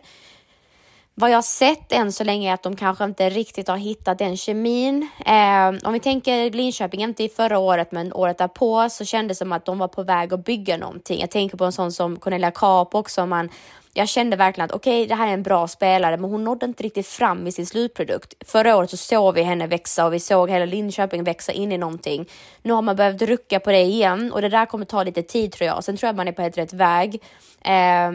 vad 1.16 1.32
jag 1.32 1.44
sett 1.44 1.92
än 1.92 2.12
så 2.12 2.24
länge 2.24 2.50
är 2.50 2.54
att 2.54 2.64
de 2.64 2.76
kanske 2.76 3.04
inte 3.04 3.30
riktigt 3.30 3.68
har 3.68 3.78
hittat 3.78 4.18
den 4.18 4.38
kemin. 4.38 5.10
Eh, 5.26 5.88
om 5.88 5.94
vi 5.94 6.00
tänker 6.00 6.52
Linköping, 6.52 7.04
inte 7.04 7.24
i 7.24 7.30
förra 7.30 7.60
året 7.60 7.92
men 7.92 8.14
året 8.14 8.38
därpå 8.38 8.90
så 8.90 9.06
kändes 9.06 9.38
det 9.38 9.46
som 9.46 9.52
att 9.52 9.66
de 9.66 9.78
var 9.78 9.88
på 9.88 10.04
väg 10.04 10.34
att 10.34 10.46
bygga 10.46 10.78
någonting. 10.78 11.20
Jag 11.20 11.32
tänker 11.32 11.58
på 11.58 11.66
en 11.66 11.72
sån 11.72 11.92
som 11.92 12.20
Cornelia 12.20 12.52
Kap 12.52 12.96
också. 12.96 13.26
Man, 13.26 13.50
jag 13.94 14.10
kände 14.10 14.36
verkligen 14.36 14.66
att 14.66 14.72
okej, 14.72 15.02
okay, 15.02 15.08
det 15.08 15.16
här 15.16 15.28
är 15.28 15.34
en 15.34 15.44
bra 15.44 15.68
spelare, 15.68 16.18
men 16.18 16.30
hon 16.30 16.44
nådde 16.44 16.66
inte 16.66 16.84
riktigt 16.84 17.08
fram 17.08 17.48
i 17.48 17.52
sin 17.52 17.66
slutprodukt. 17.66 18.34
Förra 18.46 18.78
året 18.78 18.90
så 18.90 18.98
såg 18.98 19.36
vi 19.36 19.42
henne 19.42 19.68
växa 19.68 20.06
och 20.06 20.14
vi 20.14 20.20
såg 20.20 20.50
hela 20.50 20.66
Linköping 20.66 21.24
växa 21.24 21.52
in 21.52 21.72
i 21.72 21.78
någonting. 21.78 22.30
Nu 22.62 22.74
har 22.74 22.82
man 22.82 22.96
behövt 22.96 23.22
rucka 23.22 23.60
på 23.60 23.72
det 23.72 23.82
igen 23.82 24.32
och 24.32 24.42
det 24.42 24.50
där 24.50 24.66
kommer 24.66 24.86
ta 24.86 25.04
lite 25.04 25.24
tid 25.24 25.52
tror 25.52 25.68
jag. 25.68 25.84
Sen 25.84 25.98
tror 25.98 26.08
jag 26.08 26.16
man 26.16 26.28
är 26.28 26.32
på 26.32 26.42
helt 26.42 26.58
rätt 26.58 26.74
väg. 26.74 27.22
Eh, 27.62 28.12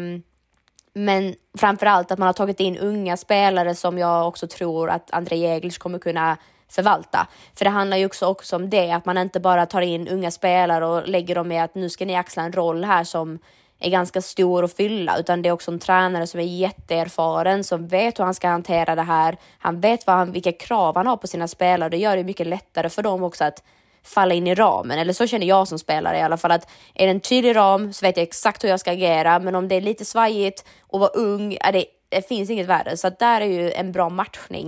men 0.98 1.34
framför 1.58 1.86
allt 1.86 2.10
att 2.10 2.18
man 2.18 2.26
har 2.26 2.32
tagit 2.32 2.60
in 2.60 2.78
unga 2.78 3.16
spelare 3.16 3.74
som 3.74 3.98
jag 3.98 4.28
också 4.28 4.46
tror 4.46 4.90
att 4.90 5.10
André 5.10 5.36
Jägers 5.36 5.78
kommer 5.78 5.98
kunna 5.98 6.36
förvalta. 6.68 7.26
För 7.54 7.64
det 7.64 7.70
handlar 7.70 7.96
ju 7.96 8.06
också, 8.06 8.26
också 8.26 8.56
om 8.56 8.70
det, 8.70 8.90
att 8.90 9.04
man 9.04 9.18
inte 9.18 9.40
bara 9.40 9.66
tar 9.66 9.80
in 9.80 10.08
unga 10.08 10.30
spelare 10.30 10.86
och 10.86 11.08
lägger 11.08 11.34
dem 11.34 11.52
i 11.52 11.60
att 11.60 11.74
nu 11.74 11.90
ska 11.90 12.04
ni 12.04 12.16
axla 12.16 12.42
en 12.42 12.52
roll 12.52 12.84
här 12.84 13.04
som 13.04 13.38
är 13.80 13.90
ganska 13.90 14.22
stor 14.22 14.64
att 14.64 14.76
fylla, 14.76 15.18
utan 15.18 15.42
det 15.42 15.48
är 15.48 15.52
också 15.52 15.70
en 15.70 15.78
tränare 15.78 16.26
som 16.26 16.40
är 16.40 16.44
jätteerfaren, 16.44 17.64
som 17.64 17.88
vet 17.88 18.18
hur 18.18 18.24
han 18.24 18.34
ska 18.34 18.48
hantera 18.48 18.94
det 18.94 19.02
här. 19.02 19.36
Han 19.58 19.80
vet 19.80 20.06
vad 20.06 20.16
han, 20.16 20.32
vilka 20.32 20.52
krav 20.52 20.96
han 20.96 21.06
har 21.06 21.16
på 21.16 21.26
sina 21.26 21.48
spelare. 21.48 21.88
Det 21.88 21.96
gör 21.96 22.16
det 22.16 22.24
mycket 22.24 22.46
lättare 22.46 22.88
för 22.88 23.02
dem 23.02 23.22
också 23.22 23.44
att 23.44 23.62
falla 24.08 24.34
in 24.34 24.46
i 24.46 24.54
ramen. 24.54 24.98
Eller 24.98 25.12
så 25.12 25.26
känner 25.26 25.46
jag 25.46 25.68
som 25.68 25.78
spelare 25.78 26.18
i 26.18 26.22
alla 26.22 26.36
fall 26.36 26.50
att 26.50 26.70
är 26.94 27.06
det 27.06 27.10
en 27.10 27.20
tydlig 27.20 27.56
ram 27.56 27.92
så 27.92 28.06
vet 28.06 28.16
jag 28.16 28.22
exakt 28.22 28.64
hur 28.64 28.68
jag 28.68 28.80
ska 28.80 28.90
agera. 28.90 29.38
Men 29.38 29.54
om 29.54 29.68
det 29.68 29.74
är 29.74 29.80
lite 29.80 30.04
svajigt 30.04 30.64
och 30.80 31.00
vara 31.00 31.10
ung 31.10 31.58
är 31.60 31.72
det 31.72 31.84
det 32.10 32.28
finns 32.28 32.50
inget 32.50 32.66
värre, 32.66 32.96
så 32.96 33.06
att 33.06 33.18
där 33.18 33.40
är 33.40 33.46
ju 33.46 33.72
en 33.72 33.92
bra 33.92 34.08
matchning. 34.08 34.66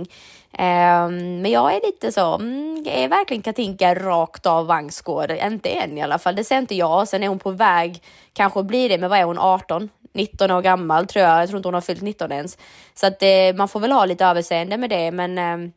Um, 0.51 1.41
men 1.41 1.45
jag 1.45 1.75
är 1.75 1.85
lite 1.85 2.11
så, 2.11 2.35
mm, 2.35 2.83
är 2.87 3.07
verkligen 3.07 3.43
Katinka 3.43 3.95
rakt 3.95 4.45
av 4.45 4.67
Vangsgård? 4.67 5.31
Inte 5.31 5.69
än 5.69 5.97
i 5.97 6.01
alla 6.01 6.19
fall, 6.19 6.35
det 6.35 6.43
ser 6.43 6.57
inte 6.57 6.75
jag. 6.75 7.07
Sen 7.07 7.23
är 7.23 7.27
hon 7.27 7.39
på 7.39 7.51
väg, 7.51 8.03
kanske 8.33 8.63
blir 8.63 8.89
det, 8.89 8.97
men 8.97 9.09
vad 9.09 9.19
är 9.19 9.23
hon, 9.23 9.39
18? 9.39 9.89
19 10.13 10.51
år 10.51 10.61
gammal 10.61 11.07
tror 11.07 11.25
jag, 11.25 11.41
jag 11.41 11.49
tror 11.49 11.57
inte 11.57 11.67
hon 11.67 11.73
har 11.73 11.81
fyllt 11.81 12.01
19 12.01 12.31
ens. 12.31 12.57
Så 12.93 13.07
att 13.07 13.23
eh, 13.23 13.55
man 13.55 13.67
får 13.67 13.79
väl 13.79 13.91
ha 13.91 14.05
lite 14.05 14.25
överseende 14.25 14.77
med 14.77 14.89
det, 14.89 15.11
men 15.11 15.37
eh, 15.37 15.71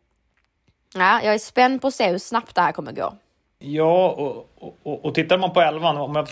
ja, 0.95 1.21
jag 1.23 1.35
är 1.35 1.39
spänd 1.39 1.81
på 1.81 1.89
att 1.89 1.95
se 1.95 2.11
hur 2.11 2.19
snabbt 2.19 2.55
det 2.55 2.61
här 2.61 2.73
kommer 2.73 2.93
gå. 2.93 3.15
Ja, 3.59 4.09
och, 4.09 4.51
och, 4.83 5.05
och 5.05 5.15
tittar 5.15 5.39
man 5.39 5.53
på 5.53 5.61
elvan, 5.61 5.97
om 5.97 6.17
jag 6.17 6.29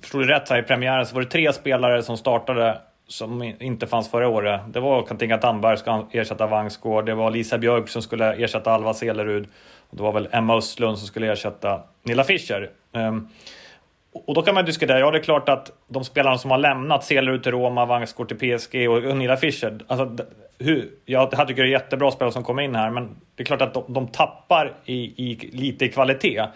förstod 0.00 0.28
det 0.28 0.34
rätt 0.34 0.48
här 0.48 0.58
i 0.58 0.62
premiären, 0.62 1.06
så 1.06 1.14
var 1.14 1.22
det 1.22 1.28
tre 1.28 1.52
spelare 1.52 2.02
som 2.02 2.16
startade 2.16 2.80
som 3.08 3.42
inte 3.42 3.86
fanns 3.86 4.10
förra 4.10 4.28
året. 4.28 4.60
Det 4.72 4.80
var 4.80 5.02
Katinka 5.02 5.38
Tandberg 5.38 5.76
som 5.76 6.06
ska 6.08 6.18
ersätta 6.18 6.46
Vangsgård, 6.46 7.06
det 7.06 7.14
var 7.14 7.30
Lisa 7.30 7.58
Björk 7.58 7.88
som 7.88 8.02
skulle 8.02 8.34
ersätta 8.34 8.72
Alva 8.72 8.94
Selerud 8.94 9.48
och 9.90 9.96
det 9.96 10.02
var 10.02 10.12
väl 10.12 10.28
Emma 10.32 10.56
Östlund 10.56 10.98
som 10.98 11.06
skulle 11.06 11.32
ersätta 11.32 11.80
Nilla 12.02 12.24
Fischer. 12.24 12.70
Um, 12.92 13.28
och 14.12 14.34
då 14.34 14.42
kan 14.42 14.54
man 14.54 14.64
diskutera, 14.64 14.98
ja 14.98 15.10
det 15.10 15.18
är 15.18 15.22
klart 15.22 15.48
att 15.48 15.72
de 15.88 16.04
spelarna 16.04 16.38
som 16.38 16.50
har 16.50 16.58
lämnat, 16.58 17.04
Selerud 17.04 17.42
till 17.42 17.52
Roma, 17.52 17.86
Vangsgård 17.86 18.28
till 18.28 18.58
PSG 18.58 18.88
och 18.90 19.02
Gunilla 19.02 19.36
Fischer, 19.36 19.78
alltså, 19.86 20.24
hur, 20.58 20.90
jag 21.04 21.30
tycker 21.30 21.62
det 21.62 21.68
är 21.68 21.72
jättebra 21.72 22.10
spelare 22.10 22.32
som 22.32 22.44
kommer 22.44 22.62
in 22.62 22.74
här, 22.74 22.90
men 22.90 23.16
det 23.34 23.42
är 23.42 23.44
klart 23.44 23.62
att 23.62 23.74
de, 23.74 23.84
de 23.88 24.08
tappar 24.08 24.72
i, 24.84 24.94
i, 24.94 25.50
lite 25.52 25.84
i 25.84 25.88
kvalitet. 25.88 26.46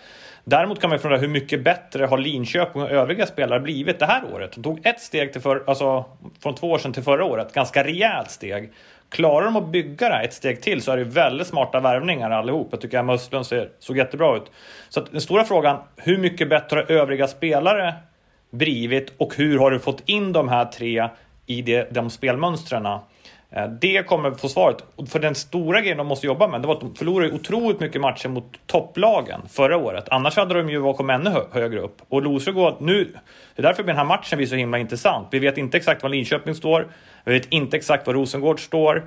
Däremot 0.45 0.81
kan 0.81 0.91
man 0.91 0.99
fundera 0.99 1.21
hur 1.21 1.29
mycket 1.29 1.65
bättre 1.65 2.07
har 2.07 2.19
Linköping 2.19 2.83
och 2.83 2.91
övriga 2.91 3.27
spelare 3.27 3.61
blivit 3.61 3.99
det 3.99 4.07
här 4.07 4.23
året? 4.35 4.53
De 4.55 4.63
tog 4.63 4.87
ett 4.87 5.01
steg 5.01 5.33
till 5.33 5.43
för, 5.43 5.65
alltså, 5.67 6.05
från 6.43 6.55
två 6.55 6.71
år 6.71 6.79
sedan 6.79 6.93
till 6.93 7.03
förra 7.03 7.25
året, 7.25 7.53
ganska 7.53 7.85
rejält 7.85 8.31
steg. 8.31 8.73
Klarar 9.09 9.45
de 9.45 9.57
att 9.57 9.69
bygga 9.69 10.09
det 10.09 10.15
här 10.15 10.25
ett 10.25 10.35
steg 10.35 10.63
till 10.63 10.83
så 10.83 10.93
är 10.93 10.97
det 10.97 11.05
väldigt 11.05 11.47
smarta 11.47 11.81
värvningar 11.81 12.31
allihop. 12.31 12.69
Jag 12.71 12.81
tycker 12.81 12.99
Emma 12.99 13.13
Östlund 13.15 13.47
såg 13.79 13.97
jättebra 13.97 14.37
ut. 14.37 14.51
Så 14.89 15.01
den 15.01 15.21
stora 15.21 15.45
frågan, 15.45 15.79
hur 15.97 16.19
mycket 16.19 16.49
bättre 16.49 16.77
har 16.77 16.93
övriga 16.93 17.29
spelare 17.29 17.95
blivit 18.51 19.13
och 19.17 19.37
hur 19.37 19.59
har 19.59 19.71
du 19.71 19.79
fått 19.79 20.03
in 20.07 20.33
de 20.33 20.49
här 20.49 20.65
tre 20.65 21.09
i 21.47 21.63
de, 21.63 21.85
de 21.91 22.11
spelmönstren? 22.11 22.87
Eh, 23.51 23.69
det 23.69 24.07
kommer 24.07 24.31
få 24.31 24.49
svaret. 24.49 24.85
För 25.09 25.19
den 25.19 25.35
stora 25.35 25.81
grejen 25.81 25.99
de 25.99 26.07
måste 26.07 26.27
jobba 26.27 26.49
med, 26.49 26.63
det 26.63 26.67
var 26.67 26.75
att 26.75 26.81
de 26.81 26.95
förlorade 26.95 27.33
otroligt 27.33 27.81
mycket 27.81 28.01
matcher 28.01 28.29
mot 28.29 28.67
topplagen 28.67 29.41
förra 29.49 29.77
året. 29.77 30.05
Annars 30.11 30.37
hade 30.37 30.55
de 30.55 30.71
ju 30.71 30.93
kommit 30.93 31.15
ännu 31.15 31.31
högre 31.53 31.81
upp. 31.81 32.03
Och 32.09 32.23
Rosengård 32.23 32.75
nu, 32.81 33.05
det 33.55 33.63
är 33.63 33.67
därför 33.67 33.83
den 33.83 33.97
här 33.97 34.05
matchen 34.05 34.37
blir 34.37 34.47
så 34.47 34.55
himla 34.55 34.79
intressant. 34.79 35.29
Vi 35.31 35.39
vet 35.39 35.59
inte 35.59 35.77
exakt 35.77 36.03
var 36.03 36.11
Linköping 36.11 36.55
står. 36.55 36.89
Vi 37.25 37.33
vet 37.33 37.53
inte 37.53 37.77
exakt 37.77 38.07
var 38.07 38.15
Rosengård 38.15 38.61
står. 38.61 39.05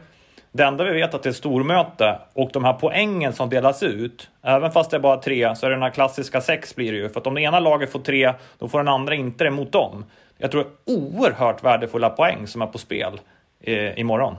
Det 0.51 0.63
enda 0.63 0.83
vi 0.83 0.91
vet 0.91 1.13
är 1.13 1.17
att 1.17 1.23
det 1.23 1.29
är 1.29 1.33
stormöte 1.33 2.19
och 2.33 2.49
de 2.53 2.63
här 2.63 2.73
poängen 2.73 3.33
som 3.33 3.49
delas 3.49 3.83
ut, 3.83 4.29
även 4.41 4.71
fast 4.71 4.91
det 4.91 4.97
är 4.97 5.01
bara 5.01 5.17
tre, 5.17 5.55
så 5.55 5.65
är 5.65 5.69
det 5.69 5.75
den 5.75 5.83
här 5.83 5.89
klassiska 5.89 6.41
sex 6.41 6.75
blir 6.75 6.91
det 6.91 6.97
ju. 6.97 7.09
För 7.09 7.19
att 7.19 7.27
om 7.27 7.35
det 7.35 7.41
ena 7.41 7.59
laget 7.59 7.91
får 7.91 7.99
tre, 7.99 8.33
då 8.59 8.67
får 8.67 8.77
den 8.77 8.87
andra 8.87 9.15
inte 9.15 9.43
det 9.43 9.51
mot 9.51 9.71
dem. 9.71 10.05
Jag 10.37 10.51
tror 10.51 10.63
det 10.63 10.91
är 10.91 10.97
oerhört 10.97 11.63
värdefulla 11.63 12.09
poäng 12.09 12.47
som 12.47 12.61
är 12.61 12.65
på 12.65 12.77
spel 12.77 13.19
eh, 13.59 13.99
imorgon. 13.99 14.35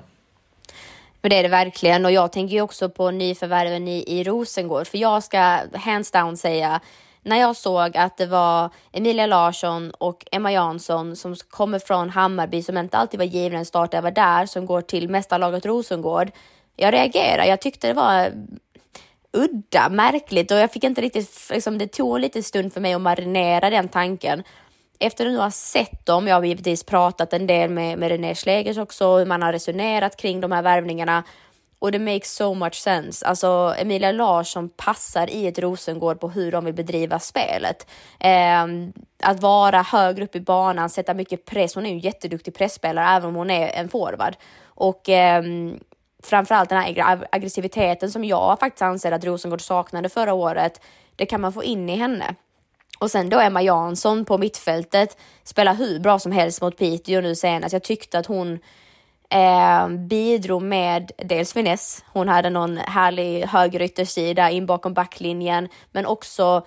Men 1.22 1.30
det 1.30 1.36
är 1.36 1.42
det 1.42 1.48
verkligen 1.48 2.04
och 2.04 2.12
jag 2.12 2.32
tänker 2.32 2.54
ju 2.54 2.60
också 2.60 2.88
på 2.88 3.10
nyförvärven 3.10 3.88
i, 3.88 4.04
i 4.06 4.24
Rosengård 4.24 4.86
för 4.86 4.98
jag 4.98 5.22
ska 5.22 5.58
hands 5.74 6.10
down 6.10 6.36
säga 6.36 6.80
när 7.22 7.36
jag 7.36 7.56
såg 7.56 7.96
att 7.96 8.16
det 8.16 8.26
var 8.26 8.70
Emilia 8.92 9.26
Larsson 9.26 9.90
och 9.90 10.26
Emma 10.32 10.52
Jansson 10.52 11.16
som 11.16 11.36
kommer 11.36 11.78
från 11.78 12.10
Hammarby 12.10 12.62
som 12.62 12.76
inte 12.76 12.96
alltid 12.96 13.20
var 13.20 13.24
givna 13.24 13.58
en 13.58 13.66
start 13.66 13.94
var 13.94 14.10
där 14.10 14.46
som 14.46 14.66
går 14.66 14.80
till 14.80 15.08
mästarlaget 15.08 15.66
Rosengård. 15.66 16.30
Jag 16.76 16.94
reagerade. 16.94 17.48
Jag 17.48 17.60
tyckte 17.60 17.86
det 17.86 17.94
var 17.94 18.32
udda, 19.32 19.88
märkligt 19.88 20.50
och 20.50 20.58
jag 20.58 20.72
fick 20.72 20.84
inte 20.84 21.00
riktigt, 21.00 21.48
liksom, 21.50 21.78
det 21.78 21.86
tog 21.86 22.16
en 22.16 22.22
liten 22.22 22.42
stund 22.42 22.72
för 22.72 22.80
mig 22.80 22.94
att 22.94 23.00
marinera 23.00 23.70
den 23.70 23.88
tanken 23.88 24.42
efter 25.00 25.26
att 25.26 25.32
nu 25.32 25.38
ha 25.38 25.50
sett 25.50 26.06
dem, 26.06 26.28
jag 26.28 26.36
har 26.36 26.44
givetvis 26.44 26.84
pratat 26.84 27.32
en 27.32 27.46
del 27.46 27.70
med, 27.70 27.98
med 27.98 28.08
René 28.08 28.34
Schlegers 28.34 28.78
också, 28.78 29.16
hur 29.16 29.26
man 29.26 29.42
har 29.42 29.52
resonerat 29.52 30.16
kring 30.16 30.40
de 30.40 30.52
här 30.52 30.62
värvningarna 30.62 31.24
och 31.80 31.92
det 31.92 31.98
makes 31.98 32.34
so 32.34 32.54
much 32.54 32.74
sense. 32.74 33.26
Alltså 33.26 33.74
Emilia 33.78 34.12
Larsson 34.12 34.68
passar 34.68 35.30
i 35.30 35.46
ett 35.46 35.58
Rosengård 35.58 36.20
på 36.20 36.28
hur 36.28 36.52
de 36.52 36.64
vill 36.64 36.74
bedriva 36.74 37.18
spelet. 37.18 37.90
Eh, 38.18 38.66
att 39.22 39.40
vara 39.40 39.82
högre 39.82 40.24
upp 40.24 40.36
i 40.36 40.40
banan, 40.40 40.90
sätta 40.90 41.14
mycket 41.14 41.44
press. 41.44 41.74
Hon 41.74 41.86
är 41.86 41.90
ju 41.90 41.94
en 41.94 42.00
jätteduktig 42.00 42.54
pressspelare 42.54 43.16
även 43.16 43.28
om 43.28 43.34
hon 43.34 43.50
är 43.50 43.68
en 43.68 43.88
forward. 43.88 44.36
Och 44.64 45.08
eh, 45.08 45.42
framförallt 46.22 46.68
den 46.68 46.82
här 46.82 47.26
aggressiviteten 47.32 48.10
som 48.10 48.24
jag 48.24 48.58
faktiskt 48.60 48.82
anser 48.82 49.12
att 49.12 49.24
Rosengård 49.24 49.60
saknade 49.60 50.08
förra 50.08 50.32
året. 50.32 50.80
Det 51.16 51.26
kan 51.26 51.40
man 51.40 51.52
få 51.52 51.64
in 51.64 51.88
i 51.88 51.96
henne. 51.96 52.34
Och 53.00 53.10
sen 53.10 53.28
då 53.28 53.40
Emma 53.40 53.62
Jansson 53.62 54.24
på 54.24 54.38
mittfältet 54.38 55.16
spelar 55.44 55.74
hur 55.74 56.00
bra 56.00 56.18
som 56.18 56.32
helst 56.32 56.62
mot 56.62 56.76
Piteå 56.76 57.20
nu 57.20 57.34
senast. 57.34 57.72
Jag 57.72 57.82
tyckte 57.82 58.18
att 58.18 58.26
hon 58.26 58.58
eh, 59.30 59.88
bidrog 59.88 60.62
med 60.62 61.10
dels 61.16 61.52
finess. 61.52 62.04
Hon 62.12 62.28
hade 62.28 62.50
någon 62.50 62.76
härlig 62.76 63.44
höger 63.44 63.82
yttersida 63.82 64.50
in 64.50 64.66
bakom 64.66 64.94
backlinjen, 64.94 65.68
men 65.92 66.06
också 66.06 66.66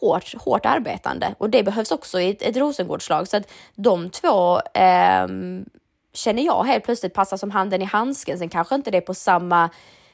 hårt, 0.00 0.34
hårt 0.38 0.66
arbetande 0.66 1.34
och 1.38 1.50
det 1.50 1.62
behövs 1.62 1.90
också 1.90 2.20
i 2.20 2.30
ett, 2.30 2.42
ett 2.42 2.56
Rosengårdslag. 2.56 3.28
Så 3.28 3.36
att 3.36 3.50
de 3.74 4.10
två 4.10 4.60
eh, 4.60 5.26
känner 6.14 6.42
jag 6.42 6.64
helt 6.64 6.84
plötsligt 6.84 7.14
passar 7.14 7.36
som 7.36 7.50
handen 7.50 7.82
i 7.82 7.84
handsken. 7.84 8.38
Sen 8.38 8.48
kanske 8.48 8.74
inte 8.74 8.90
det 8.90 8.96
är 8.96 9.00
på 9.00 9.14
samma 9.14 9.70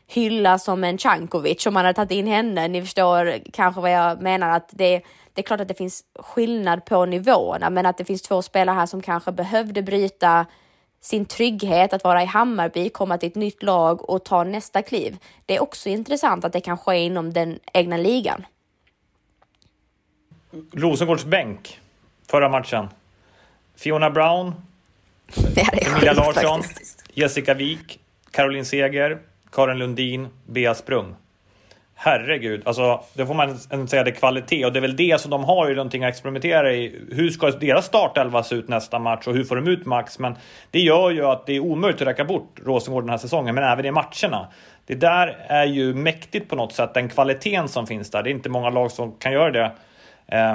hylla 0.06 0.58
som 0.58 0.84
en 0.84 0.98
Cankovic 0.98 1.66
om 1.66 1.74
man 1.74 1.84
hade 1.84 1.96
tagit 1.96 2.10
in 2.10 2.26
henne. 2.26 2.68
Ni 2.68 2.82
förstår 2.82 3.38
kanske 3.52 3.80
vad 3.80 3.92
jag 3.92 4.22
menar 4.22 4.50
att 4.50 4.68
det 4.72 5.02
det 5.40 5.42
är 5.42 5.46
klart 5.46 5.60
att 5.60 5.68
det 5.68 5.74
finns 5.74 6.04
skillnad 6.14 6.84
på 6.84 7.06
nivåerna, 7.06 7.70
men 7.70 7.86
att 7.86 7.98
det 7.98 8.04
finns 8.04 8.22
två 8.22 8.42
spelare 8.42 8.74
här 8.74 8.86
som 8.86 9.02
kanske 9.02 9.32
behövde 9.32 9.82
bryta 9.82 10.46
sin 11.00 11.24
trygghet 11.24 11.92
att 11.92 12.04
vara 12.04 12.22
i 12.22 12.26
Hammarby, 12.26 12.88
komma 12.88 13.18
till 13.18 13.28
ett 13.28 13.34
nytt 13.34 13.62
lag 13.62 14.10
och 14.10 14.24
ta 14.24 14.44
nästa 14.44 14.82
kliv. 14.82 15.18
Det 15.46 15.56
är 15.56 15.62
också 15.62 15.88
intressant 15.88 16.44
att 16.44 16.52
det 16.52 16.60
kan 16.60 16.78
ske 16.78 16.96
inom 16.96 17.32
den 17.32 17.58
egna 17.72 17.96
ligan. 17.96 18.46
Rosengårds 20.72 21.24
bänk 21.24 21.80
förra 22.26 22.48
matchen. 22.48 22.88
Fiona 23.76 24.10
Brown, 24.10 24.54
Emilia 25.72 26.12
Larsson, 26.12 26.62
Jessica 27.14 27.54
Wik, 27.54 28.00
Caroline 28.30 28.64
Seger, 28.64 29.18
Karin 29.50 29.78
Lundin, 29.78 30.28
Bea 30.46 30.74
Sprung 30.74 31.14
herregud, 32.02 32.62
alltså 32.64 33.00
det 33.14 33.26
får 33.26 33.34
man 33.34 33.58
säga 33.88 34.04
det 34.04 34.10
är 34.10 34.14
kvalitet 34.14 34.64
och 34.64 34.72
det 34.72 34.78
är 34.78 34.80
väl 34.80 34.96
det 34.96 35.20
som 35.20 35.30
de 35.30 35.44
har 35.44 35.68
ju 35.68 35.74
någonting 35.74 36.04
att 36.04 36.08
experimentera 36.08 36.72
i. 36.72 37.00
Hur 37.12 37.30
ska 37.30 37.50
deras 37.50 37.86
startelva 37.86 38.42
se 38.42 38.54
ut 38.54 38.68
nästa 38.68 38.98
match 38.98 39.26
och 39.26 39.34
hur 39.34 39.44
får 39.44 39.56
de 39.56 39.68
ut 39.68 39.86
max? 39.86 40.18
Men 40.18 40.34
det 40.70 40.80
gör 40.80 41.10
ju 41.10 41.26
att 41.26 41.46
det 41.46 41.52
är 41.52 41.60
omöjligt 41.60 42.02
att 42.02 42.08
räcka 42.08 42.24
bort 42.24 42.60
Rosengård 42.64 43.02
den 43.02 43.10
här 43.10 43.18
säsongen, 43.18 43.54
men 43.54 43.64
även 43.64 43.84
i 43.84 43.90
matcherna. 43.90 44.46
Det 44.86 44.94
där 44.94 45.26
är 45.48 45.64
ju 45.64 45.94
mäktigt 45.94 46.48
på 46.48 46.56
något 46.56 46.72
sätt, 46.72 46.94
den 46.94 47.08
kvaliteten 47.08 47.68
som 47.68 47.86
finns 47.86 48.10
där. 48.10 48.22
Det 48.22 48.30
är 48.30 48.32
inte 48.32 48.48
många 48.48 48.70
lag 48.70 48.90
som 48.90 49.12
kan 49.12 49.32
göra 49.32 49.50
det. 49.50 49.72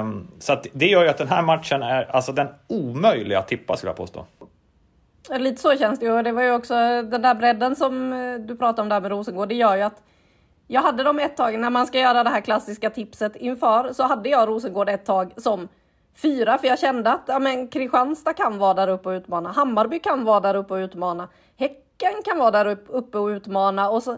Um, 0.00 0.28
så 0.38 0.52
att 0.52 0.66
det 0.72 0.86
gör 0.86 1.02
ju 1.02 1.08
att 1.08 1.18
den 1.18 1.28
här 1.28 1.42
matchen 1.42 1.82
är 1.82 2.10
alltså 2.10 2.32
den 2.32 2.48
omöjliga 2.66 3.38
att 3.38 3.48
tippa 3.48 3.76
skulle 3.76 3.90
jag 3.90 3.96
påstå. 3.96 4.24
Lite 5.38 5.62
så 5.62 5.76
känns 5.76 6.00
det 6.00 6.06
ju. 6.06 6.22
Det 6.22 6.32
var 6.32 6.42
ju 6.42 6.52
också 6.52 6.74
den 7.02 7.22
där 7.22 7.34
bredden 7.34 7.76
som 7.76 8.12
eh, 8.12 8.34
du 8.34 8.56
pratade 8.56 8.82
om 8.82 8.88
där 8.88 9.00
med 9.00 9.10
Rosengård. 9.10 9.48
Det 9.48 9.54
gör 9.54 9.76
ju 9.76 9.82
att 9.82 10.02
jag 10.66 10.80
hade 10.80 11.02
dem 11.02 11.18
ett 11.18 11.36
tag, 11.36 11.58
när 11.58 11.70
man 11.70 11.86
ska 11.86 11.98
göra 11.98 12.24
det 12.24 12.30
här 12.30 12.40
klassiska 12.40 12.90
tipset 12.90 13.36
inför, 13.36 13.92
så 13.92 14.02
hade 14.02 14.28
jag 14.28 14.48
Rosengård 14.48 14.88
ett 14.88 15.04
tag 15.04 15.32
som 15.36 15.68
fyra, 16.16 16.58
för 16.58 16.68
jag 16.68 16.78
kände 16.78 17.12
att 17.12 17.22
ja, 17.26 17.38
men 17.38 17.68
Kristianstad 17.68 18.32
kan 18.32 18.58
vara 18.58 18.74
där 18.74 18.88
uppe 18.88 19.08
och 19.08 19.12
utmana, 19.12 19.52
Hammarby 19.52 19.98
kan 19.98 20.24
vara 20.24 20.40
där 20.40 20.54
uppe 20.54 20.74
och 20.74 20.78
utmana, 20.78 21.28
Häcken 21.56 22.22
kan 22.24 22.38
vara 22.38 22.50
där 22.50 22.78
uppe 22.88 23.18
och 23.18 23.26
utmana 23.26 23.90
och 23.90 24.02
så 24.02 24.16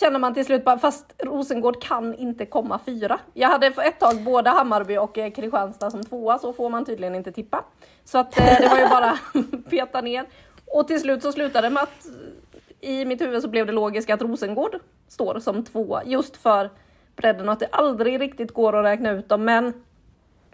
känner 0.00 0.18
man 0.18 0.34
till 0.34 0.44
slut 0.44 0.64
bara, 0.64 0.78
fast 0.78 1.14
Rosengård 1.18 1.82
kan 1.82 2.14
inte 2.14 2.46
komma 2.46 2.80
fyra. 2.86 3.18
Jag 3.32 3.48
hade 3.48 3.72
för 3.72 3.82
ett 3.82 4.00
tag 4.00 4.22
både 4.22 4.50
Hammarby 4.50 4.96
och 4.96 5.18
eh, 5.18 5.30
Kristianstad 5.32 5.90
som 5.90 6.04
tvåa, 6.04 6.38
så 6.38 6.52
får 6.52 6.70
man 6.70 6.84
tydligen 6.84 7.14
inte 7.14 7.32
tippa. 7.32 7.64
Så 8.04 8.18
att 8.18 8.38
eh, 8.38 8.60
det 8.60 8.68
var 8.68 8.78
ju 8.78 8.88
bara 8.88 9.18
peta 9.70 10.00
ner. 10.00 10.26
Och 10.66 10.88
till 10.88 11.00
slut 11.00 11.22
så 11.22 11.32
slutade 11.32 11.66
det 11.66 11.74
med 11.74 11.82
att 11.82 12.06
i 12.84 13.04
mitt 13.04 13.20
huvud 13.20 13.42
så 13.42 13.48
blev 13.48 13.66
det 13.66 13.72
logiskt 13.72 14.10
att 14.10 14.22
Rosengård 14.22 14.78
står 15.08 15.38
som 15.38 15.64
tvåa 15.64 16.04
just 16.04 16.36
för 16.36 16.70
bredden 17.16 17.48
och 17.48 17.52
att 17.52 17.60
det 17.60 17.68
aldrig 17.72 18.20
riktigt 18.20 18.54
går 18.54 18.76
att 18.76 18.84
räkna 18.84 19.10
ut 19.10 19.28
dem. 19.28 19.44
Men 19.44 19.72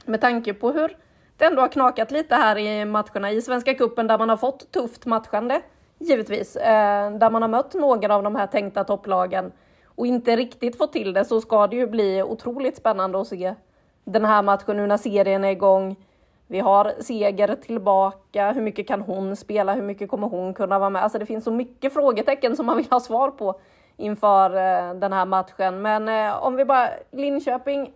med 0.04 0.20
tanke 0.20 0.54
på 0.54 0.70
hur 0.70 0.96
det 1.36 1.44
ändå 1.44 1.62
har 1.62 1.68
knakat 1.68 2.10
lite 2.10 2.34
här 2.34 2.58
i 2.58 2.84
matcherna 2.84 3.30
i 3.30 3.42
Svenska 3.42 3.74
Kuppen 3.74 4.06
där 4.06 4.18
man 4.18 4.28
har 4.28 4.36
fått 4.36 4.72
tufft 4.72 5.06
matchande, 5.06 5.62
givetvis, 5.98 6.56
eh, 6.56 7.12
där 7.12 7.30
man 7.30 7.42
har 7.42 7.48
mött 7.48 7.74
några 7.74 8.14
av 8.14 8.22
de 8.22 8.36
här 8.36 8.46
tänkta 8.46 8.84
topplagen 8.84 9.52
och 9.84 10.06
inte 10.06 10.36
riktigt 10.36 10.78
fått 10.78 10.92
till 10.92 11.12
det 11.12 11.24
så 11.24 11.40
ska 11.40 11.66
det 11.66 11.76
ju 11.76 11.86
bli 11.86 12.22
otroligt 12.22 12.76
spännande 12.76 13.20
att 13.20 13.26
se 13.26 13.54
den 14.04 14.24
här 14.24 14.42
matchen 14.42 14.76
nu 14.76 14.86
när 14.86 14.96
serien 14.96 15.44
är 15.44 15.50
igång. 15.50 15.96
Vi 16.50 16.60
har 16.60 16.92
Seger 17.00 17.54
tillbaka. 17.54 18.52
Hur 18.52 18.62
mycket 18.62 18.88
kan 18.88 19.00
hon 19.00 19.36
spela? 19.36 19.74
Hur 19.74 19.82
mycket 19.82 20.10
kommer 20.10 20.28
hon 20.28 20.54
kunna 20.54 20.78
vara 20.78 20.90
med? 20.90 21.02
Alltså 21.02 21.18
det 21.18 21.26
finns 21.26 21.44
så 21.44 21.50
mycket 21.50 21.92
frågetecken 21.92 22.56
som 22.56 22.66
man 22.66 22.76
vill 22.76 22.90
ha 22.90 23.00
svar 23.00 23.30
på 23.30 23.60
inför 23.96 24.50
eh, 24.50 24.94
den 24.94 25.12
här 25.12 25.26
matchen. 25.26 25.82
Men 25.82 26.08
eh, 26.08 26.44
om 26.44 26.56
vi 26.56 26.64
bara 26.64 26.88
Linköping 27.10 27.92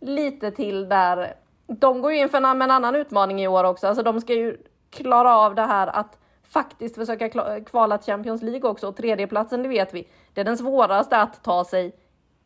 lite 0.00 0.50
till 0.50 0.88
där. 0.88 1.34
De 1.66 2.02
går 2.02 2.12
ju 2.12 2.18
inför 2.18 2.38
en, 2.38 2.62
en 2.62 2.70
annan 2.70 2.94
utmaning 2.94 3.42
i 3.42 3.48
år 3.48 3.64
också. 3.64 3.86
Alltså 3.86 4.02
de 4.02 4.20
ska 4.20 4.34
ju 4.34 4.56
klara 4.90 5.36
av 5.36 5.54
det 5.54 5.66
här 5.66 5.86
att 5.86 6.18
faktiskt 6.42 6.94
försöka 6.94 7.28
kvala 7.60 7.98
Champions 7.98 8.42
League 8.42 8.70
också. 8.70 8.88
Och 8.88 8.96
tredjeplatsen, 8.96 9.62
det 9.62 9.68
vet 9.68 9.94
vi, 9.94 10.08
det 10.34 10.40
är 10.40 10.44
den 10.44 10.58
svåraste 10.58 11.16
att 11.16 11.44
ta 11.44 11.64
sig 11.64 11.92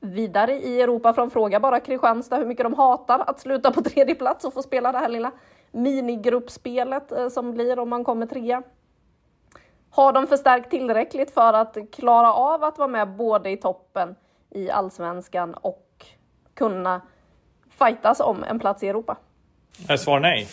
vidare 0.03 0.53
i 0.53 0.81
Europa. 0.81 1.15
Från 1.15 1.31
fråga 1.31 1.61
bara 1.61 1.81
Kristianstad 1.81 2.37
hur 2.37 2.47
mycket 2.47 2.65
de 2.65 2.75
hatar 2.75 3.25
att 3.27 3.41
sluta 3.41 3.73
på 3.73 3.83
tredje 3.83 4.15
plats 4.15 4.45
och 4.45 4.55
få 4.55 4.63
spela 4.63 4.93
det 4.93 4.99
här 4.99 5.09
lilla 5.09 5.33
minigruppspelet 5.71 7.13
eh, 7.13 7.29
som 7.29 7.53
blir 7.53 7.79
om 7.79 7.89
man 7.89 8.05
kommer 8.05 8.27
trea. 8.27 8.63
Har 9.91 10.13
de 10.13 10.27
förstärkt 10.27 10.71
tillräckligt 10.71 11.31
för 11.31 11.53
att 11.53 11.77
klara 11.93 12.35
av 12.35 12.65
att 12.65 12.79
vara 12.79 12.89
med 12.89 13.09
både 13.09 13.51
i 13.51 13.57
toppen 13.57 14.15
i 14.51 14.71
allsvenskan 14.71 15.55
och 15.55 16.07
kunna 16.55 17.01
fightas 17.71 18.21
om 18.21 18.45
en 18.45 18.59
plats 18.59 18.83
i 18.83 18.89
Europa? 18.89 19.17
Svar 19.99 20.21
nej. 20.21 20.49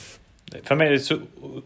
För 0.63 0.75
mig 0.75 0.87
är 0.87 0.91
det 0.91 0.99
så 0.99 1.17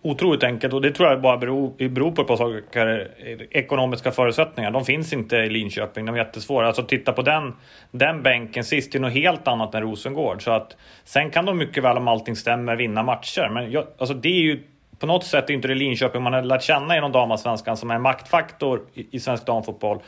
otroligt 0.01 0.43
enkelt 0.43 0.73
och 0.73 0.81
det 0.81 0.91
tror 0.91 1.09
jag 1.09 1.21
bara 1.21 1.37
beror, 1.37 1.89
beror 1.89 2.11
på 2.11 2.21
ett 2.21 2.27
par 2.27 2.35
saker. 2.35 3.11
Ekonomiska 3.51 4.11
förutsättningar. 4.11 4.71
De 4.71 4.85
finns 4.85 5.13
inte 5.13 5.35
i 5.35 5.49
Linköping. 5.49 6.05
De 6.05 6.15
är 6.15 6.19
jättesvåra. 6.19 6.67
Alltså 6.67 6.83
titta 6.83 7.13
på 7.13 7.21
den, 7.21 7.53
den 7.91 8.23
bänken 8.23 8.63
sist. 8.63 8.91
Det 8.91 8.97
är 8.97 8.99
något 8.99 9.13
helt 9.13 9.47
annat 9.47 9.75
än 9.75 9.81
Rosengård. 9.81 10.43
Så 10.43 10.51
att, 10.51 10.77
sen 11.03 11.29
kan 11.29 11.45
de 11.45 11.57
mycket 11.57 11.83
väl 11.83 11.97
om 11.97 12.07
allting 12.07 12.35
stämmer 12.35 12.75
vinna 12.75 13.03
matcher. 13.03 13.49
Men 13.53 13.71
jag, 13.71 13.87
alltså 13.97 14.13
det 14.13 14.29
är 14.29 14.41
ju 14.41 14.63
på 15.03 15.07
något 15.07 15.23
sätt 15.23 15.49
är 15.49 15.53
inte 15.53 15.67
det 15.67 15.75
Linköping 15.75 16.21
man 16.21 16.33
har 16.33 16.41
lärt 16.41 16.63
känna 16.63 16.97
inom 16.97 17.11
damallsvenskan 17.11 17.77
som 17.77 17.91
är 17.91 17.95
en 17.95 18.01
maktfaktor 18.01 18.81
i, 18.93 19.07
i 19.11 19.19
svensk 19.19 19.45
damfotboll. 19.45 19.99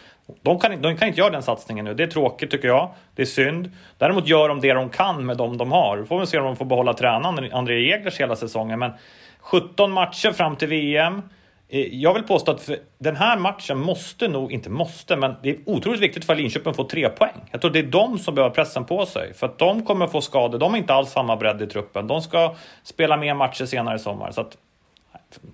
De 0.41 0.60
kan, 0.60 0.82
de 0.82 0.98
kan 0.98 1.08
inte 1.08 1.20
göra 1.20 1.30
den 1.30 1.43
satsningen 1.43 1.86
nu. 1.86 1.93
Det 1.93 2.04
är 2.04 2.08
tråkigt 2.08 2.52
tycker 2.52 2.68
jag. 2.68 2.89
Det 3.16 3.22
är 3.22 3.26
synd. 3.26 3.72
Däremot 3.98 4.28
gör 4.28 4.50
de 4.50 4.62
det 4.62 4.74
de 4.74 4.89
kan 4.89 5.26
med 5.26 5.38
de 5.38 5.58
de 5.58 5.72
har. 5.72 6.04
Får 6.04 6.18
väl 6.18 6.28
se 6.28 6.38
om 6.38 6.46
de 6.46 6.56
får 6.56 6.66
behålla 6.66 6.93
tränaren 6.93 7.54
André 7.54 7.93
Eglers 7.93 8.20
hela 8.20 8.36
säsongen. 8.36 8.80
Men 8.80 8.91
17 9.39 9.91
matcher 9.91 10.32
fram 10.32 10.56
till 10.56 10.68
VM. 10.68 11.22
Eh, 11.70 11.80
jag 11.80 12.14
vill 12.14 12.24
påstå 12.24 12.52
att 12.52 12.70
den 12.98 13.16
här 13.16 13.38
matchen 13.38 13.80
måste 13.80 14.28
nog, 14.28 14.52
inte 14.52 14.70
måste, 14.70 15.16
men 15.16 15.36
det 15.43 15.50
är 15.50 15.58
otroligt 15.66 16.02
viktigt 16.02 16.26
för 16.26 16.36
Linköping 16.36 16.70
att 16.70 16.76
få 16.76 16.84
tre 16.84 17.10
poäng. 17.10 17.41
Jag 17.52 17.62
tror 17.62 17.72
det 17.72 17.80
är 17.80 17.84
de 17.84 18.20
som 18.20 18.36
behöver 18.36 18.56
pressen 18.56 18.86
på 18.86 19.06
sig. 19.06 19.34
För 19.34 19.46
att 19.46 19.58
de 19.58 19.86
kommer 19.86 20.08
få 20.08 20.22
skador. 20.22 20.60
De 20.60 20.72
har 20.72 20.78
inte 20.78 20.93
alls 20.93 21.12
samma 21.12 21.36
bredd 21.36 21.62
i 21.62 21.68
truppen. 21.68 22.08
De 22.08 22.22
ska 22.22 22.56
spela 22.84 23.18
mer 23.18 23.34
matcher 23.34 23.66
senare 23.66 23.96
i 23.96 24.00
sommar. 24.00 24.32
Så 24.32 24.41
att 24.41 24.58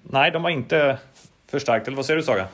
nej, 0.04 0.32
de 0.32 0.44
har 0.44 0.52
inte 0.52 0.98
förstärkt. 1.48 1.88
Eller 1.88 1.98
vad 1.98 2.06
säger 2.06 2.18
du 2.18 2.24
Saga? 2.24 2.48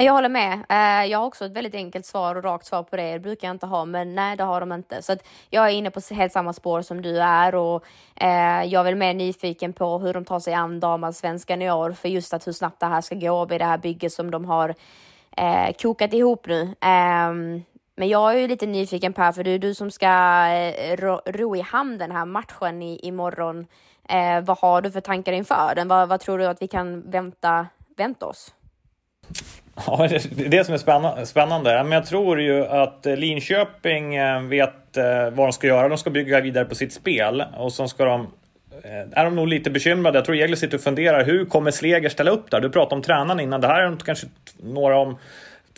Jag 0.00 0.12
håller 0.12 0.28
med. 0.28 0.52
Eh, 0.68 1.10
jag 1.10 1.18
har 1.18 1.26
också 1.26 1.44
ett 1.44 1.52
väldigt 1.52 1.74
enkelt 1.74 2.06
svar 2.06 2.34
och 2.34 2.44
rakt 2.44 2.66
svar 2.66 2.82
på 2.82 2.96
det. 2.96 3.12
Det 3.12 3.18
brukar 3.18 3.48
jag 3.48 3.54
inte 3.54 3.66
ha, 3.66 3.84
men 3.84 4.14
nej, 4.14 4.36
det 4.36 4.44
har 4.44 4.60
de 4.60 4.72
inte. 4.72 5.02
Så 5.02 5.12
att 5.12 5.26
jag 5.50 5.66
är 5.66 5.70
inne 5.70 5.90
på 5.90 6.00
helt 6.10 6.32
samma 6.32 6.52
spår 6.52 6.82
som 6.82 7.02
du 7.02 7.20
är 7.20 7.54
och 7.54 7.84
eh, 8.14 8.64
jag 8.64 8.80
är 8.80 8.84
väl 8.84 8.94
mer 8.94 9.14
nyfiken 9.14 9.72
på 9.72 9.98
hur 9.98 10.14
de 10.14 10.24
tar 10.24 10.40
sig 10.40 10.54
an 10.54 10.80
damallsvenskan 10.80 11.62
i 11.62 11.70
år, 11.70 11.92
för 11.92 12.08
just 12.08 12.34
att 12.34 12.46
hur 12.46 12.52
snabbt 12.52 12.80
det 12.80 12.86
här 12.86 13.00
ska 13.00 13.14
gå 13.14 13.44
vid 13.44 13.60
det 13.60 13.64
här 13.64 13.78
bygget 13.78 14.12
som 14.12 14.30
de 14.30 14.44
har 14.44 14.74
eh, 15.36 15.72
kokat 15.82 16.12
ihop 16.12 16.46
nu. 16.46 16.74
Ehm, 16.80 17.62
men 17.96 18.08
jag 18.08 18.34
är 18.34 18.38
ju 18.38 18.48
lite 18.48 18.66
nyfiken 18.66 19.12
Per, 19.12 19.32
för 19.32 19.44
det 19.44 19.50
är 19.50 19.58
du 19.58 19.74
som 19.74 19.90
ska 19.90 20.46
ro, 20.96 21.20
ro 21.26 21.56
i 21.56 21.60
hamn 21.60 21.98
den 21.98 22.12
här 22.12 22.24
matchen 22.24 22.82
i, 22.82 22.98
imorgon. 23.02 23.66
Eh, 24.08 24.40
vad 24.44 24.58
har 24.58 24.82
du 24.82 24.90
för 24.90 25.00
tankar 25.00 25.32
inför 25.32 25.74
den? 25.74 25.88
Vad, 25.88 26.08
vad 26.08 26.20
tror 26.20 26.38
du 26.38 26.46
att 26.46 26.62
vi 26.62 26.68
kan 26.68 27.10
vänta, 27.10 27.66
vänta 27.96 28.26
oss? 28.26 28.54
Ja, 29.86 30.08
det 30.30 30.44
är 30.44 30.48
det 30.48 30.64
som 30.64 30.74
är 30.74 31.24
spännande. 31.24 31.82
Men 31.82 31.92
jag 31.92 32.06
tror 32.06 32.40
ju 32.40 32.66
att 32.66 33.06
eh, 33.06 33.16
Linköping 33.16 34.14
eh, 34.14 34.42
vet 34.42 34.96
eh, 34.96 35.04
vad 35.04 35.46
de 35.46 35.52
ska 35.52 35.66
göra. 35.66 35.88
De 35.88 35.98
ska 35.98 36.10
bygga 36.10 36.40
vidare 36.40 36.64
på 36.64 36.74
sitt 36.74 36.92
spel 36.92 37.44
och 37.58 37.72
så 37.72 37.88
ska 37.88 38.04
de 38.04 38.26
är 39.12 39.24
de 39.24 39.36
nog 39.36 39.48
lite 39.48 39.70
bekymrade. 39.70 40.18
Jag 40.18 40.24
tror 40.24 40.36
Jägle 40.36 40.56
sitter 40.56 40.76
och 40.76 40.82
funderar. 40.82 41.24
Hur 41.24 41.44
kommer 41.44 41.70
Sleger 41.70 42.08
ställa 42.08 42.30
upp 42.30 42.50
där? 42.50 42.60
Du 42.60 42.70
pratade 42.70 42.94
om 42.94 43.02
tränaren 43.02 43.40
innan. 43.40 43.60
Det 43.60 43.66
här 43.66 43.82
är 43.82 43.96
kanske 43.96 44.26
några 44.62 44.98
om 44.98 45.18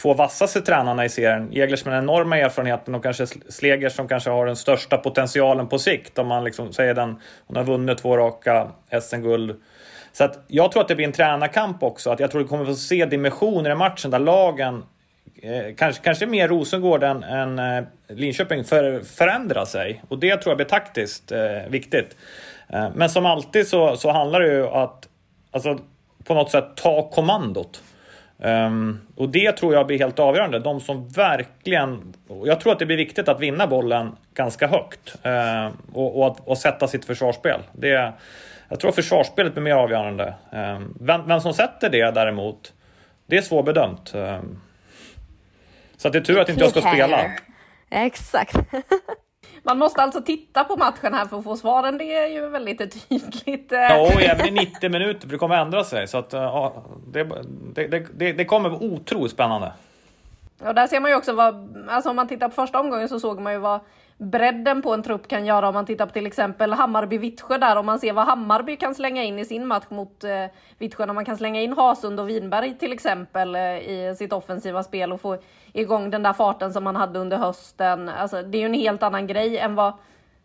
två 0.03 0.14
vassaste 0.14 0.61
tränarna 0.61 1.05
i 1.05 1.09
serien. 1.09 1.53
Jeglers 1.53 1.84
med 1.84 1.94
den 1.94 2.05
enorma 2.05 2.38
erfarenheten 2.38 2.94
och 2.94 3.03
kanske 3.03 3.26
Slegers 3.26 3.92
som 3.92 4.09
kanske 4.09 4.30
har 4.30 4.46
den 4.46 4.57
största 4.57 4.96
potentialen 4.96 5.68
på 5.68 5.78
sikt. 5.78 6.18
Om 6.18 6.26
man 6.26 6.44
liksom 6.44 6.72
säger 6.72 6.94
den. 6.94 7.20
Hon 7.46 7.57
har 7.57 7.64
vunnit 7.64 7.98
två 7.98 8.16
raka 8.16 8.68
SM-guld. 9.03 9.61
Så 10.12 10.24
att 10.24 10.44
jag 10.46 10.72
tror 10.72 10.82
att 10.82 10.88
det 10.88 10.94
blir 10.94 11.07
en 11.07 11.12
tränarkamp 11.12 11.82
också. 11.82 12.11
Att 12.11 12.20
jag 12.20 12.30
tror 12.30 12.40
att 12.40 12.46
vi 12.46 12.48
kommer 12.48 12.64
få 12.64 12.74
se 12.74 13.05
dimensioner 13.05 13.70
i 13.70 13.74
matchen 13.74 14.11
där 14.11 14.18
lagen 14.18 14.84
eh, 15.42 15.74
kanske, 15.76 16.03
kanske 16.03 16.26
mer 16.26 16.48
Rosengård 16.48 17.03
än, 17.03 17.22
än 17.22 17.59
eh, 17.59 17.84
Linköping 18.09 18.64
för, 18.64 19.01
förändrar 19.01 19.64
sig. 19.64 20.03
Och 20.09 20.18
det 20.18 20.36
tror 20.36 20.51
jag 20.51 20.57
blir 20.57 20.66
taktiskt 20.66 21.32
eh, 21.32 21.68
viktigt. 21.68 22.16
Eh, 22.68 22.88
men 22.94 23.11
som 23.11 23.26
alltid 23.26 23.68
så, 23.68 23.96
så 23.96 24.11
handlar 24.11 24.40
det 24.40 24.46
ju 24.46 24.64
om 24.64 24.82
att 24.82 25.09
alltså, 25.51 25.78
på 26.24 26.34
något 26.34 26.51
sätt 26.51 26.64
ta 26.76 27.11
kommandot. 27.11 27.82
Um, 28.43 29.01
och 29.16 29.28
det 29.28 29.53
tror 29.53 29.74
jag 29.74 29.86
blir 29.86 29.99
helt 29.99 30.18
avgörande. 30.18 30.59
De 30.59 30.80
som 30.80 31.09
verkligen... 31.09 32.14
Jag 32.45 32.61
tror 32.61 32.72
att 32.72 32.78
det 32.78 32.86
blir 32.86 32.97
viktigt 32.97 33.28
att 33.28 33.41
vinna 33.41 33.66
bollen 33.66 34.16
ganska 34.34 34.66
högt 34.66 35.16
uh, 35.26 35.72
och, 35.93 36.22
och, 36.22 36.49
och, 36.49 36.59
sätta 36.59 36.88
sitt 36.88 37.05
försvarsspel. 37.05 37.61
Det, 37.72 38.12
jag 38.68 38.80
tror 38.80 38.93
försvarsspelet 38.93 39.53
blir 39.55 39.62
mer 39.62 39.74
avgörande. 39.74 40.34
Um, 40.53 40.97
vem, 41.01 41.28
vem, 41.28 41.41
som 41.41 41.55
sätter 41.55 41.91
det 41.91 42.11
däremot, 42.11 42.72
det 43.26 43.36
är 43.36 43.43
svårbedömt. 43.43 44.14
Um, 44.14 44.61
så 45.97 46.09
det 46.09 46.18
är 46.18 46.22
tur 46.22 46.41
att 46.41 46.49
inte 46.49 46.61
jag 46.61 46.70
ska 46.70 46.80
spela. 46.80 47.30
Exakt. 47.91 48.57
Man 49.63 49.79
måste 49.79 50.03
alltså 50.03 50.21
titta 50.21 50.65
på 50.65 50.77
matchen 50.77 51.15
här 51.15 51.25
för 51.25 51.39
att 51.39 51.45
få 51.45 51.57
svaren. 51.57 51.99
Det 51.99 52.17
är 52.17 52.27
ju 52.27 52.49
väldigt 52.49 53.09
tydligt. 53.09 53.67
Ja, 53.71 54.01
och 54.01 54.23
även 54.23 54.47
i 54.47 54.51
90 54.51 54.91
minuter, 54.91 55.21
för 55.21 55.29
det 55.29 55.39
kommer 55.39 55.57
ändra 55.57 55.85
sig. 55.85 56.09
Så 56.09 56.19
att, 56.19 56.33
ja, 56.33 56.75
det, 57.07 57.25
det, 57.75 58.07
det, 58.15 58.33
det 58.33 58.45
kommer 58.45 58.69
vara 58.69 58.83
otroligt 58.83 59.33
spännande. 59.33 59.73
Och 60.59 60.75
där 60.75 60.87
ser 60.87 61.01
man 61.01 61.11
ju 61.11 61.17
också 61.17 61.33
vad, 61.33 61.87
alltså 61.89 62.11
om 62.11 62.17
man 62.17 62.29
tittar 62.29 62.49
på 62.49 62.55
första 62.55 62.81
omgången 62.81 63.09
så 63.09 63.21
såg 63.21 63.41
man 63.41 63.53
ju 63.53 63.59
vad 63.59 63.81
bredden 64.21 64.83
på 64.83 64.95
en 64.95 65.03
trupp 65.03 65.29
kan 65.29 65.47
göra 65.47 65.68
om 65.68 65.75
man 65.75 65.87
tittar 65.87 66.07
på 66.07 66.12
till 66.12 66.27
exempel 66.27 66.73
Hammarby-Vittsjö 66.73 67.59
där, 67.59 67.77
om 67.77 67.87
man 67.87 67.99
ser 67.99 68.12
vad 68.12 68.27
Hammarby 68.27 68.77
kan 68.77 68.95
slänga 68.95 69.25
in 69.25 69.39
i 69.39 69.45
sin 69.45 69.66
match 69.66 69.85
mot 69.89 70.25
eh, 70.25 70.45
Vittsjö, 70.79 71.07
om 71.09 71.14
man 71.14 71.25
kan 71.25 71.37
slänga 71.37 71.61
in 71.61 71.73
Hasund 71.73 72.21
och 72.21 72.29
Vinberg 72.29 72.79
till 72.79 72.93
exempel 72.93 73.55
eh, 73.55 73.62
i 73.62 74.14
sitt 74.18 74.33
offensiva 74.33 74.83
spel 74.83 75.12
och 75.12 75.21
få 75.21 75.39
igång 75.73 76.11
den 76.11 76.23
där 76.23 76.33
farten 76.33 76.73
som 76.73 76.85
man 76.85 76.97
hade 76.97 77.18
under 77.18 77.37
hösten. 77.37 78.09
Alltså, 78.09 78.43
det 78.43 78.59
är 78.59 78.61
ju 78.61 78.66
en 78.66 78.75
helt 78.75 79.03
annan 79.03 79.27
grej 79.27 79.59
än 79.59 79.75
vad 79.75 79.93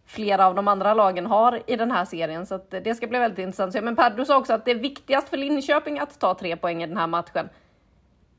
flera 0.05 0.47
av 0.47 0.55
de 0.55 0.67
andra 0.67 0.93
lagen 0.93 1.25
har 1.25 1.61
i 1.67 1.75
den 1.75 1.91
här 1.91 2.05
serien, 2.05 2.45
så 2.45 2.55
eh, 2.55 2.81
det 2.83 2.95
ska 2.95 3.07
bli 3.07 3.19
väldigt 3.19 3.39
intressant. 3.39 3.83
Men 3.83 3.95
Per, 3.95 4.09
du 4.09 4.25
sa 4.25 4.37
också 4.37 4.53
att 4.53 4.65
det 4.65 4.71
är 4.71 4.75
viktigast 4.75 5.29
för 5.29 5.37
Linköping 5.37 5.99
att 5.99 6.19
ta 6.19 6.33
tre 6.33 6.55
poäng 6.55 6.83
i 6.83 6.87
den 6.87 6.97
här 6.97 7.07
matchen. 7.07 7.49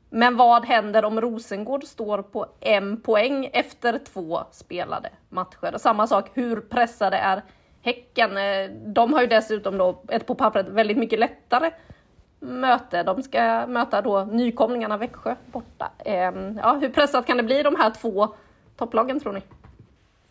Men 0.09 0.37
vad 0.37 0.65
händer 0.65 1.05
om 1.05 1.21
Rosengård 1.21 1.83
står 1.83 2.21
på 2.21 2.45
en 2.59 3.01
poäng 3.01 3.49
efter 3.53 3.99
två 3.99 4.39
spelade 4.51 5.09
matcher? 5.29 5.77
Samma 5.77 6.07
sak, 6.07 6.29
hur 6.33 6.61
pressade 6.61 7.17
är 7.17 7.43
Häcken? 7.81 8.37
Eh, 8.37 8.69
de 8.85 9.13
har 9.13 9.21
ju 9.21 9.27
dessutom 9.27 9.77
då 9.77 10.03
ett 10.07 10.25
på 10.25 10.35
pappret 10.35 10.69
väldigt 10.69 10.97
mycket 10.97 11.19
lättare 11.19 11.71
möte. 12.39 13.03
De 13.03 13.23
ska 13.23 13.67
möta 13.67 14.01
då 14.01 14.23
nykomlingarna 14.23 14.97
Växjö 14.97 15.35
borta. 15.45 15.91
Ehm, 16.05 16.59
ja, 16.63 16.73
hur 16.81 16.89
pressat 16.89 17.25
kan 17.25 17.37
det 17.37 17.43
bli 17.43 17.63
de 17.63 17.75
här 17.75 17.89
två 17.89 18.27
topplagen 18.77 19.19
tror 19.19 19.33
ni? 19.33 19.41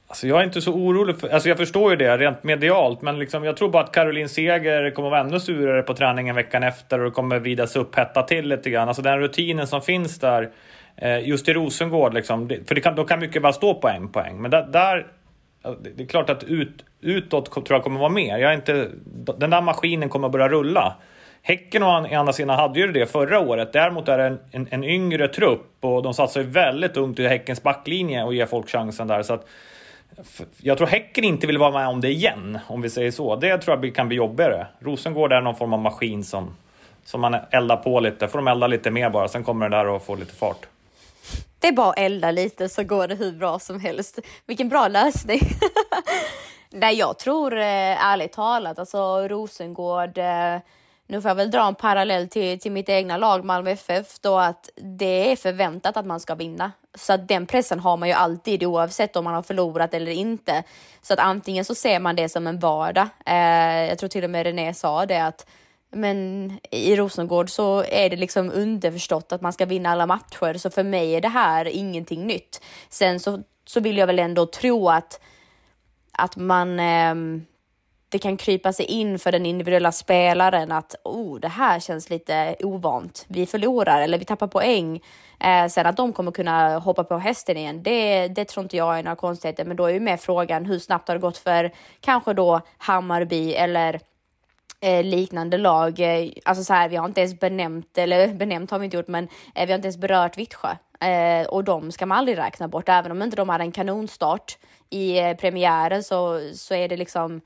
Alltså 0.09 0.27
jag 0.27 0.41
är 0.41 0.45
inte 0.45 0.61
så 0.61 0.73
orolig. 0.73 1.21
För, 1.21 1.29
alltså 1.29 1.49
jag 1.49 1.59
förstår 1.59 1.91
ju 1.91 1.97
det 1.97 2.17
rent 2.17 2.45
medialt, 2.45 3.03
men 3.03 3.19
liksom, 3.19 3.45
jag 3.45 3.57
tror 3.57 3.69
bara 3.69 3.83
att 3.83 3.93
Caroline 3.93 4.29
Seger 4.29 4.91
kommer 4.91 5.11
vara 5.11 5.21
ännu 5.21 5.41
surare 5.41 5.83
på 5.83 5.95
träningen 5.95 6.35
veckan 6.35 6.63
efter 6.63 6.99
och 6.99 7.05
det 7.05 7.11
kommer 7.11 7.39
vidas 7.39 7.77
upp, 7.77 7.95
hetta 7.95 8.23
till 8.23 8.49
lite 8.49 8.71
grann. 8.71 8.89
Alltså 8.89 9.03
den 9.03 9.19
rutinen 9.19 9.67
som 9.67 9.83
finns 9.83 10.19
där, 10.19 10.51
eh, 10.97 11.29
just 11.29 11.49
i 11.49 11.53
Rosengård, 11.53 12.15
liksom, 12.15 12.49
för 12.49 12.75
det 12.75 12.81
kan, 12.81 12.95
då 12.95 13.05
kan 13.05 13.21
mycket 13.21 13.43
bara 13.43 13.53
stå 13.53 13.75
på 13.75 13.89
en 13.89 14.09
poäng. 14.09 14.43
Men 14.43 14.51
där, 14.51 14.67
där 14.67 15.07
det 15.97 16.03
är 16.03 16.07
klart 16.07 16.31
att 16.31 16.45
ut, 16.45 16.85
utåt 17.01 17.53
tror 17.53 17.67
jag 17.69 17.83
kommer 17.83 18.01
vara 18.01 18.09
mer. 18.09 18.39
Jag 18.39 18.51
är 18.51 18.55
inte, 18.55 18.89
den 19.39 19.51
där 19.51 19.61
maskinen 19.61 20.09
kommer 20.09 20.29
att 20.29 20.33
börja 20.33 20.49
rulla. 20.49 20.97
Häcken 21.43 21.83
å 21.83 21.91
andra 21.91 22.33
sidan 22.33 22.59
hade 22.59 22.81
ju 22.81 22.93
det 22.93 23.07
förra 23.07 23.41
året. 23.41 23.73
Däremot 23.73 24.09
är 24.09 24.19
det 24.19 24.25
en, 24.25 24.39
en, 24.51 24.69
en 24.71 24.85
yngre 24.85 25.29
trupp 25.29 25.77
och 25.81 26.03
de 26.03 26.15
satsar 26.15 26.41
ju 26.41 26.47
väldigt 26.47 26.97
ungt 26.97 27.19
i 27.19 27.29
Häckens 27.29 27.63
backlinje 27.63 28.25
och 28.25 28.35
ger 28.35 28.47
folk 28.47 28.69
chansen 28.69 29.09
där. 29.09 29.23
Så 29.23 29.35
att, 29.35 29.47
jag 30.61 30.79
tror 30.79 30.87
Häcken 30.87 31.25
inte 31.25 31.47
vill 31.47 31.59
vara 31.59 31.71
med 31.71 31.89
om 31.89 32.01
det 32.01 32.11
igen, 32.11 32.59
om 32.67 32.83
vi 32.83 32.91
säger 32.91 33.11
så. 33.11 33.37
Det 33.37 33.59
tror 33.59 33.85
jag 33.85 33.95
kan 33.95 34.09
bli 34.09 34.17
jobbigare. 34.17 34.67
Rosengård 34.79 35.33
är 35.33 35.41
någon 35.41 35.57
form 35.57 35.73
av 35.73 35.81
maskin 35.81 36.25
som, 36.25 36.57
som 37.05 37.21
man 37.21 37.37
eldar 37.51 37.77
på 37.77 38.01
lite. 38.01 38.29
får 38.29 38.39
de 38.39 38.49
elda 38.49 38.67
lite 38.67 38.91
mer 38.91 39.11
bara, 39.11 39.29
sen 39.29 39.45
kommer 39.45 39.69
det 39.69 39.77
där 39.77 39.87
och 39.87 40.03
får 40.03 40.17
lite 40.17 40.35
fart. 40.35 40.67
Det 41.61 41.69
är 41.69 41.73
bara 41.73 41.91
att 41.91 41.99
elda 41.99 42.31
lite 42.31 42.69
så 42.69 42.85
går 42.85 43.09
det 43.09 43.15
hur 43.15 43.33
bra 43.33 43.59
som 43.59 43.81
helst. 43.81 44.19
Vilken 44.47 44.69
bra 44.69 44.89
lösning! 44.89 45.41
Nej, 46.71 46.99
jag 46.99 47.19
tror 47.19 47.57
eh, 47.59 48.07
ärligt 48.07 48.33
talat, 48.33 48.79
alltså 48.79 49.29
Rosengård, 49.29 50.19
eh, 50.19 50.57
nu 51.07 51.21
får 51.21 51.29
jag 51.29 51.35
väl 51.35 51.51
dra 51.51 51.67
en 51.67 51.75
parallell 51.75 52.29
till, 52.29 52.61
till 52.61 52.73
mitt 52.73 52.89
egna 52.89 53.17
lag 53.17 53.45
Malmö 53.45 53.71
FF 53.71 54.19
då 54.21 54.39
att 54.39 54.71
det 54.77 55.33
är 55.33 55.37
förväntat 55.37 55.97
att 55.97 56.07
man 56.07 56.21
ska 56.21 56.35
vinna. 56.35 56.73
Så 56.95 57.13
att 57.13 57.29
den 57.29 57.47
pressen 57.47 57.81
har 57.81 57.97
man 57.97 58.09
ju 58.09 58.15
alltid 58.15 58.65
oavsett 58.65 59.17
om 59.17 59.25
man 59.25 59.35
har 59.35 59.43
förlorat 59.43 59.95
eller 59.95 60.13
inte. 60.13 60.63
Så 61.03 61.13
att 61.13 61.19
antingen 61.19 61.65
så 61.65 61.75
ser 61.75 62.01
man 62.01 62.17
det 62.17 62.29
som 62.29 62.47
en 62.47 62.59
vardag. 62.59 63.09
Eh, 63.27 63.89
jag 63.89 63.99
tror 63.99 64.09
till 64.09 64.25
och 64.25 64.31
med 64.31 64.47
René 64.47 64.75
sa 64.75 65.07
det 65.07 65.25
att 65.25 65.47
men 65.91 66.53
i 66.71 66.97
Rosengård 66.97 67.51
så 67.51 67.85
är 67.89 68.11
det 68.11 68.17
liksom 68.17 68.51
underförstått 68.55 69.33
att 69.33 69.41
man 69.41 69.53
ska 69.53 69.67
vinna 69.67 69.91
alla 69.91 70.07
matcher. 70.07 70.59
Så 70.59 70.71
för 70.71 70.85
mig 70.85 71.13
är 71.13 71.21
det 71.21 71.29
här 71.29 71.65
ingenting 71.65 72.27
nytt. 72.27 72.63
Sen 72.89 73.21
så, 73.21 73.43
så 73.67 73.81
vill 73.81 73.99
jag 73.99 74.07
väl 74.07 74.19
ändå 74.19 74.47
tro 74.47 74.89
att, 74.89 75.21
att 76.13 76.37
man 76.37 76.81
eh, 76.81 77.15
det 78.09 78.19
kan 78.19 78.37
krypa 78.37 78.73
sig 78.73 78.87
in 78.87 79.19
för 79.19 79.33
den 79.33 79.47
individuella 79.47 79.93
spelaren 79.93 80.73
att 80.73 80.95
oh, 81.05 81.41
det 81.41 81.49
här 81.49 81.81
känns 81.81 82.11
lite 82.11 82.57
ovant. 82.61 83.25
Vi 83.29 83.47
förlorar 83.47 84.03
eller 84.03 84.19
vi 84.19 84.25
tappar 84.25 84.47
poäng. 84.47 85.01
Eh, 85.41 85.67
sen 85.67 85.87
att 85.87 85.97
de 85.97 86.13
kommer 86.13 86.33
kunna 86.33 86.79
hoppa 86.79 87.05
på 87.05 87.19
hästen 87.19 87.57
igen, 87.57 87.83
det, 87.83 88.29
det 88.29 88.45
tror 88.45 88.63
inte 88.63 88.77
jag 88.77 88.99
är 88.99 89.03
några 89.03 89.17
konstigheter. 89.17 89.65
Men 89.65 89.77
då 89.77 89.85
är 89.85 89.93
ju 89.93 90.01
med 90.01 90.21
frågan 90.21 90.65
hur 90.67 90.79
snabbt 90.79 91.09
har 91.09 91.15
det 91.15 91.21
gått 91.21 91.39
för 91.39 91.73
kanske 92.01 92.33
då 92.33 92.61
Hammarby 92.79 93.53
eller 93.53 94.01
eh, 94.81 95.05
liknande 95.05 95.59
lag. 95.59 96.01
Eh, 96.01 96.31
alltså 96.45 96.65
så 96.65 96.75
här, 96.75 96.89
vi 96.89 96.97
har 96.97 97.07
inte 97.07 97.21
ens 97.21 97.41
benämnt, 97.41 97.99
eller 97.99 98.29
benämnt 98.35 98.71
har 98.71 98.79
vi 98.79 98.85
inte 98.85 98.97
gjort, 98.97 99.09
men 99.09 99.25
eh, 99.55 99.67
vi 99.67 99.73
har 99.73 99.79
inte 99.79 99.87
ens 99.87 99.99
berört 99.99 100.39
Vittsjö. 100.39 100.77
Eh, 101.01 101.47
och 101.47 101.65
de 101.65 101.93
ska 101.93 102.07
man 102.07 102.19
aldrig 102.19 102.39
räkna 102.39 102.69
bort, 102.69 102.89
även 102.89 103.11
om 103.11 103.23
inte 103.23 103.37
de 103.37 103.49
hade 103.49 103.65
en 103.65 103.73
kanonstart 103.73 104.59
i 104.91 105.19
eh, 105.19 105.37
premiären 105.37 106.05
så, 106.05 106.51
så 106.55 106.75
är 106.75 106.89
det 106.89 106.97
liksom 106.97 107.41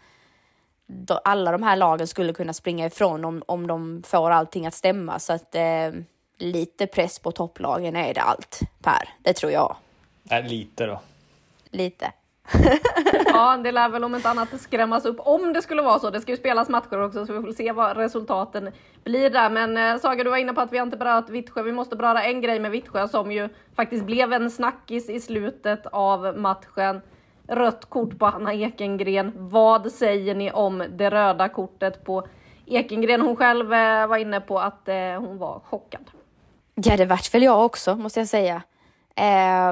alla 1.25 1.53
de 1.53 1.63
här 1.63 1.77
lagen 1.77 2.07
skulle 2.07 2.33
kunna 2.33 2.53
springa 2.53 2.87
ifrån 2.87 3.25
om, 3.25 3.43
om 3.47 3.67
de 3.67 4.03
får 4.07 4.31
allting 4.31 4.67
att 4.67 4.75
stämma. 4.75 5.19
Så 5.19 5.33
att 5.33 5.55
eh, 5.55 5.91
lite 6.39 6.87
press 6.87 7.19
på 7.19 7.33
topplagen 7.33 7.97
är 7.97 8.15
det 8.15 8.21
allt, 8.21 8.61
Per. 8.83 9.09
Det 9.23 9.33
tror 9.33 9.53
jag. 9.53 9.77
Nej, 10.23 10.43
lite 10.43 10.87
då. 10.87 11.01
Lite. 11.71 12.13
ja, 13.27 13.57
det 13.57 13.73
lär 13.73 13.89
väl 13.89 14.05
om 14.05 14.15
inte 14.15 14.29
annat 14.29 14.61
skrämmas 14.61 15.05
upp 15.05 15.17
om 15.21 15.53
det 15.53 15.63
skulle 15.63 15.83
vara 15.83 15.99
så. 15.99 16.11
Det 16.11 16.21
ska 16.21 16.33
ju 16.33 16.37
spelas 16.37 16.69
matcher 16.69 17.03
också 17.03 17.27
så 17.27 17.33
vi 17.33 17.43
får 17.43 17.53
se 17.53 17.73
vad 17.73 17.97
resultaten 17.97 18.71
blir 19.05 19.31
där. 19.31 19.51
Men 19.51 19.77
eh, 19.77 20.01
Saga, 20.01 20.25
du 20.25 20.31
var 20.31 20.37
inne 20.37 20.53
på 20.53 20.61
att 20.61 20.73
vi 20.73 20.79
inte 20.79 20.97
berört 20.97 21.29
Vittsjö. 21.31 21.63
Vi 21.63 21.73
måste 21.73 21.97
beröra 21.97 22.23
en 22.23 22.41
grej 22.41 22.61
med 22.61 22.71
Vittsjö 22.71 23.09
som 23.09 23.33
ju 23.33 23.49
faktiskt 23.77 24.05
blev 24.05 24.33
en 24.33 24.51
snackis 24.51 25.11
i 25.11 25.21
slutet 25.21 25.87
av 25.87 26.39
matchen. 26.39 27.01
Rött 27.51 27.85
kort 27.85 28.19
på 28.19 28.27
Hanna 28.27 28.55
Ekengren. 28.55 29.33
Vad 29.37 29.93
säger 29.93 30.35
ni 30.35 30.53
om 30.53 30.85
det 30.91 31.11
röda 31.11 31.49
kortet 31.49 32.05
på 32.05 32.27
Ekengren? 32.67 33.21
Hon 33.21 33.37
själv 33.37 33.73
eh, 33.73 34.07
var 34.07 34.17
inne 34.17 34.41
på 34.41 34.61
att 34.61 34.89
eh, 34.89 34.97
hon 34.97 35.39
var 35.39 35.61
chockad. 35.65 36.11
Ja, 36.75 36.97
det 36.97 37.07
vart 37.07 37.35
väl 37.35 37.43
jag 37.43 37.65
också 37.65 37.97
måste 37.97 38.21
jag 38.21 38.29
säga. 38.29 38.63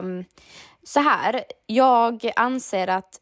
Um 0.00 0.24
så 0.88 1.00
här, 1.00 1.44
jag 1.66 2.30
anser 2.36 2.88
att 2.88 3.20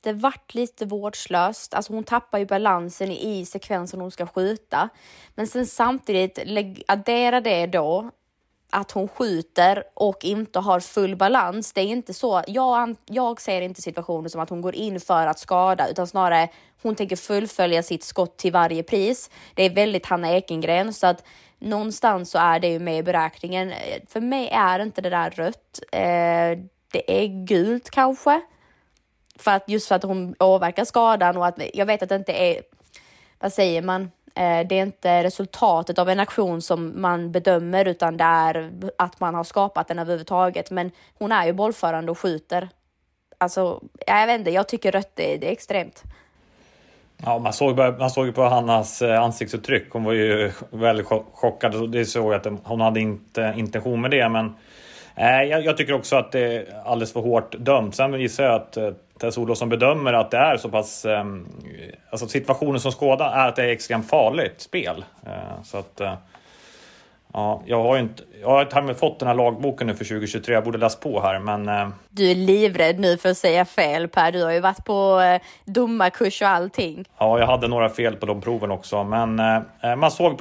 det 0.00 0.12
vart 0.12 0.54
lite 0.54 0.86
vårdslöst. 0.86 1.74
Alltså 1.74 1.92
hon 1.92 2.04
tappar 2.04 2.38
ju 2.38 2.46
balansen 2.46 3.10
i 3.10 3.46
sekvensen 3.46 4.00
hon 4.00 4.10
ska 4.10 4.26
skjuta. 4.26 4.88
Men 5.34 5.46
sen 5.46 5.66
samtidigt 5.66 6.38
addera 6.88 7.40
det 7.40 7.66
då 7.66 8.10
att 8.70 8.90
hon 8.90 9.08
skjuter 9.08 9.84
och 9.94 10.24
inte 10.24 10.58
har 10.58 10.80
full 10.80 11.16
balans. 11.16 11.72
Det 11.72 11.80
är 11.80 11.84
inte 11.84 12.14
så. 12.14 12.42
Jag, 12.46 12.96
jag 13.06 13.40
ser 13.40 13.60
inte 13.60 13.82
situationen 13.82 14.30
som 14.30 14.40
att 14.40 14.50
hon 14.50 14.60
går 14.60 14.74
in 14.74 15.00
för 15.00 15.26
att 15.26 15.38
skada 15.38 15.88
utan 15.88 16.06
snarare 16.06 16.48
hon 16.82 16.94
tänker 16.94 17.16
fullfölja 17.16 17.82
sitt 17.82 18.04
skott 18.04 18.36
till 18.36 18.52
varje 18.52 18.82
pris. 18.82 19.30
Det 19.54 19.62
är 19.62 19.70
väldigt 19.70 20.06
Hanna 20.06 20.30
Ekengren 20.32 20.92
så 20.92 21.06
att 21.06 21.24
någonstans 21.58 22.30
så 22.30 22.38
är 22.38 22.60
det 22.60 22.68
ju 22.68 22.78
med 22.78 22.98
i 22.98 23.02
beräkningen. 23.02 23.72
För 24.08 24.20
mig 24.20 24.48
är 24.48 24.78
inte 24.78 25.00
det 25.00 25.10
där 25.10 25.30
rött. 25.30 25.80
Eh, 25.92 26.58
det 26.92 27.22
är 27.22 27.44
gult 27.46 27.90
kanske. 27.90 28.40
För 29.36 29.50
att 29.50 29.68
just 29.68 29.88
för 29.88 29.94
att 29.94 30.02
hon 30.02 30.34
åverkar 30.38 30.84
skadan 30.84 31.36
och 31.36 31.46
att 31.46 31.58
jag 31.74 31.86
vet 31.86 32.02
att 32.02 32.08
det 32.08 32.16
inte 32.16 32.32
är, 32.32 32.62
vad 33.38 33.52
säger 33.52 33.82
man, 33.82 34.10
Eh, 34.34 34.66
det 34.66 34.78
är 34.78 34.82
inte 34.82 35.24
resultatet 35.24 35.98
av 35.98 36.08
en 36.08 36.20
aktion 36.20 36.62
som 36.62 37.00
man 37.00 37.32
bedömer 37.32 37.88
utan 37.88 38.16
det 38.16 38.24
är 38.24 38.70
att 38.98 39.20
man 39.20 39.34
har 39.34 39.44
skapat 39.44 39.88
den 39.88 39.98
överhuvudtaget. 39.98 40.70
Men 40.70 40.90
hon 41.18 41.32
är 41.32 41.46
ju 41.46 41.52
bollförande 41.52 42.10
och 42.10 42.18
skjuter. 42.18 42.68
Alltså, 43.38 43.80
jag 44.06 44.26
vet 44.26 44.38
inte, 44.38 44.50
jag 44.50 44.68
tycker 44.68 44.92
rött 44.92 45.20
är, 45.20 45.38
det 45.38 45.48
är 45.48 45.52
extremt. 45.52 46.02
Ja, 47.24 47.38
man 47.38 47.52
såg, 47.52 47.76
man 47.76 48.10
såg 48.10 48.34
på 48.34 48.42
Hannas 48.42 49.02
eh, 49.02 49.22
ansiktsuttryck. 49.22 49.86
Hon 49.90 50.04
var 50.04 50.12
ju 50.12 50.52
väldigt 50.70 51.06
chockad. 51.32 51.92
Det 51.92 52.04
såg 52.04 52.34
att 52.34 52.46
hon 52.64 52.80
hade 52.80 53.00
inte 53.00 53.54
intention 53.56 54.00
med 54.00 54.10
det. 54.10 54.28
Men 54.28 54.54
eh, 55.16 55.42
jag, 55.42 55.64
jag, 55.64 55.76
tycker 55.76 55.92
också 55.92 56.16
att 56.16 56.32
det 56.32 56.40
är 56.40 56.66
alldeles 56.84 57.12
för 57.12 57.20
hårt 57.20 57.54
dömt. 57.58 57.94
Sen 57.94 58.20
gissar 58.20 58.44
jag 58.44 58.54
att 58.54 58.76
Tess 59.20 59.38
Olofsson 59.38 59.68
bedömer 59.68 60.12
att 60.12 60.30
det 60.30 60.36
är 60.36 60.56
så 60.56 60.68
pass... 60.68 61.04
Eh, 61.04 61.24
alltså 62.10 62.28
situationen 62.28 62.80
som 62.80 62.92
skåda 62.92 63.30
är 63.30 63.48
att 63.48 63.56
det 63.56 63.64
är 63.64 63.68
extremt 63.68 64.08
farligt 64.08 64.60
spel. 64.60 65.04
Eh, 65.26 65.62
så 65.62 65.78
att... 65.78 66.00
Eh, 66.00 66.14
Ja, 67.32 67.62
jag 67.66 67.82
har 67.82 67.96
ju 67.96 68.02
inte, 68.02 68.22
jag 68.40 68.48
har 68.48 68.80
inte 68.80 68.94
fått 68.94 69.18
den 69.18 69.28
här 69.28 69.34
lagboken 69.34 69.86
nu 69.86 69.94
för 69.94 70.04
2023. 70.04 70.54
Jag 70.54 70.64
borde 70.64 70.78
läst 70.78 71.00
på 71.00 71.20
här, 71.20 71.38
men... 71.38 71.68
Eh... 71.68 71.88
Du 72.08 72.30
är 72.30 72.34
livrädd 72.34 72.98
nu 72.98 73.16
för 73.16 73.28
att 73.28 73.36
säga 73.36 73.64
fel 73.64 74.08
Per. 74.08 74.32
Du 74.32 74.44
har 74.44 74.50
ju 74.52 74.60
varit 74.60 74.84
på 74.84 75.20
eh, 75.20 75.40
domarkurs 75.64 76.42
och 76.42 76.48
allting. 76.48 77.04
Ja, 77.18 77.38
jag 77.38 77.46
hade 77.46 77.68
några 77.68 77.88
fel 77.88 78.16
på 78.16 78.26
de 78.26 78.40
proven 78.40 78.70
också, 78.70 79.04
men 79.04 79.38
eh, 79.82 79.96
man 79.96 80.10
såg... 80.10 80.40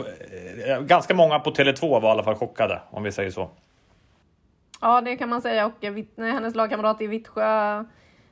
Eh, 0.68 0.80
ganska 0.80 1.14
många 1.14 1.40
på 1.40 1.52
Tele2 1.52 2.02
var 2.02 2.10
i 2.10 2.12
alla 2.12 2.24
fall 2.24 2.36
chockade, 2.36 2.82
om 2.90 3.04
vi 3.04 3.12
säger 3.12 3.32
så. 3.32 3.50
Ja, 4.82 5.02
det 5.02 5.16
kan 5.16 5.30
man 5.30 5.42
säga 5.42 5.66
och 5.66 5.84
hennes 6.18 6.56
lagkamrat 6.56 7.02
i 7.02 7.08
Vittsjö 7.08 7.84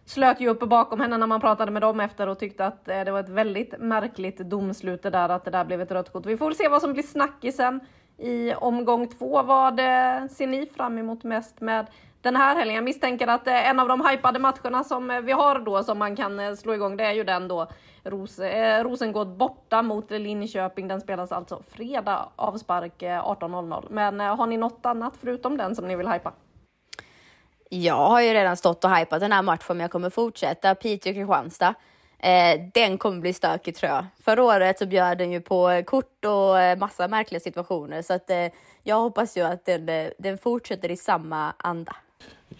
slöt 0.08 0.42
ju 0.42 0.50
upp 0.50 0.60
bakom 0.60 1.00
henne 1.00 1.18
när 1.18 1.28
man 1.28 1.42
pratade 1.42 1.72
med 1.72 1.82
dem 1.82 2.00
efter 2.00 2.28
och 2.28 2.40
tyckte 2.40 2.66
att 2.66 2.88
eh, 2.88 3.04
det 3.04 3.12
var 3.12 3.20
ett 3.20 3.30
väldigt 3.30 3.74
märkligt 3.80 4.38
domslut 4.38 5.04
det 5.04 5.10
där, 5.10 5.30
att 5.30 5.46
det 5.46 5.52
där 5.52 5.66
blev 5.66 5.82
ett 5.82 5.92
rött 5.92 6.14
kort. 6.14 6.26
Vi 6.26 6.38
får 6.38 6.46
väl 6.46 6.56
se 6.56 6.68
vad 6.68 6.82
som 6.82 6.94
blir 6.94 7.04
snackisen 7.04 7.80
i 8.18 8.54
omgång 8.54 9.08
två. 9.08 9.44
Vad 9.44 9.80
eh, 9.80 10.28
ser 10.28 10.48
ni 10.48 10.66
fram 10.66 10.98
emot 10.98 11.24
mest 11.24 11.62
med 11.62 11.88
den 12.22 12.36
här 12.36 12.56
helgen? 12.56 12.76
Jag 12.76 12.84
misstänker 12.84 13.28
att 13.28 13.48
eh, 13.48 13.70
en 13.70 13.80
av 13.80 13.88
de 13.88 14.06
hypade 14.08 14.40
matcherna 14.40 14.84
som 14.84 15.22
vi 15.24 15.32
har 15.32 15.60
då 15.60 15.84
som 15.84 16.00
man 16.00 16.16
kan 16.16 16.58
slå 16.58 16.74
igång, 16.74 16.98
det 16.98 17.04
är 17.04 17.14
ju 17.14 17.24
den 17.24 17.48
då 17.48 17.68
Ros 18.04 18.40
eh, 18.40 18.84
Rosengård 18.84 19.28
borta 19.28 19.82
mot 19.82 20.12
Linköping. 20.12 20.88
Den 20.88 21.02
spelas 21.02 21.32
alltså 21.32 21.64
fredag 21.68 22.30
avspark 22.36 23.02
18.00. 23.02 23.86
Men 23.90 24.20
har 24.20 24.48
ni 24.48 24.58
något 24.58 24.86
annat 24.86 25.14
förutom 25.22 25.58
den 25.58 25.76
som 25.76 25.88
ni 25.88 25.96
vill 25.96 26.08
hypa? 26.08 26.34
Jag 27.70 28.10
har 28.10 28.22
ju 28.22 28.34
redan 28.34 28.58
stått 28.58 28.84
och 28.84 28.96
hypat 28.96 29.20
den 29.20 29.32
här 29.32 29.42
matchen, 29.42 29.78
men 29.78 29.80
jag 29.80 29.92
kommer 29.92 30.10
fortsätta. 30.10 30.74
Piteå-Kristianstad. 30.74 31.74
Eh, 32.20 32.62
den 32.74 32.98
kommer 32.98 33.22
bli 33.22 33.34
stökig 33.34 33.76
tror 33.76 33.92
jag. 33.92 34.06
Förra 34.24 34.44
året 34.44 34.80
så 34.80 34.86
bjöd 34.86 35.18
den 35.18 35.32
ju 35.32 35.42
på 35.42 35.84
kort 35.86 36.26
och 36.26 36.60
eh, 36.60 36.78
massa 36.78 37.08
märkliga 37.08 37.40
situationer 37.40 38.02
så 38.02 38.14
att 38.14 38.30
eh, 38.30 38.48
jag 38.84 38.96
hoppas 38.96 39.38
ju 39.38 39.42
att 39.42 39.66
den, 39.66 39.90
eh, 39.90 40.10
den 40.18 40.38
fortsätter 40.38 40.92
i 40.92 40.98
samma 40.98 41.54
anda. 41.58 41.96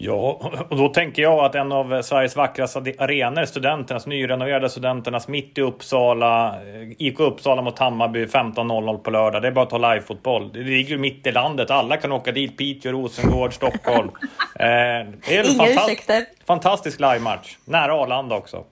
Ja, 0.00 0.52
och 0.68 0.76
då 0.76 0.88
tänker 0.88 1.22
jag 1.22 1.44
att 1.44 1.54
en 1.54 1.72
av 1.72 2.02
Sveriges 2.02 2.36
vackraste 2.36 2.78
arenor, 2.98 3.44
Studenternas, 3.44 4.06
nyrenoverade 4.06 4.70
Studenternas, 4.70 5.28
mitt 5.28 5.58
i 5.58 5.60
Uppsala, 5.60 6.46
eh, 6.48 6.92
IK 6.98 7.20
Uppsala 7.20 7.62
mot 7.62 7.78
Hammarby 7.78 8.26
15.00 8.26 8.98
på 8.98 9.10
lördag. 9.10 9.42
Det 9.42 9.48
är 9.48 9.52
bara 9.52 9.62
att 9.64 9.70
ta 9.70 9.78
live-fotboll. 9.78 10.52
Det 10.52 10.58
ligger 10.58 10.90
ju 10.90 10.98
mitt 10.98 11.26
i 11.26 11.32
landet. 11.32 11.70
Alla 11.70 11.96
kan 11.96 12.12
åka 12.12 12.32
dit. 12.32 12.56
Piteå, 12.58 12.92
Rosengård, 12.92 13.54
Stockholm. 13.54 14.10
Eh, 14.60 14.64
det 14.64 15.36
är 15.36 15.44
en 15.44 15.46
Inga 15.46 15.64
fantast 15.64 15.88
ursäkter. 15.88 16.24
fantastisk 16.46 17.00
live-match. 17.00 17.56
Nära 17.64 17.94
Arlanda 17.94 18.36
också. 18.36 18.64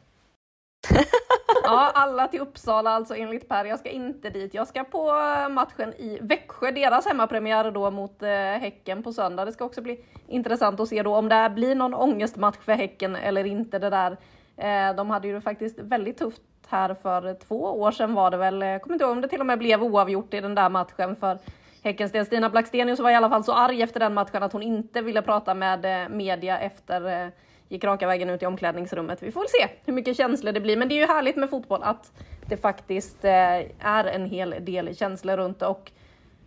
ja, 1.67 1.91
alla 1.95 2.29
till 2.29 2.41
Uppsala 2.41 2.91
alltså 2.91 3.14
enligt 3.14 3.49
Per. 3.49 3.64
Jag 3.64 3.79
ska 3.79 3.89
inte 3.89 4.31
dit. 4.31 4.55
Jag 4.55 4.69
ska 4.69 4.85
på 4.85 5.09
eh, 5.09 5.49
matchen 5.49 5.95
i 5.95 6.19
Växjö, 6.23 6.71
deras 6.71 7.07
hemmapremiär 7.07 7.71
då 7.71 7.91
mot 7.91 8.23
eh, 8.23 8.31
Häcken 8.31 9.03
på 9.03 9.12
söndag. 9.12 9.45
Det 9.45 9.53
ska 9.53 9.64
också 9.64 9.83
bli 9.83 10.05
intressant 10.27 10.81
att 10.81 10.89
se 10.89 11.03
då 11.03 11.14
om 11.14 11.29
det 11.29 11.53
blir 11.55 11.75
någon 11.75 11.95
ångestmatch 11.95 12.59
för 12.59 12.73
Häcken 12.73 13.17
eller 13.17 13.45
inte 13.45 13.79
det 13.79 13.91
där. 13.91 14.17
Eh, 14.57 14.97
de 14.97 15.11
hade 15.11 15.29
ju 15.29 15.41
faktiskt 15.41 15.79
väldigt 15.79 16.19
tufft 16.19 16.43
här 16.69 16.95
för 16.95 17.35
två 17.35 17.62
år 17.62 17.91
sedan 17.91 18.14
var 18.14 18.31
det 18.31 18.37
väl. 18.37 18.61
Jag 18.61 18.83
kommer 18.83 18.95
inte 18.95 19.05
ihåg 19.05 19.12
om 19.12 19.21
det 19.21 19.29
till 19.29 19.41
och 19.41 19.47
med 19.47 19.59
blev 19.59 19.83
oavgjort 19.83 20.35
i 20.35 20.41
den 20.41 20.55
där 20.55 20.69
matchen 20.69 21.17
för 21.17 21.39
Häckens 21.83 22.12
del. 22.12 22.27
Stina 22.27 22.51
Blackstenius 22.51 23.01
var 23.01 23.11
i 23.11 23.14
alla 23.14 23.29
fall 23.29 23.45
så 23.45 23.53
arg 23.53 23.83
efter 23.83 24.01
den 24.01 24.14
matchen 24.14 24.43
att 24.43 24.53
hon 24.53 24.62
inte 24.62 25.03
ville 25.03 25.23
prata 25.23 25.55
med 25.55 26.03
eh, 26.03 26.09
media 26.09 26.59
efter 26.59 27.23
eh, 27.25 27.29
gick 27.69 27.85
raka 27.85 28.07
vägen 28.07 28.31
ut 28.31 28.43
i 28.43 28.47
omklädningsrummet. 28.47 29.23
Vi 29.23 29.33
får 29.33 29.41
väl 29.41 29.49
se 29.49 29.69
hur 29.85 29.93
mycket 29.93 30.17
känslor 30.17 30.53
det 30.53 30.61
blir. 30.61 30.77
Men 30.77 30.89
det 30.89 30.95
är 30.95 31.01
ju 31.01 31.07
härligt 31.07 31.37
med 31.37 31.51
fotboll 31.51 31.83
att 31.83 32.12
det 32.47 32.57
faktiskt 32.57 33.25
eh, 33.25 33.33
är 33.79 34.05
en 34.05 34.27
hel 34.27 34.55
del 34.61 34.97
känslor 34.97 35.37
runt 35.37 35.59
det. 35.59 35.67
Och 35.67 35.91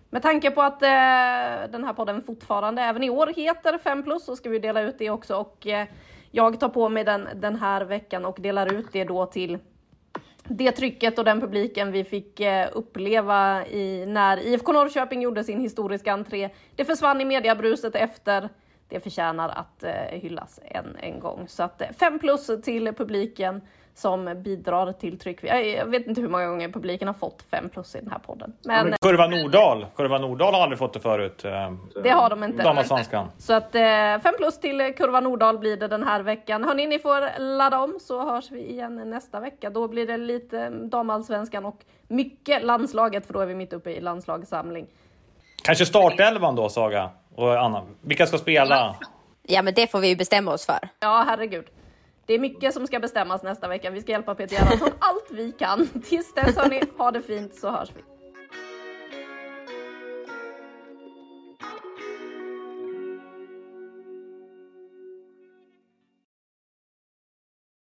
med 0.10 0.22
tanke 0.22 0.52
på 0.52 0.62
att 0.62 0.84
eh, 0.84 1.72
den 1.72 1.84
här 1.84 1.94
podden 1.94 2.24
fortfarande 2.24 2.82
även 2.82 3.04
i 3.04 3.10
år 3.10 3.28
heter 3.36 3.78
5 3.78 4.04
plus 4.04 4.26
så 4.26 4.36
ska 4.36 4.50
vi 4.50 4.60
dela 4.60 4.82
ut 4.82 4.96
det 5.00 5.10
också. 5.10 5.36
Och 5.36 5.68
eh, 5.68 5.88
jag 6.32 6.60
tar 6.60 6.70
på 6.70 6.90
mig 6.90 7.04
den 7.04 7.28
den 7.36 7.56
här 7.56 7.82
veckan 7.82 8.26
och 8.26 8.38
delar 8.40 8.74
ut 8.74 8.88
det 8.92 9.04
då 9.04 9.26
till 9.26 9.58
det 10.44 10.72
trycket 10.72 11.20
och 11.20 11.26
den 11.26 11.42
publiken 11.42 11.92
vi 11.92 12.04
fick 12.04 12.40
eh, 12.40 12.70
uppleva 12.74 13.68
i, 13.68 14.06
när 14.06 14.40
IFK 14.40 14.72
Norrköping 14.72 15.22
gjorde 15.22 15.44
sin 15.44 15.60
historiska 15.60 16.14
entré. 16.14 16.50
Det 16.76 16.86
försvann 16.86 17.22
i 17.22 17.26
mediabruset 17.26 17.96
efter. 17.96 18.50
Det 18.90 19.00
förtjänar 19.00 19.50
att 19.50 19.84
eh, 19.84 20.20
hyllas 20.20 20.60
än 20.66 20.98
en 21.00 21.20
gång. 21.20 21.46
Så 21.48 21.64
att 21.64 21.82
5 22.00 22.14
eh, 22.14 22.20
plus 22.20 22.50
till 22.64 22.94
publiken 22.94 23.62
som 23.96 24.42
bidrar 24.44 24.92
till 24.92 25.20
tryck. 25.20 25.44
Jag 25.44 25.86
vet 25.86 26.08
inte 26.08 26.22
hur 26.22 26.28
många 26.28 26.48
gånger 26.48 26.70
publiken 26.70 27.08
har 27.08 27.16
fått 27.16 27.44
5 27.52 27.70
plus 27.70 27.96
i 27.96 28.00
den 28.00 28.12
här 28.12 28.20
podden. 28.20 28.54
Men... 28.64 28.94
Kurva 29.02 29.28
Nordahl, 29.28 29.86
Kurva 29.96 30.18
Nordahl 30.18 30.54
har 30.54 30.62
aldrig 30.62 30.80
fått 30.80 30.94
det 30.94 31.00
förut. 31.00 31.46
Det 32.04 32.10
har 32.10 32.30
de 32.30 32.44
inte. 32.44 32.64
Damallsvenskan. 32.64 33.28
Så 33.38 33.54
att 33.54 33.72
5 33.72 34.22
plus 34.38 34.60
till 34.60 34.94
Kurva 34.98 35.20
Nordahl 35.20 35.58
blir 35.58 35.78
det 35.78 35.88
den 35.88 36.04
här 36.04 36.22
veckan. 36.22 36.64
Hörni, 36.64 36.88
ni 36.88 37.00
får 37.00 37.40
ladda 37.40 37.80
om 37.80 37.98
så 38.02 38.32
hörs 38.32 38.52
vi 38.52 38.70
igen 38.70 39.10
nästa 39.10 39.40
vecka. 39.40 39.70
Då 39.70 39.88
blir 39.88 40.08
det 40.08 40.18
lite 40.18 40.70
damallsvenskan 40.70 41.66
och 41.66 41.84
mycket 42.08 42.64
landslaget 42.64 43.26
för 43.26 43.34
då 43.34 43.40
är 43.40 43.46
vi 43.46 43.56
mitt 43.56 43.74
uppe 43.74 43.92
i 43.92 44.02
landslagssamling. 44.02 44.88
Kanske 45.64 45.86
startelvan 45.86 46.56
då, 46.56 46.70
Saga? 46.70 47.10
Och 47.40 47.64
Anna. 47.64 47.86
Vilka 48.02 48.28
ska 48.28 48.38
spela? 48.38 48.96
Ja, 49.44 49.62
men 49.62 49.74
det 49.74 49.92
får 49.92 50.00
vi 50.00 50.08
ju 50.08 50.16
bestämma 50.16 50.54
oss 50.54 50.66
för. 50.66 50.90
Ja, 51.00 51.26
herregud. 51.28 51.66
Det 52.26 52.34
är 52.34 52.40
mycket 52.40 52.74
som 52.74 52.88
ska 52.88 53.00
bestämmas 53.00 53.44
nästa 53.44 53.68
vecka. 53.68 53.90
Vi 53.90 54.02
ska 54.02 54.12
hjälpa 54.12 54.36
Peter 54.36 54.56
Gerhardsson 54.56 54.90
allt 55.00 55.28
vi 55.32 55.52
kan. 55.52 55.88
Tills 56.10 56.34
dess 56.34 56.58
hörni, 56.58 56.82
ha 56.98 57.12
det 57.12 57.22
fint 57.22 57.56
så 57.56 57.70
hörs 57.70 57.90
vi. 57.96 58.02